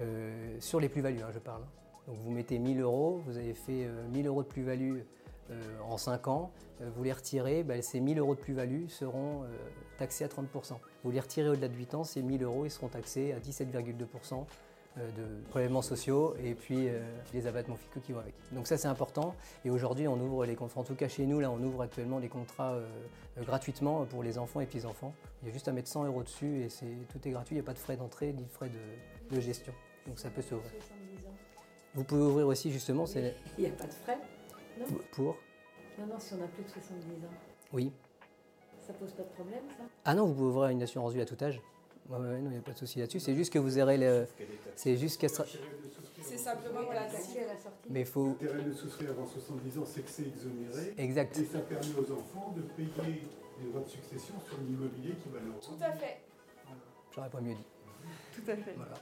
Euh, 0.00 0.56
sur 0.58 0.80
les 0.80 0.88
plus-values, 0.88 1.22
hein, 1.22 1.30
je 1.32 1.38
parle. 1.38 1.62
Donc 2.08 2.16
vous 2.18 2.30
mettez 2.30 2.58
1000 2.58 2.80
euros, 2.80 3.20
vous 3.26 3.36
avez 3.36 3.54
fait 3.54 3.88
1000 4.10 4.26
euh, 4.26 4.28
euros 4.30 4.42
de 4.42 4.48
plus-value 4.48 5.00
euh, 5.50 5.60
en 5.88 5.96
5 5.96 6.28
ans, 6.28 6.50
vous 6.80 7.02
les 7.04 7.12
retirez, 7.12 7.62
ben, 7.62 7.82
ces 7.82 8.00
1000 8.00 8.18
euros 8.18 8.34
de 8.34 8.40
plus-value 8.40 8.88
seront 8.88 9.44
taxés 9.98 10.24
à 10.24 10.28
30%. 10.28 10.76
Vous 11.04 11.10
les 11.10 11.20
retirez 11.20 11.50
au-delà 11.50 11.68
de 11.68 11.76
8 11.76 11.94
ans, 11.94 12.04
ces 12.04 12.22
1000 12.22 12.42
euros 12.42 12.64
ils 12.64 12.70
seront 12.70 12.88
taxés 12.88 13.32
à 13.32 13.38
17,2% 13.38 14.34
euh, 14.34 14.36
de 14.96 15.48
prélèvements 15.50 15.82
sociaux 15.82 16.34
et 16.42 16.54
puis 16.54 16.88
euh, 16.88 17.00
les 17.32 17.46
abattements 17.46 17.76
fiscaux 17.76 18.00
qui 18.00 18.12
vont 18.12 18.20
avec. 18.20 18.34
Donc 18.52 18.66
ça 18.66 18.76
c'est 18.76 18.88
important 18.88 19.36
et 19.64 19.70
aujourd'hui 19.70 20.08
on 20.08 20.18
ouvre 20.20 20.44
les 20.44 20.56
contrats, 20.56 20.80
en 20.80 20.84
tout 20.84 20.96
cas 20.96 21.08
chez 21.08 21.26
nous 21.26 21.38
là 21.38 21.50
on 21.50 21.62
ouvre 21.62 21.82
actuellement 21.82 22.18
les 22.18 22.28
contrats 22.28 22.72
euh, 22.72 22.88
gratuitement 23.38 24.04
pour 24.06 24.22
les 24.22 24.36
enfants 24.36 24.60
et 24.60 24.66
petits-enfants. 24.66 25.14
Il 25.42 25.48
y 25.48 25.50
a 25.50 25.54
juste 25.54 25.68
à 25.68 25.72
mettre 25.72 25.88
100 25.88 26.06
euros 26.06 26.22
dessus 26.24 26.64
et 26.64 26.68
tout 27.08 27.28
est 27.28 27.30
gratuit, 27.30 27.54
il 27.54 27.58
n'y 27.58 27.64
a 27.64 27.66
pas 27.66 27.72
de 27.72 27.78
frais 27.78 27.96
d'entrée 27.96 28.32
ni 28.32 28.42
de 28.42 28.50
frais 28.50 28.70
de, 29.30 29.40
gestion. 29.40 29.72
Donc 30.06 30.18
ça 30.18 30.28
peut 30.28 30.42
s'ouvrir. 30.42 30.70
Vous 31.94 32.02
pouvez 32.02 32.22
ouvrir 32.22 32.46
aussi 32.48 32.72
justement... 32.72 33.06
c'est 33.06 33.36
Il 33.58 33.64
n'y 33.64 33.70
a 33.70 33.72
pas 33.74 33.86
de 33.86 33.92
frais 33.92 34.18
non? 34.78 34.86
Pour 35.12 35.36
Non, 35.98 36.06
non, 36.06 36.18
si 36.18 36.34
on 36.34 36.44
a 36.44 36.48
plus 36.48 36.64
de 36.64 36.68
70 36.68 37.24
ans. 37.24 37.28
Oui. 37.72 37.92
Ça 38.80 38.92
pose 38.94 39.12
pas 39.12 39.22
de 39.22 39.28
problème 39.28 39.62
ça? 39.76 39.84
Ah 40.04 40.14
non, 40.14 40.26
vous 40.26 40.34
pouvez 40.34 40.48
ouvrir 40.48 40.68
une 40.70 40.82
assurance 40.82 41.12
vie 41.12 41.20
à 41.20 41.26
tout 41.26 41.36
âge. 41.42 41.60
Ouais, 42.08 42.18
ouais, 42.18 42.40
non, 42.40 42.50
il 42.50 42.54
n'y 42.54 42.58
a 42.58 42.62
pas 42.62 42.72
de 42.72 42.78
souci 42.78 42.98
là-dessus. 42.98 43.20
C'est 43.20 43.34
juste 43.34 43.52
que 43.52 43.58
vous 43.58 43.78
aurez 43.78 43.96
le. 43.96 44.26
C'est 44.74 44.96
juste 44.96 45.20
qu'elle 45.20 45.30
sera. 45.30 45.44
C'est 46.22 46.38
simplement 46.38 46.82
voilà, 46.84 47.06
Mais 47.88 48.00
il 48.00 48.06
faut. 48.06 48.36
L'intérêt 48.40 48.62
de 48.62 48.72
souscrire 48.72 49.10
avant 49.10 49.26
70 49.26 49.78
ans, 49.78 49.84
c'est 49.84 50.02
que 50.02 50.10
c'est 50.10 50.26
exonéré. 50.26 50.94
Exact. 50.98 51.36
Et 51.38 51.44
ça 51.44 51.58
permet 51.60 51.94
aux 51.98 52.12
enfants 52.12 52.54
de 52.56 52.62
payer 52.62 53.22
des 53.60 53.68
droits 53.68 53.82
de 53.82 53.88
succession 53.88 54.34
sur 54.46 54.58
l'immobilier 54.58 55.14
qui 55.22 55.28
va 55.28 55.40
leur. 55.40 55.60
Tout 55.60 55.82
à 55.82 55.92
fait. 55.92 56.20
J'aurais 57.14 57.30
pas 57.30 57.40
mieux 57.40 57.54
dit. 57.54 57.66
Tout 58.34 58.50
à 58.50 58.56
fait. 58.56 58.74
Voilà. 58.76 58.94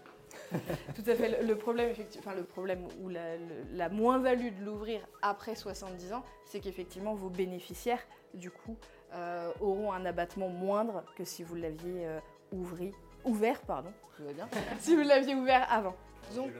Tout 0.94 1.10
à 1.10 1.14
fait. 1.14 1.42
Le 1.42 1.56
problème, 1.56 1.94
enfin, 2.18 2.34
le 2.34 2.44
problème 2.44 2.86
ou 3.02 3.08
la, 3.08 3.36
la 3.74 3.88
moins-value 3.88 4.58
de 4.58 4.64
l'ouvrir 4.64 5.00
après 5.20 5.54
70 5.54 6.12
ans, 6.12 6.24
c'est 6.46 6.60
qu'effectivement 6.60 7.14
vos 7.14 7.28
bénéficiaires, 7.28 8.00
du 8.34 8.50
coup, 8.50 8.76
euh, 9.12 9.50
auront 9.60 9.92
un 9.92 10.04
abattement 10.04 10.48
moindre 10.48 11.04
que 11.16 11.24
si 11.24 11.42
vous 11.42 11.54
l'aviez 11.54 12.06
euh, 12.06 12.20
ouvri, 12.52 12.92
ouvert, 13.24 13.60
pardon, 13.62 13.92
bien, 14.18 14.48
si 14.80 14.94
vous 14.96 15.02
l'aviez 15.02 15.34
ouvert 15.34 15.66
avant. 15.70 15.94
Donc, 16.34 16.50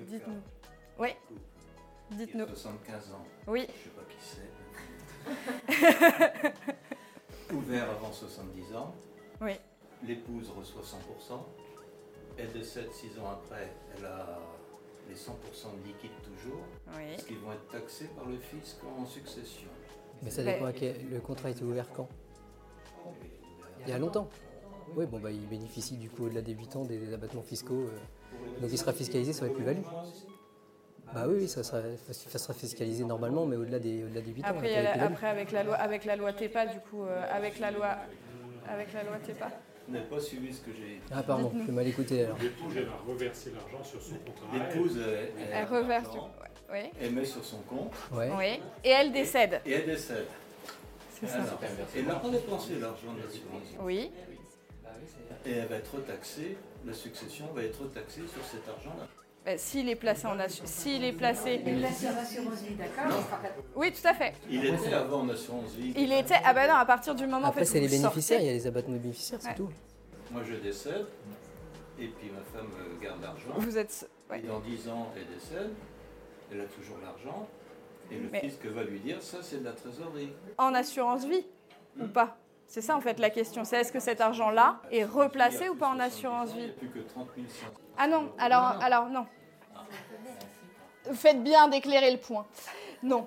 dites-nous. 0.00 0.40
Oui. 0.98 1.08
Dites-nous. 2.12 2.46
75 2.46 3.12
ans. 3.12 3.24
Oui. 3.46 3.66
Je 3.68 3.72
sais 3.84 3.90
pas 3.90 4.02
qui 4.08 4.16
c'est. 4.20 4.50
ouvert 7.54 7.90
avant 7.90 8.12
70 8.12 8.74
ans. 8.74 8.94
Oui. 9.40 9.52
L'épouse 10.06 10.50
reçoit 10.56 10.82
100%. 10.82 11.40
Elle 12.38 12.52
décède 12.52 12.90
6 12.92 13.18
ans 13.18 13.30
après, 13.32 13.72
elle 13.96 14.04
a 14.06 14.38
les 15.08 15.14
100% 15.14 15.28
de 15.82 15.86
liquide 15.86 16.10
toujours, 16.22 16.60
Oui. 16.96 17.10
parce 17.12 17.24
qu'ils 17.24 17.38
vont 17.38 17.52
être 17.52 17.68
taxés 17.68 18.06
par 18.16 18.26
le 18.26 18.38
fisc 18.38 18.76
en 18.98 19.04
succession. 19.04 19.68
Mais 20.22 20.30
ça 20.30 20.42
Ben- 20.42 20.54
dépend 20.54 20.66
à 20.66 20.72
quel... 20.72 21.08
Le 21.10 21.20
contrat 21.20 21.48
a 21.48 21.50
été 21.50 21.64
ouvert 21.64 21.86
quand? 21.92 22.08
Il 23.82 23.88
y 23.88 23.92
a 23.92 23.98
longtemps. 23.98 24.28
Oui, 24.96 25.06
bon, 25.06 25.18
bah, 25.18 25.30
il 25.30 25.46
bénéficie 25.48 25.96
du 25.96 26.08
coup 26.10 26.26
au-delà 26.26 26.42
des 26.42 26.52
8 26.52 26.76
ans 26.76 26.84
des 26.84 27.12
abattements 27.14 27.42
fiscaux. 27.42 27.86
euh, 27.88 28.60
donc 28.60 28.70
il 28.72 28.78
sera 28.78 28.92
fiscalisé 28.92 29.32
sur 29.32 29.44
les 29.44 29.50
plus-values. 29.52 29.82
Bah 31.12 31.24
oui, 31.26 31.34
oui, 31.40 31.48
ça 31.48 31.62
sera, 31.64 31.80
ça 32.12 32.38
sera 32.38 32.54
fiscalisé 32.54 33.04
normalement, 33.04 33.44
mais 33.44 33.56
au-delà 33.56 33.78
des, 33.80 34.04
au-delà 34.04 34.20
des 34.20 34.30
8 34.32 34.44
ans. 34.44 34.48
Après, 34.48 34.70
y 34.70 34.74
avec 34.76 34.88
a 34.92 34.96
la- 34.96 35.04
après 35.06 35.26
avec 35.28 35.52
la 35.52 35.62
loi 35.64 35.74
avec 35.74 36.04
la 36.04 36.16
loi 36.16 36.32
TEPA 36.32 36.66
du 36.66 36.78
coup 36.80 37.02
euh, 37.02 37.24
avec 37.32 37.58
la 37.58 37.70
loi 37.72 37.96
avec 38.68 38.92
la 38.92 39.02
loi 39.02 39.16
TEPA. 39.18 39.50
Vous 39.88 39.94
n'avez 39.94 40.06
pas 40.06 40.20
suivi 40.20 40.54
ce 40.54 40.60
que 40.60 40.70
j'ai 40.72 40.94
dit. 40.96 41.00
Ah 41.12 41.22
pardon, 41.24 41.48
Dites-nous. 41.48 41.66
j'ai 41.66 41.72
mal 41.72 41.86
écouté 41.88 42.24
alors. 42.24 42.36
L'épouse, 42.40 42.72
elle 42.76 42.84
va 42.84 42.92
reverser 43.08 43.50
l'argent 43.50 43.82
sur 43.82 44.00
son 44.00 44.14
contrat. 44.18 44.46
L'épouse, 44.56 44.98
elle, 45.04 45.30
Elle 45.52 45.64
reverse 45.66 46.10
du 46.12 46.18
coup. 46.18 46.24
ouais. 46.72 46.92
elle 47.00 47.12
met 47.12 47.24
sur 47.24 47.44
son 47.44 47.58
compte 47.62 47.92
Ouais. 48.12 48.28
Oui. 48.30 48.36
Oui. 48.38 48.60
Et 48.84 48.90
elle 48.90 49.10
décède. 49.10 49.60
et 49.66 49.72
elle 49.72 49.86
décède. 49.86 50.26
C'est 51.18 51.26
ça. 51.26 51.38
Alors, 51.38 51.58
elle 51.96 52.04
n'a 52.06 52.14
pas 52.14 52.28
dépensé 52.30 52.78
l'argent 52.78 53.12
de 53.16 53.22
l'assurance. 53.26 53.62
Oui. 53.82 54.12
Et 55.46 55.52
elle 55.52 55.68
va 55.68 55.76
être 55.76 55.98
taxée, 56.06 56.56
la 56.86 56.92
succession 56.92 57.46
va 57.54 57.62
être 57.64 57.84
taxée 57.92 58.22
sur 58.32 58.44
cet 58.44 58.68
argent-là. 58.68 59.06
Bah, 59.44 59.56
S'il 59.56 59.88
est 59.88 59.96
placé 59.96 60.26
en 60.26 60.36
assu- 60.38 60.66
s'il 60.66 61.02
est 61.02 61.12
placé. 61.14 61.58
Sur 61.98 62.12
l'assurance 62.12 62.60
vie, 62.62 62.74
d'accord 62.74 63.22
Oui, 63.74 63.90
tout 63.90 64.06
à 64.06 64.12
fait. 64.12 64.34
Il 64.50 64.64
était 64.66 64.92
avant 64.92 65.20
en 65.22 65.28
assurance 65.30 65.72
vie. 65.72 65.94
Il 65.96 66.12
était 66.12 66.34
ah 66.44 66.52
bah 66.52 66.66
non 66.68 66.74
à 66.74 66.84
partir 66.84 67.14
du 67.14 67.24
moment 67.24 67.46
en 67.46 67.48
Après, 67.48 67.60
fait, 67.60 67.66
c'est 67.66 67.78
où 67.78 67.82
les 67.82 67.88
bénéficiaires, 67.88 68.40
il 68.40 68.46
y 68.46 68.50
a 68.50 68.52
les 68.52 68.66
abattements 68.66 68.96
bénéficiaires, 68.98 69.38
c'est 69.40 69.48
Ouais. 69.48 69.54
tout. 69.54 69.70
Moi 70.30 70.42
je 70.44 70.54
décède, 70.56 71.06
et 71.98 72.08
puis 72.08 72.30
ma 72.30 72.42
femme 72.58 72.68
euh, 72.80 73.02
garde 73.02 73.22
l'argent. 73.22 73.54
Vous 73.56 73.78
êtes 73.78 74.08
ouais. 74.30 74.40
Et 74.40 74.42
dans 74.46 74.60
10 74.60 74.88
ans, 74.90 75.10
elle 75.16 75.26
décède, 75.34 75.70
elle 76.52 76.60
a 76.60 76.64
toujours 76.66 76.98
l'argent, 77.02 77.48
et 78.12 78.16
le 78.16 78.28
Mais- 78.30 78.40
fisc 78.40 78.64
va 78.66 78.84
lui 78.84 79.00
dire 79.00 79.22
ça 79.22 79.38
c'est 79.42 79.60
de 79.60 79.64
la 79.64 79.72
trésorerie. 79.72 80.32
en 80.58 80.74
assurance 80.74 81.24
vie 81.24 81.46
ou 81.98 82.06
pas? 82.08 82.36
C'est 82.70 82.82
ça 82.82 82.96
en 82.96 83.00
fait 83.00 83.18
la 83.18 83.30
question. 83.30 83.64
C'est 83.64 83.80
est-ce 83.80 83.90
que 83.90 83.98
cet 83.98 84.20
argent-là 84.20 84.80
est 84.92 85.02
replacé 85.02 85.68
ou 85.68 85.74
pas 85.74 85.88
en 85.88 85.98
assurance 85.98 86.50
Il 86.54 86.60
n'y 86.60 86.64
vie 86.66 86.70
a 86.70 86.74
plus 86.74 86.88
que 86.88 87.00
30 87.00 87.28
500. 87.36 87.66
Ah 87.98 88.06
non, 88.06 88.32
alors, 88.38 88.78
alors 88.80 89.08
non. 89.08 89.26
Faites 91.12 91.42
bien 91.42 91.66
d'éclairer 91.66 92.12
le 92.12 92.18
point. 92.18 92.46
Non, 93.02 93.26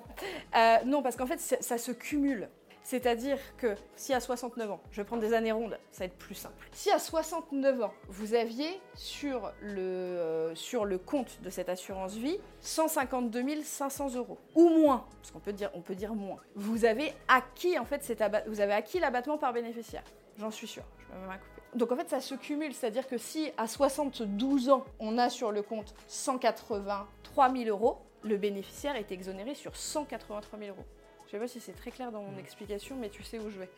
Euh, 0.56 0.76
non 0.86 1.02
parce 1.02 1.14
qu'en 1.14 1.26
fait, 1.26 1.38
ça 1.38 1.76
se 1.76 1.92
cumule. 1.92 2.48
C'est-à-dire 2.84 3.38
que 3.56 3.74
si 3.96 4.12
à 4.12 4.20
69 4.20 4.70
ans, 4.70 4.80
je 4.90 5.00
vais 5.00 5.04
prendre 5.04 5.22
des 5.22 5.32
années 5.32 5.52
rondes, 5.52 5.78
ça 5.90 6.00
va 6.00 6.04
être 6.04 6.18
plus 6.18 6.34
simple. 6.34 6.68
Si 6.72 6.90
à 6.90 6.98
69 6.98 7.82
ans, 7.82 7.94
vous 8.08 8.34
aviez 8.34 8.78
sur 8.94 9.50
le, 9.62 9.80
euh, 9.80 10.54
sur 10.54 10.84
le 10.84 10.98
compte 10.98 11.40
de 11.40 11.48
cette 11.48 11.70
assurance 11.70 12.14
vie 12.14 12.38
152 12.60 13.62
500 13.62 14.14
euros 14.16 14.38
ou 14.54 14.68
moins, 14.68 15.06
parce 15.20 15.30
qu'on 15.30 15.40
peut 15.40 15.54
dire, 15.54 15.70
on 15.72 15.80
peut 15.80 15.94
dire 15.94 16.14
moins, 16.14 16.40
vous 16.54 16.84
avez 16.84 17.14
acquis 17.26 17.78
en 17.78 17.86
fait 17.86 18.04
cet 18.04 18.22
vous 18.46 18.60
avez 18.60 18.74
acquis 18.74 19.00
l'abattement 19.00 19.38
par 19.38 19.54
bénéficiaire. 19.54 20.04
J'en 20.38 20.50
suis 20.50 20.66
sûre. 20.66 20.84
Je 20.98 21.06
peux 21.06 21.18
même 21.18 21.28
la 21.28 21.38
couper. 21.38 21.62
Donc 21.74 21.90
en 21.90 21.96
fait, 21.96 22.08
ça 22.10 22.20
se 22.20 22.34
cumule, 22.34 22.74
c'est-à-dire 22.74 23.08
que 23.08 23.16
si 23.16 23.50
à 23.56 23.66
72 23.66 24.68
ans, 24.68 24.84
on 25.00 25.16
a 25.16 25.30
sur 25.30 25.52
le 25.52 25.62
compte 25.62 25.94
183 26.08 27.52
000 27.52 27.64
euros, 27.68 27.98
le 28.22 28.36
bénéficiaire 28.36 28.96
est 28.96 29.10
exonéré 29.10 29.54
sur 29.54 29.74
183 29.74 30.58
000 30.58 30.70
euros. 30.70 30.84
Je 31.26 31.32
sais 31.32 31.38
pas 31.38 31.48
si 31.48 31.60
c'est 31.60 31.72
très 31.72 31.90
clair 31.90 32.12
dans 32.12 32.22
mon 32.22 32.38
explication, 32.38 32.96
mais 33.00 33.08
tu 33.08 33.22
sais 33.22 33.38
où 33.38 33.50
je 33.50 33.58
vais. 33.58 33.68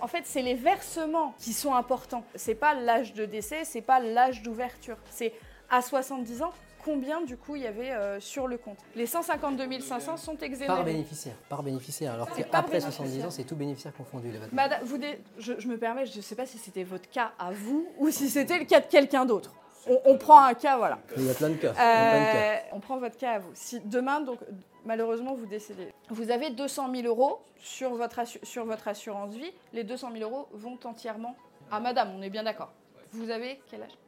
En 0.00 0.06
fait, 0.08 0.22
c'est 0.24 0.42
les 0.42 0.54
versements 0.54 1.34
qui 1.38 1.52
sont 1.52 1.74
importants. 1.74 2.24
C'est 2.34 2.54
pas 2.54 2.74
l'âge 2.74 3.14
de 3.14 3.24
décès, 3.24 3.64
c'est 3.64 3.80
pas 3.80 3.98
l'âge 4.00 4.42
d'ouverture. 4.42 4.96
C'est 5.10 5.32
à 5.70 5.80
70 5.82 6.42
ans 6.42 6.52
combien 6.84 7.20
du 7.20 7.36
coup 7.36 7.56
il 7.56 7.62
y 7.62 7.66
avait 7.66 7.90
euh, 7.90 8.20
sur 8.20 8.46
le 8.46 8.56
compte. 8.56 8.78
Les 8.94 9.04
152 9.06 9.80
500 9.80 10.16
sont 10.16 10.36
Par 10.36 10.44
exonérés. 10.44 10.84
bénéficiaire, 10.84 11.34
par 11.48 11.62
bénéficiaire. 11.62 12.14
Alors 12.14 12.26
par 12.28 12.36
qu'après 12.36 12.80
70 12.80 12.98
bénéficiaire. 12.98 13.26
ans, 13.26 13.30
c'est 13.30 13.44
tout 13.44 13.56
bénéficiaire 13.56 13.92
confondu. 13.94 14.30
Madame, 14.52 14.80
vous 14.84 14.96
dé- 14.98 15.20
je, 15.38 15.54
je 15.58 15.68
me 15.68 15.76
permets, 15.76 16.06
je 16.06 16.16
ne 16.16 16.22
sais 16.22 16.36
pas 16.36 16.46
si 16.46 16.56
c'était 16.58 16.84
votre 16.84 17.10
cas 17.10 17.32
à 17.38 17.50
vous 17.52 17.88
ou 17.98 18.10
si 18.10 18.28
c'était 18.30 18.58
le 18.58 18.64
cas 18.64 18.80
de 18.80 18.86
quelqu'un 18.86 19.24
d'autre. 19.26 19.52
On, 19.88 19.98
on 20.04 20.18
prend 20.18 20.40
un 20.40 20.54
cas, 20.54 20.76
voilà. 20.76 20.98
Il 21.16 21.24
y 21.24 21.30
a 21.30 21.34
plein 21.34 21.48
de 21.50 21.54
cas. 21.56 21.72
plein 21.72 22.20
de 22.20 22.32
cas. 22.32 22.36
Euh, 22.36 22.56
on 22.72 22.80
prend 22.80 22.98
votre 22.98 23.16
cas 23.16 23.32
à 23.32 23.38
vous. 23.40 23.50
Si 23.54 23.80
demain, 23.80 24.20
donc, 24.20 24.38
malheureusement, 24.84 25.34
vous 25.34 25.46
décédez, 25.46 25.88
vous 26.10 26.30
avez 26.30 26.50
200 26.50 26.94
000 26.94 27.06
euros 27.06 27.40
sur 27.58 27.94
votre, 27.94 28.20
sur 28.44 28.64
votre 28.64 28.88
assurance 28.88 29.34
vie, 29.34 29.52
les 29.72 29.84
200 29.84 30.12
000 30.12 30.30
euros 30.30 30.48
vont 30.52 30.78
entièrement 30.84 31.36
à 31.70 31.80
madame, 31.80 32.14
on 32.16 32.22
est 32.22 32.30
bien 32.30 32.42
d'accord. 32.42 32.72
Vous 33.12 33.30
avez 33.30 33.60
quel 33.70 33.82
âge? 33.82 33.98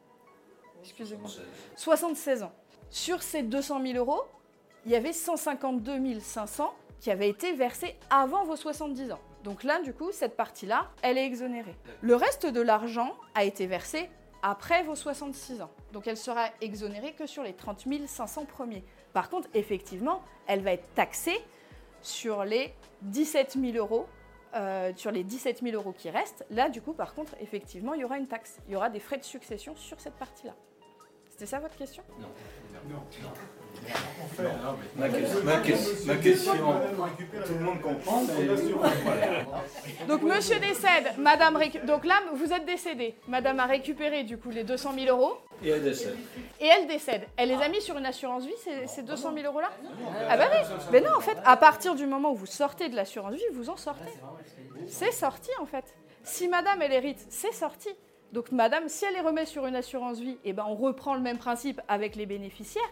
Excusez-moi. 0.83 1.29
76 1.77 2.43
ans. 2.43 2.53
Sur 2.91 3.23
ces 3.23 3.43
200 3.43 3.83
000 3.83 3.99
euros, 3.99 4.23
il 4.87 4.93
y 4.93 4.97
avait 4.97 5.13
152 5.13 6.21
500 6.21 6.75
qui 7.01 7.11
avaient 7.11 7.29
été 7.29 7.53
versés 7.53 7.97
avant 8.11 8.45
vos 8.45 8.57
70 8.57 9.13
ans. 9.13 9.21
Donc 9.45 9.63
là, 9.63 9.81
du 9.81 9.95
coup, 9.95 10.13
cette 10.13 10.37
partie-là, 10.37 10.91
elle 11.03 11.17
est 11.17 11.25
exonérée. 11.25 11.75
Le 12.03 12.15
reste 12.15 12.47
de 12.47 12.61
l'argent 12.61 13.15
a 13.35 13.45
été 13.45 13.67
versé 13.67 14.11
après 14.43 14.83
vos 14.83 14.95
66 14.95 15.63
ans. 15.63 15.71
Donc 15.93 16.07
elle 16.07 16.17
sera 16.17 16.49
exonérée 16.61 17.13
que 17.13 17.27
sur 17.27 17.43
les 17.43 17.53
30 17.55 17.87
500 18.07 18.45
premiers. 18.47 18.85
Par 19.13 19.29
contre, 19.29 19.49
effectivement, 19.55 20.23
elle 20.47 20.63
va 20.63 20.73
être 20.73 20.95
taxée 20.95 21.39
sur 22.03 22.45
les 22.45 22.75
17 23.03 23.57
000 23.61 23.77
euros. 23.77 24.07
euh, 24.55 24.93
sur 24.97 25.13
les 25.13 25.23
17 25.23 25.63
000 25.63 25.77
euros 25.77 25.93
qui 25.93 26.11
restent, 26.11 26.45
là, 26.51 26.69
du 26.69 26.83
coup, 26.83 26.93
par 26.93 27.15
contre, 27.15 27.37
effectivement, 27.41 27.95
il 27.95 28.01
y 28.01 28.05
aura 28.05 28.19
une 28.19 28.27
taxe. 28.27 28.59
Il 28.67 28.73
y 28.73 28.77
aura 28.77 28.91
des 28.91 28.99
frais 28.99 29.19
de 29.19 29.23
succession 29.23 29.77
sur 29.77 30.01
cette 30.01 30.15
partie-là. 30.15 30.55
C'était 31.41 31.53
ça 31.53 31.59
votre 31.59 31.77
question? 31.79 32.03
Non. 32.21 32.27
Non. 32.91 33.03
Ma, 34.97 35.09
question- 35.09 35.41
ma 35.43 35.57
ma 35.57 35.57
tout 37.47 37.55
le 37.55 37.61
monde 37.61 37.81
comprend, 37.81 38.23
mais. 38.25 40.07
Donc 40.07 40.21
monsieur 40.23 40.59
décède, 40.61 41.15
madame 41.17 41.57
récu- 41.57 41.83
donc 41.87 42.05
là 42.05 42.17
vous 42.35 42.53
êtes 42.53 42.67
décédé. 42.67 43.15
Madame 43.27 43.59
a 43.59 43.65
récupéré 43.65 44.25
du 44.25 44.37
coup 44.37 44.51
les 44.51 44.65
200 44.65 44.93
000 44.99 45.17
euros 45.17 45.39
et 45.65 45.71
elle 45.71 45.83
décède. 45.83 46.15
et 46.61 46.67
elle 46.67 46.87
décède. 46.87 47.23
Elle 47.39 47.49
les 47.49 47.55
a 47.63 47.69
mis 47.71 47.81
sur 47.81 47.97
une 47.97 48.05
assurance 48.05 48.45
vie 48.45 48.53
ces, 48.63 48.87
ces 48.87 49.03
200 49.03 49.33
000 49.33 49.47
euros 49.47 49.63
là 49.63 49.71
Ah 50.29 50.37
bah 50.37 50.45
oui. 50.53 50.59
Mais 50.93 51.01
non 51.01 51.15
en 51.17 51.21
fait 51.21 51.39
à 51.47 51.57
partir 51.57 51.95
du 51.95 52.05
moment 52.05 52.33
où 52.33 52.37
vous 52.37 52.45
sortez 52.45 52.91
de 52.91 52.97
l'assurance 52.97 53.33
vie 53.33 53.43
vous 53.55 53.71
en 53.71 53.79
sortez. 53.79 54.13
C'est 54.89 55.13
sorti 55.13 55.51
en 55.59 55.65
fait. 55.65 55.85
Si 56.23 56.49
madame 56.49 56.83
elle 56.83 56.93
hérite 56.93 57.25
c'est 57.31 57.53
sorti. 57.55 57.89
Donc 58.33 58.53
madame 58.53 58.89
si 58.89 59.05
elle 59.05 59.15
les 59.15 59.21
remet 59.21 59.47
sur 59.47 59.67
une 59.67 59.75
assurance 59.77 60.19
vie 60.19 60.39
et 60.45 60.53
ben 60.53 60.65
on 60.69 60.75
reprend 60.75 61.15
le 61.15 61.21
même 61.21 61.39
principe 61.39 61.81
avec 61.89 62.15
les 62.17 62.27
bénéficiaires. 62.27 62.83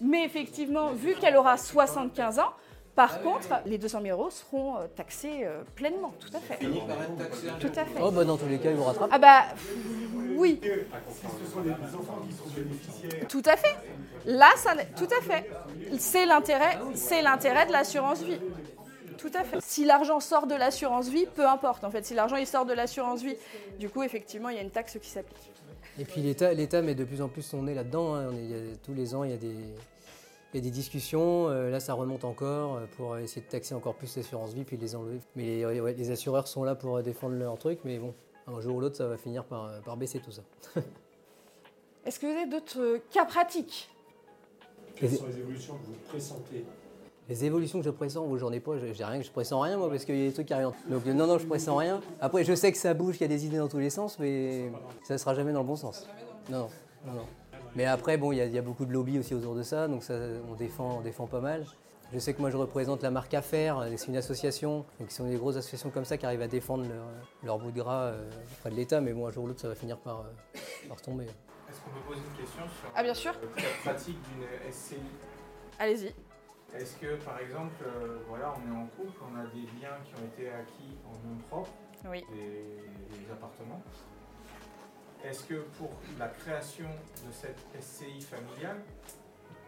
Mais 0.00 0.24
effectivement 0.24 0.92
vu 0.92 1.14
qu'elle 1.14 1.36
aura 1.36 1.56
75 1.56 2.38
ans. 2.38 2.52
Par 2.94 3.20
contre, 3.20 3.48
les 3.66 3.76
200 3.76 4.00
000 4.04 4.18
euros 4.18 4.30
seront 4.30 4.78
euh, 4.78 4.86
taxés 4.96 5.40
euh, 5.44 5.62
pleinement, 5.74 6.14
tout 6.18 6.34
à 6.34 6.40
fait. 6.40 6.54
Fini 6.56 6.80
par 6.80 7.02
être 7.02 7.16
taxé. 7.18 7.46
Tout 7.60 7.78
à 7.78 7.84
fait. 7.84 8.00
Oh, 8.00 8.10
bah 8.10 8.24
dans 8.24 8.38
tous 8.38 8.46
les 8.48 8.56
cas, 8.58 8.70
ils 8.70 8.76
vous 8.76 8.84
rattrapent. 8.84 9.10
Ah 9.12 9.18
bah 9.18 9.42
oui, 10.34 10.58
tout 13.28 13.42
à 13.44 13.56
fait. 13.58 13.76
Là, 14.24 14.48
ça, 14.56 14.74
n'est- 14.74 14.86
tout 14.96 15.08
à 15.14 15.22
fait. 15.22 15.50
C'est 15.98 16.24
l'intérêt, 16.24 16.78
c'est 16.94 17.20
l'intérêt 17.20 17.66
de 17.66 17.72
l'assurance 17.72 18.22
vie. 18.22 18.38
Tout 19.30 19.36
à 19.38 19.44
fait. 19.44 19.60
Si 19.60 19.84
l'argent 19.84 20.20
sort 20.20 20.46
de 20.46 20.54
l'assurance 20.54 21.08
vie, 21.08 21.26
peu 21.26 21.46
importe. 21.48 21.82
En 21.84 21.90
fait, 21.90 22.04
si 22.04 22.14
l'argent 22.14 22.36
il 22.36 22.46
sort 22.46 22.64
de 22.64 22.72
l'assurance 22.72 23.22
vie, 23.22 23.36
du 23.78 23.88
coup, 23.88 24.02
effectivement, 24.02 24.48
il 24.50 24.56
y 24.56 24.58
a 24.58 24.62
une 24.62 24.70
taxe 24.70 24.98
qui 25.00 25.08
s'applique. 25.08 25.50
Et 25.98 26.04
puis 26.04 26.20
l'État, 26.20 26.52
l'État 26.52 26.82
met 26.82 26.94
de 26.94 27.04
plus 27.04 27.22
en 27.22 27.28
plus 27.28 27.42
son 27.42 27.62
nez 27.62 27.74
là-dedans. 27.74 28.14
hein. 28.14 28.28
On 28.30 28.36
est- 28.36 28.42
il 28.44 28.50
y 28.50 28.54
a- 28.54 28.76
tous 28.84 28.94
les 28.94 29.14
ans, 29.14 29.24
il 29.24 29.30
y 29.30 29.34
a 29.34 29.38
des, 29.38 29.48
il 29.48 30.54
y 30.54 30.58
a 30.58 30.60
des 30.60 30.70
discussions. 30.70 31.48
Euh, 31.48 31.70
là, 31.70 31.80
ça 31.80 31.94
remonte 31.94 32.24
encore 32.24 32.76
euh, 32.76 32.86
pour 32.96 33.16
essayer 33.18 33.40
de 33.42 33.50
taxer 33.50 33.74
encore 33.74 33.94
plus 33.94 34.14
l'assurance 34.16 34.52
vie 34.52 34.64
puis 34.64 34.76
les 34.76 34.94
enlever. 34.94 35.18
Mais 35.34 35.42
les, 35.44 35.80
ouais, 35.80 35.94
les 35.94 36.10
assureurs 36.10 36.46
sont 36.48 36.62
là 36.64 36.74
pour 36.74 36.98
euh, 36.98 37.02
défendre 37.02 37.34
leur 37.36 37.56
truc. 37.58 37.80
Mais 37.84 37.98
bon, 37.98 38.14
un 38.46 38.60
jour 38.60 38.76
ou 38.76 38.80
l'autre, 38.80 38.96
ça 38.96 39.06
va 39.08 39.16
finir 39.16 39.44
par, 39.44 39.80
par 39.82 39.96
baisser 39.96 40.20
tout 40.20 40.30
ça. 40.32 40.42
Est-ce 42.04 42.20
que 42.20 42.26
vous 42.26 42.32
avez 42.38 42.46
d'autres 42.46 43.00
cas 43.10 43.24
pratiques? 43.24 43.88
Quelles 44.94 45.10
sont 45.16 45.26
les 45.26 45.38
évolutions 45.38 45.74
que 45.78 45.86
vous 45.86 45.96
pressentez? 46.08 46.64
Les 47.28 47.44
évolutions 47.44 47.80
que 47.80 47.84
je 47.84 47.90
pressens, 47.90 48.24
moi, 48.24 48.38
j'en 48.38 48.52
ai 48.52 48.60
pas, 48.60 48.72
j'ai 48.78 49.04
rien, 49.04 49.20
je 49.20 49.30
pressens 49.30 49.60
rien 49.60 49.76
moi 49.76 49.90
parce 49.90 50.04
qu'il 50.04 50.16
y 50.16 50.22
a 50.24 50.28
des 50.28 50.32
trucs 50.32 50.46
qui 50.46 50.54
arrivent. 50.54 50.70
Donc 50.88 51.04
non, 51.06 51.26
non, 51.26 51.38
je 51.38 51.46
pressens 51.46 51.74
rien. 51.76 52.00
Après, 52.20 52.44
je 52.44 52.54
sais 52.54 52.70
que 52.70 52.78
ça 52.78 52.94
bouge, 52.94 53.14
qu'il 53.18 53.22
y 53.22 53.24
a 53.24 53.36
des 53.36 53.44
idées 53.46 53.58
dans 53.58 53.66
tous 53.68 53.78
les 53.78 53.90
sens, 53.90 54.18
mais 54.20 54.70
ça 55.02 55.18
sera 55.18 55.34
jamais 55.34 55.52
dans 55.52 55.60
le 55.62 55.66
bon 55.66 55.74
sens. 55.76 56.06
Non, 56.48 56.68
non, 57.04 57.12
non. 57.12 57.12
non. 57.14 57.26
Mais 57.74 57.84
après, 57.84 58.16
bon, 58.16 58.30
il 58.32 58.36
y, 58.36 58.40
a- 58.40 58.46
il 58.46 58.54
y 58.54 58.58
a 58.58 58.62
beaucoup 58.62 58.84
de 58.86 58.92
lobby 58.92 59.18
aussi 59.18 59.34
autour 59.34 59.54
de 59.56 59.62
ça, 59.64 59.88
donc 59.88 60.04
ça, 60.04 60.14
on 60.48 60.54
défend, 60.54 60.98
on 60.98 61.00
défend 61.00 61.26
pas 61.26 61.40
mal. 61.40 61.66
Je 62.12 62.20
sais 62.20 62.32
que 62.32 62.40
moi, 62.40 62.50
je 62.50 62.56
représente 62.56 63.02
la 63.02 63.10
marque 63.10 63.34
Affaires, 63.34 63.80
euh, 63.80 63.90
c'est 63.96 64.06
une 64.06 64.16
association, 64.16 64.84
donc 65.00 65.10
ce 65.10 65.16
sont 65.16 65.28
des 65.28 65.34
grosses 65.36 65.56
associations 65.56 65.90
comme 65.90 66.04
ça 66.04 66.16
qui 66.16 66.24
arrivent 66.24 66.40
à 66.42 66.46
défendre 66.48 66.84
leur, 66.84 67.04
leur 67.42 67.58
bout 67.58 67.72
de 67.72 67.80
gras 67.80 68.04
euh, 68.04 68.30
auprès 68.58 68.70
de 68.70 68.76
l'État, 68.76 69.00
mais 69.00 69.12
bon, 69.12 69.26
un 69.26 69.32
jour 69.32 69.42
ou 69.44 69.48
l'autre, 69.48 69.60
ça 69.60 69.68
va 69.68 69.74
finir 69.74 69.98
par, 69.98 70.20
euh, 70.20 70.58
par 70.88 71.02
tomber. 71.02 71.24
Est-ce 71.24 71.80
qu'on 71.80 71.90
peut 71.90 72.06
poser 72.06 72.20
une 72.20 72.40
question 72.40 72.62
sur 72.62 72.88
Ah, 72.94 73.02
bien 73.02 73.14
sûr. 73.14 73.32
le 73.42 73.48
cas 73.60 73.68
pratique 73.82 74.16
d'une 74.22 74.72
SCI 74.72 74.94
Allez-y. 75.80 76.14
Est-ce 76.78 76.96
que, 76.96 77.16
par 77.24 77.38
exemple, 77.40 77.74
euh, 77.86 78.18
voilà, 78.28 78.54
on 78.56 78.72
est 78.72 78.76
en 78.76 78.86
couple, 78.86 79.18
on 79.22 79.38
a 79.38 79.44
des 79.46 79.66
biens 79.78 79.96
qui 80.04 80.12
ont 80.20 80.26
été 80.26 80.50
acquis 80.50 80.96
en 81.06 81.12
nom 81.28 81.36
propre, 81.48 81.70
Oui. 82.10 82.22
des, 82.32 83.18
des 83.18 83.32
appartements. 83.32 83.82
Est-ce 85.24 85.44
que 85.44 85.54
pour 85.78 85.90
la 86.18 86.28
création 86.28 86.84
de 87.26 87.32
cette 87.32 87.58
SCI 87.80 88.20
familiale, 88.20 88.80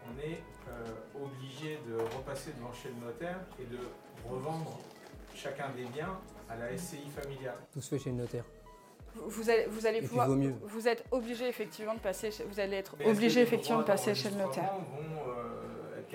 on 0.06 0.18
est 0.20 0.42
euh, 0.68 1.24
obligé 1.24 1.78
de 1.88 1.96
repasser 2.16 2.52
devant 2.58 2.72
chez 2.72 2.90
le 2.90 3.06
notaire 3.06 3.40
et 3.60 3.64
de 3.64 3.78
revendre 4.28 4.78
chacun 5.34 5.70
des 5.70 5.84
biens 5.84 6.18
à 6.48 6.56
la 6.56 6.76
SCI 6.76 7.08
familiale? 7.08 7.56
Tout 7.72 7.80
se 7.80 7.94
fait 7.96 7.98
chez 8.04 8.10
le 8.10 8.16
notaire. 8.16 8.44
Vous 9.16 9.50
allez, 9.50 9.66
vous 9.66 9.84
allez 9.86 9.96
Et 9.98 10.00
puis 10.00 10.08
pouvoir. 10.10 10.28
vaut 10.28 10.36
mieux. 10.36 10.54
Vous 10.62 10.86
êtes 10.86 11.02
obligé 11.10 11.48
effectivement 11.48 11.94
de 11.94 11.98
passer. 11.98 12.30
chez- 12.30 12.44
Vous 12.44 12.60
allez 12.60 12.76
être 12.76 12.94
obligé 13.04 13.40
effectivement 13.40 13.80
de 13.80 13.84
passer 13.84 14.14
chez 14.14 14.30
le 14.30 14.36
notaire. 14.36 14.70
vont 14.74 15.32
euh, 15.32 15.37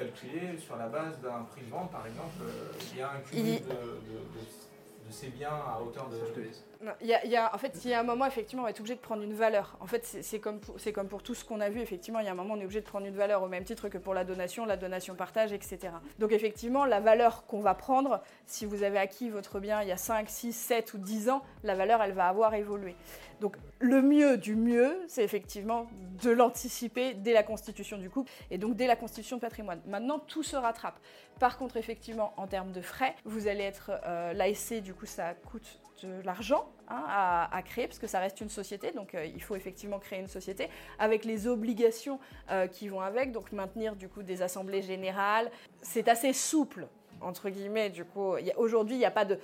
être 0.01 0.13
calculés 0.13 0.57
sur 0.57 0.75
la 0.77 0.87
base 0.87 1.19
d'un 1.21 1.43
prix 1.51 1.61
de 1.61 1.69
vente, 1.69 1.91
par 1.91 2.05
exemple. 2.07 2.41
euh, 2.41 2.71
il 2.91 2.99
y 2.99 3.01
a 3.01 3.11
un 3.11 3.19
cumul 3.19 3.45
de, 3.61 3.69
de- 3.69 3.75
de- 3.75 5.07
de 5.07 5.11
ces 5.11 5.27
biens 5.29 5.49
à 5.67 5.79
hauteur 5.81 6.07
de. 6.09 6.15
Non, 6.17 6.72
Il 7.01 7.07
y 7.07 7.35
a, 7.35 7.53
en 7.53 7.57
fait, 7.57 7.85
y 7.85 7.93
a 7.93 7.99
un 7.99 8.03
moment, 8.03 8.25
effectivement, 8.25 8.63
on 8.63 8.67
être 8.67 8.79
obligé 8.79 8.95
de 8.95 8.99
prendre 8.99 9.23
une 9.23 9.33
valeur. 9.33 9.77
En 9.79 9.87
fait, 9.87 10.05
c'est 10.05 10.39
comme, 10.39 10.59
pour- 10.59 10.75
comme 10.93 11.07
pour 11.07 11.23
tout 11.23 11.33
ce 11.35 11.45
qu'on 11.45 11.59
a 11.61 11.69
vu, 11.69 11.79
effectivement, 11.79 12.19
il 12.19 12.25
y 12.25 12.29
a 12.29 12.31
un 12.31 12.35
moment, 12.35 12.55
on 12.55 12.59
est 12.59 12.63
obligé 12.65 12.81
de 12.81 12.85
prendre 12.85 13.05
une 13.05 13.15
valeur 13.15 13.41
au 13.43 13.47
même 13.47 13.63
titre 13.63 13.89
que 13.89 13.97
pour 13.97 14.13
la 14.13 14.23
donation, 14.23 14.65
la 14.65 14.77
donation 14.77 15.15
partage, 15.15 15.53
etc. 15.53 15.93
Donc, 16.19 16.31
effectivement, 16.31 16.85
la 16.85 16.99
valeur 16.99 17.45
qu'on 17.45 17.61
va 17.61 17.73
prendre, 17.73 18.21
si 18.45 18.65
vous 18.65 18.83
avez 18.83 18.97
acquis 18.99 19.29
votre 19.29 19.59
bien 19.59 19.81
il 19.81 19.87
y 19.87 19.91
a 19.91 19.97
5, 19.97 20.29
6, 20.29 20.53
7 20.53 20.93
ou 20.93 20.97
10 20.97 21.29
ans, 21.29 21.41
la 21.63 21.75
valeur, 21.75 22.01
elle 22.01 22.13
va 22.13 22.27
avoir 22.27 22.53
évolué. 22.53 22.95
Donc, 23.39 23.57
le 23.79 24.01
mieux 24.01 24.37
du 24.37 24.55
mieux, 24.55 24.97
c'est 25.07 25.23
effectivement 25.23 25.87
de 26.23 26.29
l'anticiper 26.31 27.13
dès 27.13 27.33
la 27.33 27.43
constitution 27.43 27.97
du 27.97 28.09
couple 28.09 28.31
et 28.51 28.57
donc 28.57 28.75
dès 28.75 28.87
la 28.87 28.95
constitution 28.95 29.37
de 29.37 29.41
patrimoine. 29.41 29.81
Maintenant, 29.85 30.19
tout 30.19 30.43
se 30.43 30.55
rattrape. 30.55 30.97
Par 31.39 31.57
contre, 31.57 31.77
effectivement, 31.77 32.33
en 32.37 32.47
termes 32.47 32.71
de 32.71 32.81
frais, 32.81 33.15
vous 33.25 33.47
allez 33.47 33.63
être 33.63 33.91
euh, 34.05 34.33
l'ASC, 34.33 34.75
du 34.81 34.93
coup, 34.93 35.05
ça 35.05 35.33
coûte 35.33 35.79
de 36.05 36.21
l'argent 36.23 36.69
hein, 36.87 37.47
à, 37.51 37.61
créer, 37.63 37.87
parce 37.87 37.99
que 37.99 38.07
ça 38.07 38.19
reste 38.19 38.41
une 38.41 38.49
société, 38.49 38.91
donc 38.91 39.15
euh, 39.15 39.25
il 39.25 39.41
faut 39.41 39.55
effectivement 39.55 39.99
créer 39.99 40.19
une 40.19 40.27
société, 40.27 40.69
avec 40.99 41.25
les 41.25 41.47
obligations 41.47 42.19
euh, 42.51 42.67
qui 42.67 42.87
vont 42.87 43.01
avec, 43.01 43.31
donc 43.31 43.51
maintenir 43.51 43.95
du 43.95 44.09
coup 44.09 44.23
des 44.23 44.41
assemblées 44.41 44.81
générales. 44.81 45.51
C'est 45.81 46.07
assez 46.07 46.33
souple, 46.33 46.87
entre 47.21 47.49
guillemets, 47.49 47.89
du 47.89 48.05
coup. 48.05 48.35
Aujourd'hui, 48.57 48.95
il 48.95 48.99
n'y 48.99 49.05
a 49.05 49.11
pas 49.11 49.25
de... 49.25 49.39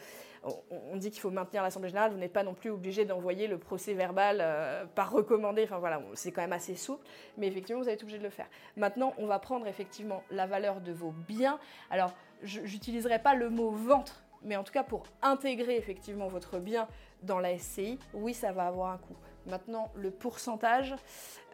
On, 0.71 0.95
dit 0.95 1.11
qu'il 1.11 1.19
faut 1.19 1.31
maintenir 1.31 1.63
l'assemblée 1.63 1.89
générale, 1.89 2.11
vous 2.11 2.17
n'êtes 2.17 2.31
pas 2.31 2.43
non 2.43 2.53
plus 2.53 2.69
obligé 2.69 3.03
d'envoyer 3.03 3.47
le 3.47 3.57
procès 3.57 3.93
verbal 3.93 4.37
euh, 4.39 4.85
par 4.95 5.11
recommandé, 5.11 5.65
enfin 5.65 5.79
voilà, 5.79 6.01
c'est 6.13 6.31
quand 6.31 6.41
même 6.41 6.53
assez 6.53 6.75
souple, 6.75 7.05
mais 7.37 7.47
effectivement, 7.47 7.81
vous 7.81 7.89
être 7.89 8.03
obligé 8.03 8.19
de 8.19 8.23
le 8.23 8.29
faire. 8.29 8.47
Maintenant, 8.77 9.13
on 9.17 9.25
va 9.25 9.37
prendre 9.39 9.67
effectivement 9.67 10.23
la 10.31 10.47
valeur 10.47 10.79
de 10.79 10.93
vos 10.93 11.11
biens. 11.27 11.59
Alors, 11.89 12.13
je 12.41 12.61
n'utiliserai 12.61 13.19
pas 13.19 13.35
le 13.35 13.49
mot 13.49 13.71
vente, 13.71 14.23
mais 14.43 14.55
en 14.55 14.63
tout 14.63 14.73
cas 14.73 14.83
pour 14.83 15.03
intégrer 15.21 15.77
effectivement 15.77 16.27
votre 16.27 16.59
bien 16.59 16.87
dans 17.23 17.39
la 17.39 17.57
SCI, 17.57 17.99
oui, 18.13 18.33
ça 18.33 18.51
va 18.51 18.67
avoir 18.67 18.91
un 18.91 18.97
coût. 18.97 19.15
Maintenant, 19.47 19.91
le 19.95 20.11
pourcentage, 20.11 20.95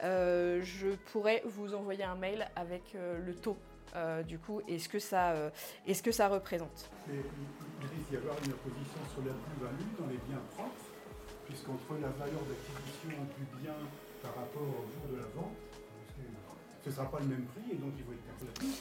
euh, 0.04 0.62
je 0.62 0.90
pourrais 1.12 1.42
vous 1.46 1.74
envoyer 1.74 2.04
un 2.04 2.16
mail 2.16 2.48
avec 2.56 2.96
euh, 2.96 3.18
le 3.26 3.34
taux 3.34 3.58
euh, 3.96 4.24
du 4.24 4.38
coup 4.40 4.62
et 4.68 4.80
ce 4.80 4.90
que 4.90 5.00
ça, 5.00 5.32
euh, 5.32 5.50
et 5.88 5.94
ce 5.94 6.04
que 6.04 6.12
ça 6.12 6.28
représente. 6.28 6.90
Il 7.08 7.14
risque 7.16 8.10
d'y 8.10 8.18
avoir 8.18 8.36
une 8.44 8.52
opposition 8.52 9.00
sur 9.14 9.24
la 9.24 9.34
plus-value 9.34 9.96
dans 10.00 10.08
les 10.08 10.20
biens 10.28 10.42
propres, 10.52 10.92
puisqu'entre 11.46 11.94
la 12.02 12.10
valeur 12.10 12.42
d'acquisition 12.44 13.24
du 13.38 13.62
bien 13.62 13.76
par 14.22 14.36
rapport 14.36 14.64
au 14.64 14.84
jour 14.92 15.06
de 15.12 15.18
la 15.18 15.28
vente, 15.36 15.56
ce 16.84 16.90
ne 16.90 16.96
sera 16.96 17.10
pas 17.10 17.20
le 17.20 17.26
même 17.26 17.46
prix 17.46 17.72
et 17.72 17.76
donc 17.76 17.94
il 17.98 18.04
va 18.04 18.14
être 18.14 18.54
perdu 18.54 18.74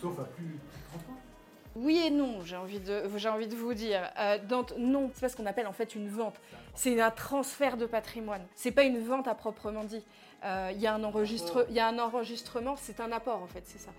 sauf 0.00 0.18
à 0.18 0.24
plus 0.24 0.44
de 0.44 0.58
30 0.92 1.16
ans. 1.16 1.29
Oui 1.76 2.02
et 2.04 2.10
non, 2.10 2.42
j'ai 2.44 2.56
envie 2.56 2.80
de, 2.80 3.04
j'ai 3.16 3.28
envie 3.28 3.46
de 3.46 3.54
vous 3.54 3.74
dire. 3.74 4.10
Euh, 4.18 4.38
dans- 4.48 4.66
non, 4.78 5.10
c'est 5.14 5.20
pas 5.20 5.28
ce 5.28 5.36
qu'on 5.36 5.46
appelle 5.46 5.66
en 5.68 5.72
fait 5.72 5.94
une 5.94 6.08
vente. 6.08 6.34
C'est 6.74 7.00
un 7.00 7.10
transfert 7.10 7.76
de 7.76 7.86
patrimoine. 7.86 8.44
C'est 8.54 8.72
pas 8.72 8.82
une 8.82 8.98
vente 9.02 9.28
à 9.28 9.34
proprement 9.34 9.84
dit. 9.84 10.04
Euh, 10.44 10.70
Il 10.74 10.80
y 10.80 10.86
a 10.86 10.94
un 10.94 11.04
enregistre, 11.04 11.66
il 11.68 11.74
y 11.76 11.80
a 11.80 11.86
un 11.86 11.98
enregistrement, 11.98 12.74
c'est 12.76 12.98
un 13.00 13.12
apport 13.12 13.42
en 13.42 13.46
fait, 13.46 13.62
c'est 13.66 13.78
ça. 13.78 13.90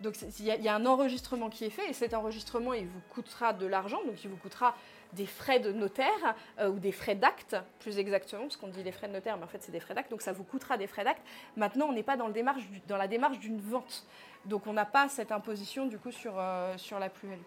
Donc 0.00 0.14
il 0.38 0.44
y, 0.46 0.50
a- 0.50 0.56
il 0.56 0.62
y 0.62 0.68
a 0.68 0.74
un 0.74 0.86
enregistrement 0.86 1.50
qui 1.50 1.66
est 1.66 1.70
fait 1.70 1.88
et 1.90 1.92
cet 1.92 2.14
enregistrement 2.14 2.72
il 2.72 2.86
vous 2.86 3.00
coûtera 3.10 3.52
de 3.52 3.66
l'argent, 3.66 3.98
donc 4.06 4.24
il 4.24 4.30
vous 4.30 4.38
coûtera 4.38 4.74
des 5.12 5.26
frais 5.26 5.60
de 5.60 5.72
notaire 5.72 6.34
euh, 6.58 6.70
ou 6.70 6.78
des 6.78 6.92
frais 6.92 7.16
d'acte, 7.16 7.54
plus 7.80 7.98
exactement, 7.98 8.42
parce 8.44 8.56
qu'on 8.56 8.68
dit 8.68 8.82
les 8.82 8.92
frais 8.92 9.08
de 9.08 9.12
notaire, 9.12 9.36
mais 9.36 9.44
en 9.44 9.48
fait 9.48 9.62
c'est 9.62 9.72
des 9.72 9.80
frais 9.80 9.92
d'acte, 9.92 10.10
donc 10.10 10.22
ça 10.22 10.32
vous 10.32 10.44
coûtera 10.44 10.78
des 10.78 10.86
frais 10.86 11.04
d'acte. 11.04 11.20
Maintenant 11.56 11.88
on 11.90 11.92
n'est 11.92 12.02
pas 12.02 12.16
dans, 12.16 12.28
le 12.28 12.32
démarche 12.32 12.62
dans 12.88 12.96
la 12.96 13.08
démarche 13.08 13.38
d'une 13.40 13.60
vente, 13.60 14.06
donc 14.44 14.66
on 14.66 14.72
n'a 14.72 14.84
pas 14.86 15.08
cette 15.08 15.32
imposition 15.32 15.86
du 15.86 15.98
coup 15.98 16.10
sur, 16.12 16.34
euh, 16.38 16.76
sur 16.78 16.98
la 16.98 17.08
plus-value. 17.08 17.40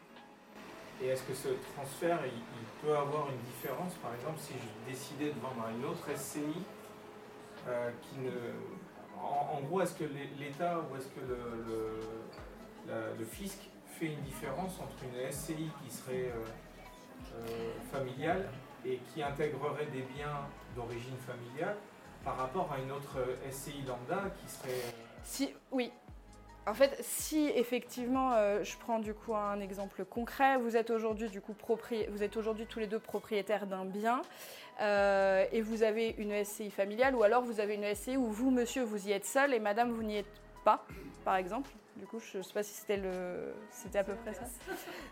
Et 1.02 1.08
est-ce 1.08 1.24
que 1.24 1.34
ce 1.34 1.50
transfert, 1.74 2.20
il, 2.26 2.32
il 2.32 2.66
peut 2.82 2.96
avoir 2.96 3.28
une 3.30 3.40
différence? 3.42 3.94
Par 3.96 4.14
exemple, 4.14 4.38
si 4.40 4.54
je 4.54 4.92
décidais 4.92 5.32
de 5.32 5.40
vendre 5.40 5.66
à 5.68 5.72
une 5.72 5.84
autre 5.86 6.08
SCI, 6.16 6.40
euh, 7.68 7.92
qui 8.02 8.20
ne... 8.20 8.32
En, 9.20 9.58
en 9.58 9.62
gros, 9.62 9.82
est-ce 9.82 9.96
que 9.96 10.04
l'É- 10.04 10.30
l'État 10.40 10.80
ou 10.80 10.96
est-ce 10.98 11.08
que 11.08 11.22
le, 11.22 11.38
le, 11.68 12.00
la- 12.88 13.14
le 13.18 13.26
fisc 13.26 13.58
fait 13.98 14.08
une 14.08 14.22
différence 14.22 14.80
entre 14.80 14.94
une 15.04 15.32
SCI 15.32 15.70
qui 15.84 15.92
serait 15.92 16.32
euh, 16.32 17.72
familiale 17.92 18.50
et 18.86 19.00
qui 19.14 19.24
intégrerait 19.24 19.86
des 19.88 20.02
biens 20.02 20.42
d'origine 20.76 21.18
familiale 21.26 21.78
par 22.24 22.38
rapport 22.38 22.72
à 22.72 22.80
une 22.80 22.92
autre 22.92 23.18
SCI 23.52 23.84
lambda 23.88 24.30
qui 24.42 24.52
serait... 24.52 24.94
Si, 25.24 25.54
oui. 25.72 25.92
En 26.66 26.74
fait, 26.74 26.98
si 27.02 27.50
effectivement, 27.56 28.32
euh, 28.36 28.64
je 28.64 28.78
prends 28.78 29.00
du 29.00 29.14
coup 29.14 29.36
un 29.36 29.60
exemple 29.60 30.06
concret, 30.06 30.56
vous 30.58 30.78
êtes 30.78 30.92
aujourd'hui 30.92 31.28
du 31.30 31.42
coup 31.42 31.54
propri- 31.54 32.08
vous 32.10 32.24
êtes 32.24 32.38
aujourd'hui 32.38 32.66
tous 32.66 32.80
les 32.80 32.88
deux 32.88 33.00
propriétaires 33.00 33.68
d'un 33.68 33.84
bien 33.84 34.22
euh, 34.80 35.46
et 35.52 35.62
vous 35.62 35.84
avez 35.84 36.16
une 36.18 36.32
SCI 36.46 36.72
familiale 36.72 37.16
ou 37.16 37.24
alors 37.24 37.44
vous 37.44 37.60
avez 37.60 37.76
une 37.76 37.94
SCI 37.94 38.16
où 38.16 38.28
vous, 38.32 38.50
monsieur, 38.50 38.84
vous 38.84 39.10
y 39.10 39.12
êtes 39.12 39.26
seul 39.26 39.54
et 39.54 39.60
madame, 39.60 39.92
vous 39.92 40.04
n'y 40.04 40.18
êtes 40.18 40.42
pas, 40.64 40.86
par 41.26 41.36
exemple. 41.36 41.70
Du 41.98 42.06
coup, 42.08 42.20
je 42.20 42.38
ne 42.38 42.44
sais 42.44 42.54
pas 42.54 42.64
si 42.64 42.72
c'était 42.74 42.98
le, 42.98 43.54
c'était 43.70 44.00
à 44.00 44.04
peu 44.06 44.16
près 44.16 44.34
ça. 44.34 44.46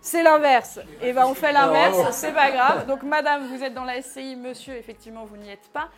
C'est 0.02 0.24
l'inverse. 0.24 0.80
Et 1.02 1.12
ben 1.14 1.26
on 1.28 1.34
fait 1.36 1.52
l'inverse, 1.52 1.98
c'est 2.12 2.34
pas 2.34 2.50
grave. 2.50 2.88
Donc 2.88 3.04
madame, 3.04 3.46
vous 3.48 3.62
êtes 3.62 3.74
dans 3.74 3.84
la 3.84 4.02
SCI, 4.02 4.36
monsieur, 4.38 4.76
effectivement, 4.76 5.26
vous 5.26 5.38
n'y 5.38 5.50
êtes 5.52 5.70
pas. 5.74 5.90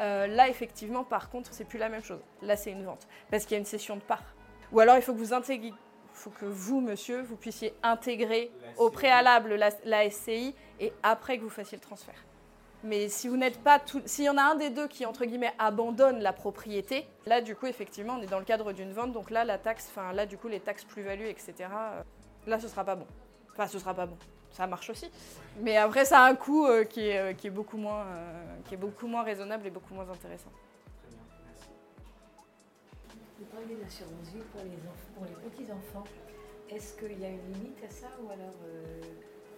Euh, 0.00 0.26
là, 0.26 0.48
effectivement, 0.48 1.04
par 1.04 1.28
contre, 1.28 1.52
c'est 1.52 1.64
plus 1.64 1.78
la 1.78 1.90
même 1.90 2.02
chose. 2.02 2.18
Là, 2.40 2.56
c'est 2.56 2.70
une 2.72 2.82
vente 2.84 3.06
parce 3.30 3.44
qu'il 3.44 3.52
y 3.52 3.56
a 3.56 3.58
une 3.60 3.66
cession 3.66 3.94
de 3.96 4.00
part. 4.02 4.24
Ou 4.72 4.80
alors, 4.80 4.96
il 4.96 5.02
faut 5.02 5.12
que 5.12 5.18
vous 5.18 5.32
intégriez, 5.34 5.74
faut 6.12 6.30
que 6.30 6.46
vous, 6.46 6.80
monsieur, 6.80 7.22
vous 7.22 7.36
puissiez 7.36 7.74
intégrer 7.82 8.50
au 8.78 8.90
préalable 8.90 9.54
la, 9.54 9.70
la 9.84 10.10
SCI 10.10 10.54
et 10.80 10.92
après 11.02 11.38
que 11.38 11.42
vous 11.42 11.50
fassiez 11.50 11.76
le 11.76 11.82
transfert. 11.82 12.14
Mais 12.84 13.08
si 13.08 13.28
vous 13.28 13.36
n'êtes 13.36 13.62
pas 13.62 13.78
tout, 13.78 14.02
s'il 14.06 14.24
y 14.24 14.28
en 14.28 14.36
a 14.36 14.42
un 14.42 14.56
des 14.56 14.70
deux 14.70 14.88
qui 14.88 15.06
entre 15.06 15.24
guillemets 15.24 15.52
abandonne 15.58 16.18
la 16.18 16.32
propriété, 16.32 17.06
là 17.26 17.40
du 17.40 17.54
coup 17.54 17.66
effectivement 17.66 18.16
on 18.18 18.22
est 18.22 18.26
dans 18.26 18.40
le 18.40 18.44
cadre 18.44 18.72
d'une 18.72 18.92
vente, 18.92 19.12
donc 19.12 19.30
là 19.30 19.44
la 19.44 19.56
taxe, 19.56 19.86
enfin 19.88 20.12
là 20.12 20.26
du 20.26 20.36
coup 20.36 20.48
les 20.48 20.58
taxes 20.58 20.82
plus-value 20.84 21.26
etc. 21.26 21.54
euh, 21.60 22.02
Là 22.48 22.58
ce 22.58 22.66
sera 22.66 22.82
pas 22.82 22.96
bon. 22.96 23.06
Enfin 23.52 23.68
ce 23.68 23.78
sera 23.78 23.94
pas 23.94 24.06
bon. 24.06 24.16
Ça 24.50 24.66
marche 24.66 24.90
aussi. 24.90 25.08
Mais 25.60 25.76
après 25.76 26.04
ça 26.04 26.24
a 26.24 26.28
un 26.28 26.34
coût 26.34 26.66
euh, 26.66 26.82
qui, 26.82 27.06
est, 27.08 27.18
euh, 27.18 27.32
qui 27.34 27.46
est 27.46 27.50
beaucoup 27.50 27.76
moins, 27.76 28.00
euh, 28.00 28.56
qui 28.64 28.74
est 28.74 28.78
beaucoup 28.78 29.06
moins 29.06 29.22
raisonnable 29.22 29.64
et 29.66 29.70
beaucoup 29.70 29.94
moins 29.94 30.08
intéressant. 30.10 30.50
Vous 33.42 33.48
parlez 33.50 33.74
d'assurance 33.74 34.28
vie 34.32 34.44
pour 34.54 34.62
les, 34.62 34.78
enfants, 34.86 35.10
pour 35.18 35.24
les 35.26 35.34
petits-enfants. 35.50 36.04
Est-ce 36.70 36.94
qu'il 36.94 37.18
y 37.18 37.24
a 37.24 37.28
une 37.28 37.42
limite 37.54 37.82
à 37.84 37.90
ça 37.90 38.06
ou 38.22 38.30
alors. 38.30 38.54
euh, 38.64 39.00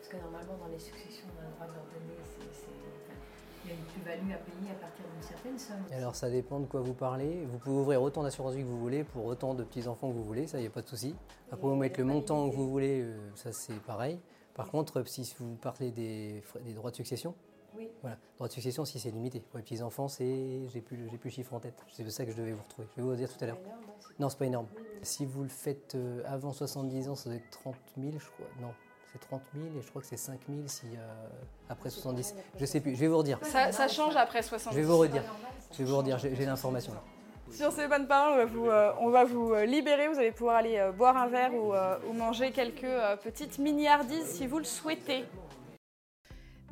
parce 0.01 0.09
que 0.09 0.16
normalement, 0.16 0.57
dans 0.57 0.72
les 0.72 0.78
successions, 0.78 1.26
on 1.37 1.41
a 1.41 1.45
le 1.45 1.53
droit 1.55 1.66
de 1.66 1.72
leur 1.74 1.85
donner. 1.85 2.16
c'est- 2.24 2.64
c'est- 2.64 2.66
enfin, 3.05 3.20
il 3.64 3.70
y 3.70 3.74
a 3.74 3.76
une 3.76 3.85
plus-value 3.85 4.32
à 4.32 4.39
payer 4.41 4.70
à 4.72 4.74
partir 4.80 5.05
d'une 5.12 5.22
certaine 5.22 5.59
somme. 5.59 5.85
Alors 5.93 6.14
ça 6.16 6.30
dépend 6.30 6.61
de 6.61 6.66
quoi 6.66 6.80
vous 6.80 6.95
parlez. 6.95 7.45
Vous 7.45 7.59
pouvez 7.59 7.76
ouvrir 7.76 8.03
autant 8.03 8.22
d'assurance 8.22 8.55
vie 8.55 8.62
que 8.62 8.68
vous 8.68 8.80
voulez 8.80 9.05
pour 9.05 9.26
autant 9.26 9.53
de 9.53 9.64
petits-enfants 9.64 10.09
que 10.09 10.14
vous 10.14 10.24
voulez, 10.24 10.47
ça, 10.47 10.59
il 10.59 10.62
n'y 10.62 10.66
a 10.66 10.70
pas 10.70 10.82
de 10.82 10.89
souci. 10.89 11.14
Après, 11.53 11.66
vous 11.66 11.76
y 11.76 11.99
le 11.99 12.05
montant 12.05 12.49
que 12.51 12.55
vous 12.57 12.70
voulez, 12.70 13.03
euh, 13.03 13.18
ça 13.35 13.53
c'est 13.53 13.78
pareil. 13.82 14.18
Par 14.55 14.70
contre, 14.70 15.07
si 15.07 15.35
vous 15.39 15.57
parlez 15.57 15.91
des 15.91 16.72
droits 16.74 16.91
de 16.91 16.97
succession, 16.97 17.35
Oui. 17.76 17.88
voilà, 18.02 18.16
droits 18.36 18.48
de 18.48 18.52
succession, 18.52 18.84
si 18.84 18.98
c'est 18.98 19.10
limité. 19.10 19.40
Pour 19.40 19.58
les 19.58 19.62
petits-enfants, 19.64 20.08
c'est, 20.08 20.68
j'ai 20.72 20.80
plus, 20.80 20.96
le- 20.96 21.08
j'ai 21.08 21.18
plus 21.18 21.30
le 21.30 21.34
chiffre 21.34 21.54
en 21.54 21.60
tête. 21.60 21.74
C'est 21.92 22.08
ça 22.10 22.24
que 22.24 22.30
je 22.32 22.36
devais 22.36 22.52
vous 22.52 22.62
retrouver. 22.62 22.88
Je 22.92 22.96
vais 22.96 23.02
vous 23.02 23.10
le 23.10 23.16
dire 23.16 23.28
tout 23.36 23.42
à 23.42 23.46
l'heure. 23.48 23.58
Énorme, 23.58 23.80
hein, 23.88 24.08
Non, 24.18 24.28
c'est 24.28 24.38
pas 24.38 24.46
énorme. 24.46 24.66
Oui, 24.76 24.82
oui. 24.92 24.98
Si 25.02 25.24
vous 25.26 25.42
le 25.42 25.48
faites 25.48 25.94
euh, 25.94 26.22
avant 26.26 26.52
70 26.52 27.08
ans, 27.08 27.14
ça 27.14 27.30
doit 27.30 27.38
être 27.38 27.50
30 27.50 27.74
000, 27.98 28.12
je 28.18 28.26
crois. 28.30 28.46
Non, 28.60 28.72
c'est 29.12 29.20
30 29.20 29.42
000 29.54 29.66
et 29.78 29.82
je 29.82 29.88
crois 29.90 30.02
que 30.02 30.08
c'est 30.08 30.16
5 30.16 30.40
000 30.48 30.60
si, 30.66 30.86
euh, 30.96 31.28
après 31.68 31.90
C'est 31.90 31.96
70. 32.00 32.28
pareil 32.30 32.44
après 32.48 32.58
Je 32.60 32.64
sais 32.66 32.80
plus, 32.80 32.94
je 32.94 33.00
vais 33.00 33.08
vous 33.08 33.18
redire. 33.18 33.38
Ça, 33.42 33.72
ça 33.72 33.88
change 33.88 34.16
après 34.16 34.42
Je 34.42 34.48
70. 34.48 34.76
vais 34.76 34.82
vous 34.82 34.98
redire. 34.98 35.22
Normal. 35.22 35.50
Je 35.72 35.78
vais 35.78 35.84
vous 35.84 35.96
redire, 35.96 36.18
j'ai 36.18 36.34
j'ai 36.34 36.46
l'information 36.46 36.92
là. 36.94 37.02
Sur 37.50 37.70
ces 37.72 37.86
bonnes 37.86 38.08
paroles, 38.08 38.32
on 38.32 38.36
va 38.38 38.44
vous, 38.46 38.66
euh, 38.66 38.92
on 39.00 39.10
va 39.10 39.24
vous 39.24 39.52
euh, 39.52 39.64
libérer. 39.66 40.08
Vous 40.08 40.18
allez 40.18 40.32
pouvoir 40.32 40.56
aller 40.56 40.78
euh, 40.78 40.90
boire 40.92 41.16
un 41.16 41.28
verre 41.28 41.54
ou, 41.54 41.72
euh, 41.74 41.96
ou 42.08 42.12
manger 42.12 42.50
quelques 42.52 42.82
euh, 42.84 43.16
petites 43.16 43.58
mini-hardises 43.58 44.26
si 44.26 44.46
vous 44.46 44.58
le 44.58 44.64
souhaitez. 44.64 45.24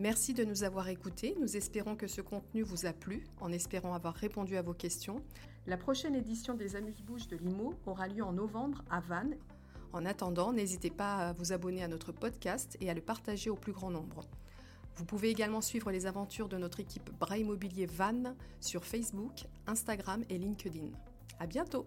Merci 0.02 0.34
de 0.34 0.42
nous 0.42 0.64
avoir 0.64 0.88
écoutés. 0.88 1.36
Nous 1.40 1.56
espérons 1.56 1.94
que 1.94 2.08
ce 2.08 2.20
contenu 2.20 2.62
vous 2.62 2.86
a 2.86 2.92
plu, 2.92 3.22
en 3.40 3.52
espérant 3.52 3.94
avoir 3.94 4.14
répondu 4.14 4.56
à 4.56 4.62
vos 4.62 4.74
questions. 4.74 5.22
La 5.68 5.76
prochaine 5.76 6.16
édition 6.16 6.54
des 6.54 6.74
Amuse-Bouches 6.74 7.28
de 7.28 7.36
Limo 7.36 7.74
aura 7.86 8.08
lieu 8.08 8.24
en 8.24 8.32
novembre 8.32 8.82
à 8.90 8.98
Vannes. 8.98 9.36
En 9.92 10.04
attendant, 10.04 10.52
n'hésitez 10.52 10.90
pas 10.90 11.28
à 11.28 11.32
vous 11.32 11.52
abonner 11.52 11.84
à 11.84 11.88
notre 11.88 12.10
podcast 12.10 12.76
et 12.80 12.90
à 12.90 12.94
le 12.94 13.00
partager 13.00 13.48
au 13.48 13.54
plus 13.54 13.70
grand 13.70 13.90
nombre. 13.90 14.26
Vous 14.96 15.04
pouvez 15.04 15.30
également 15.30 15.60
suivre 15.60 15.92
les 15.92 16.06
aventures 16.06 16.48
de 16.48 16.58
notre 16.58 16.80
équipe 16.80 17.08
Bras 17.20 17.38
Immobilier 17.38 17.86
Van 17.86 18.34
sur 18.58 18.84
Facebook, 18.84 19.44
Instagram 19.68 20.24
et 20.28 20.36
LinkedIn. 20.36 20.88
À 21.38 21.46
bientôt! 21.46 21.86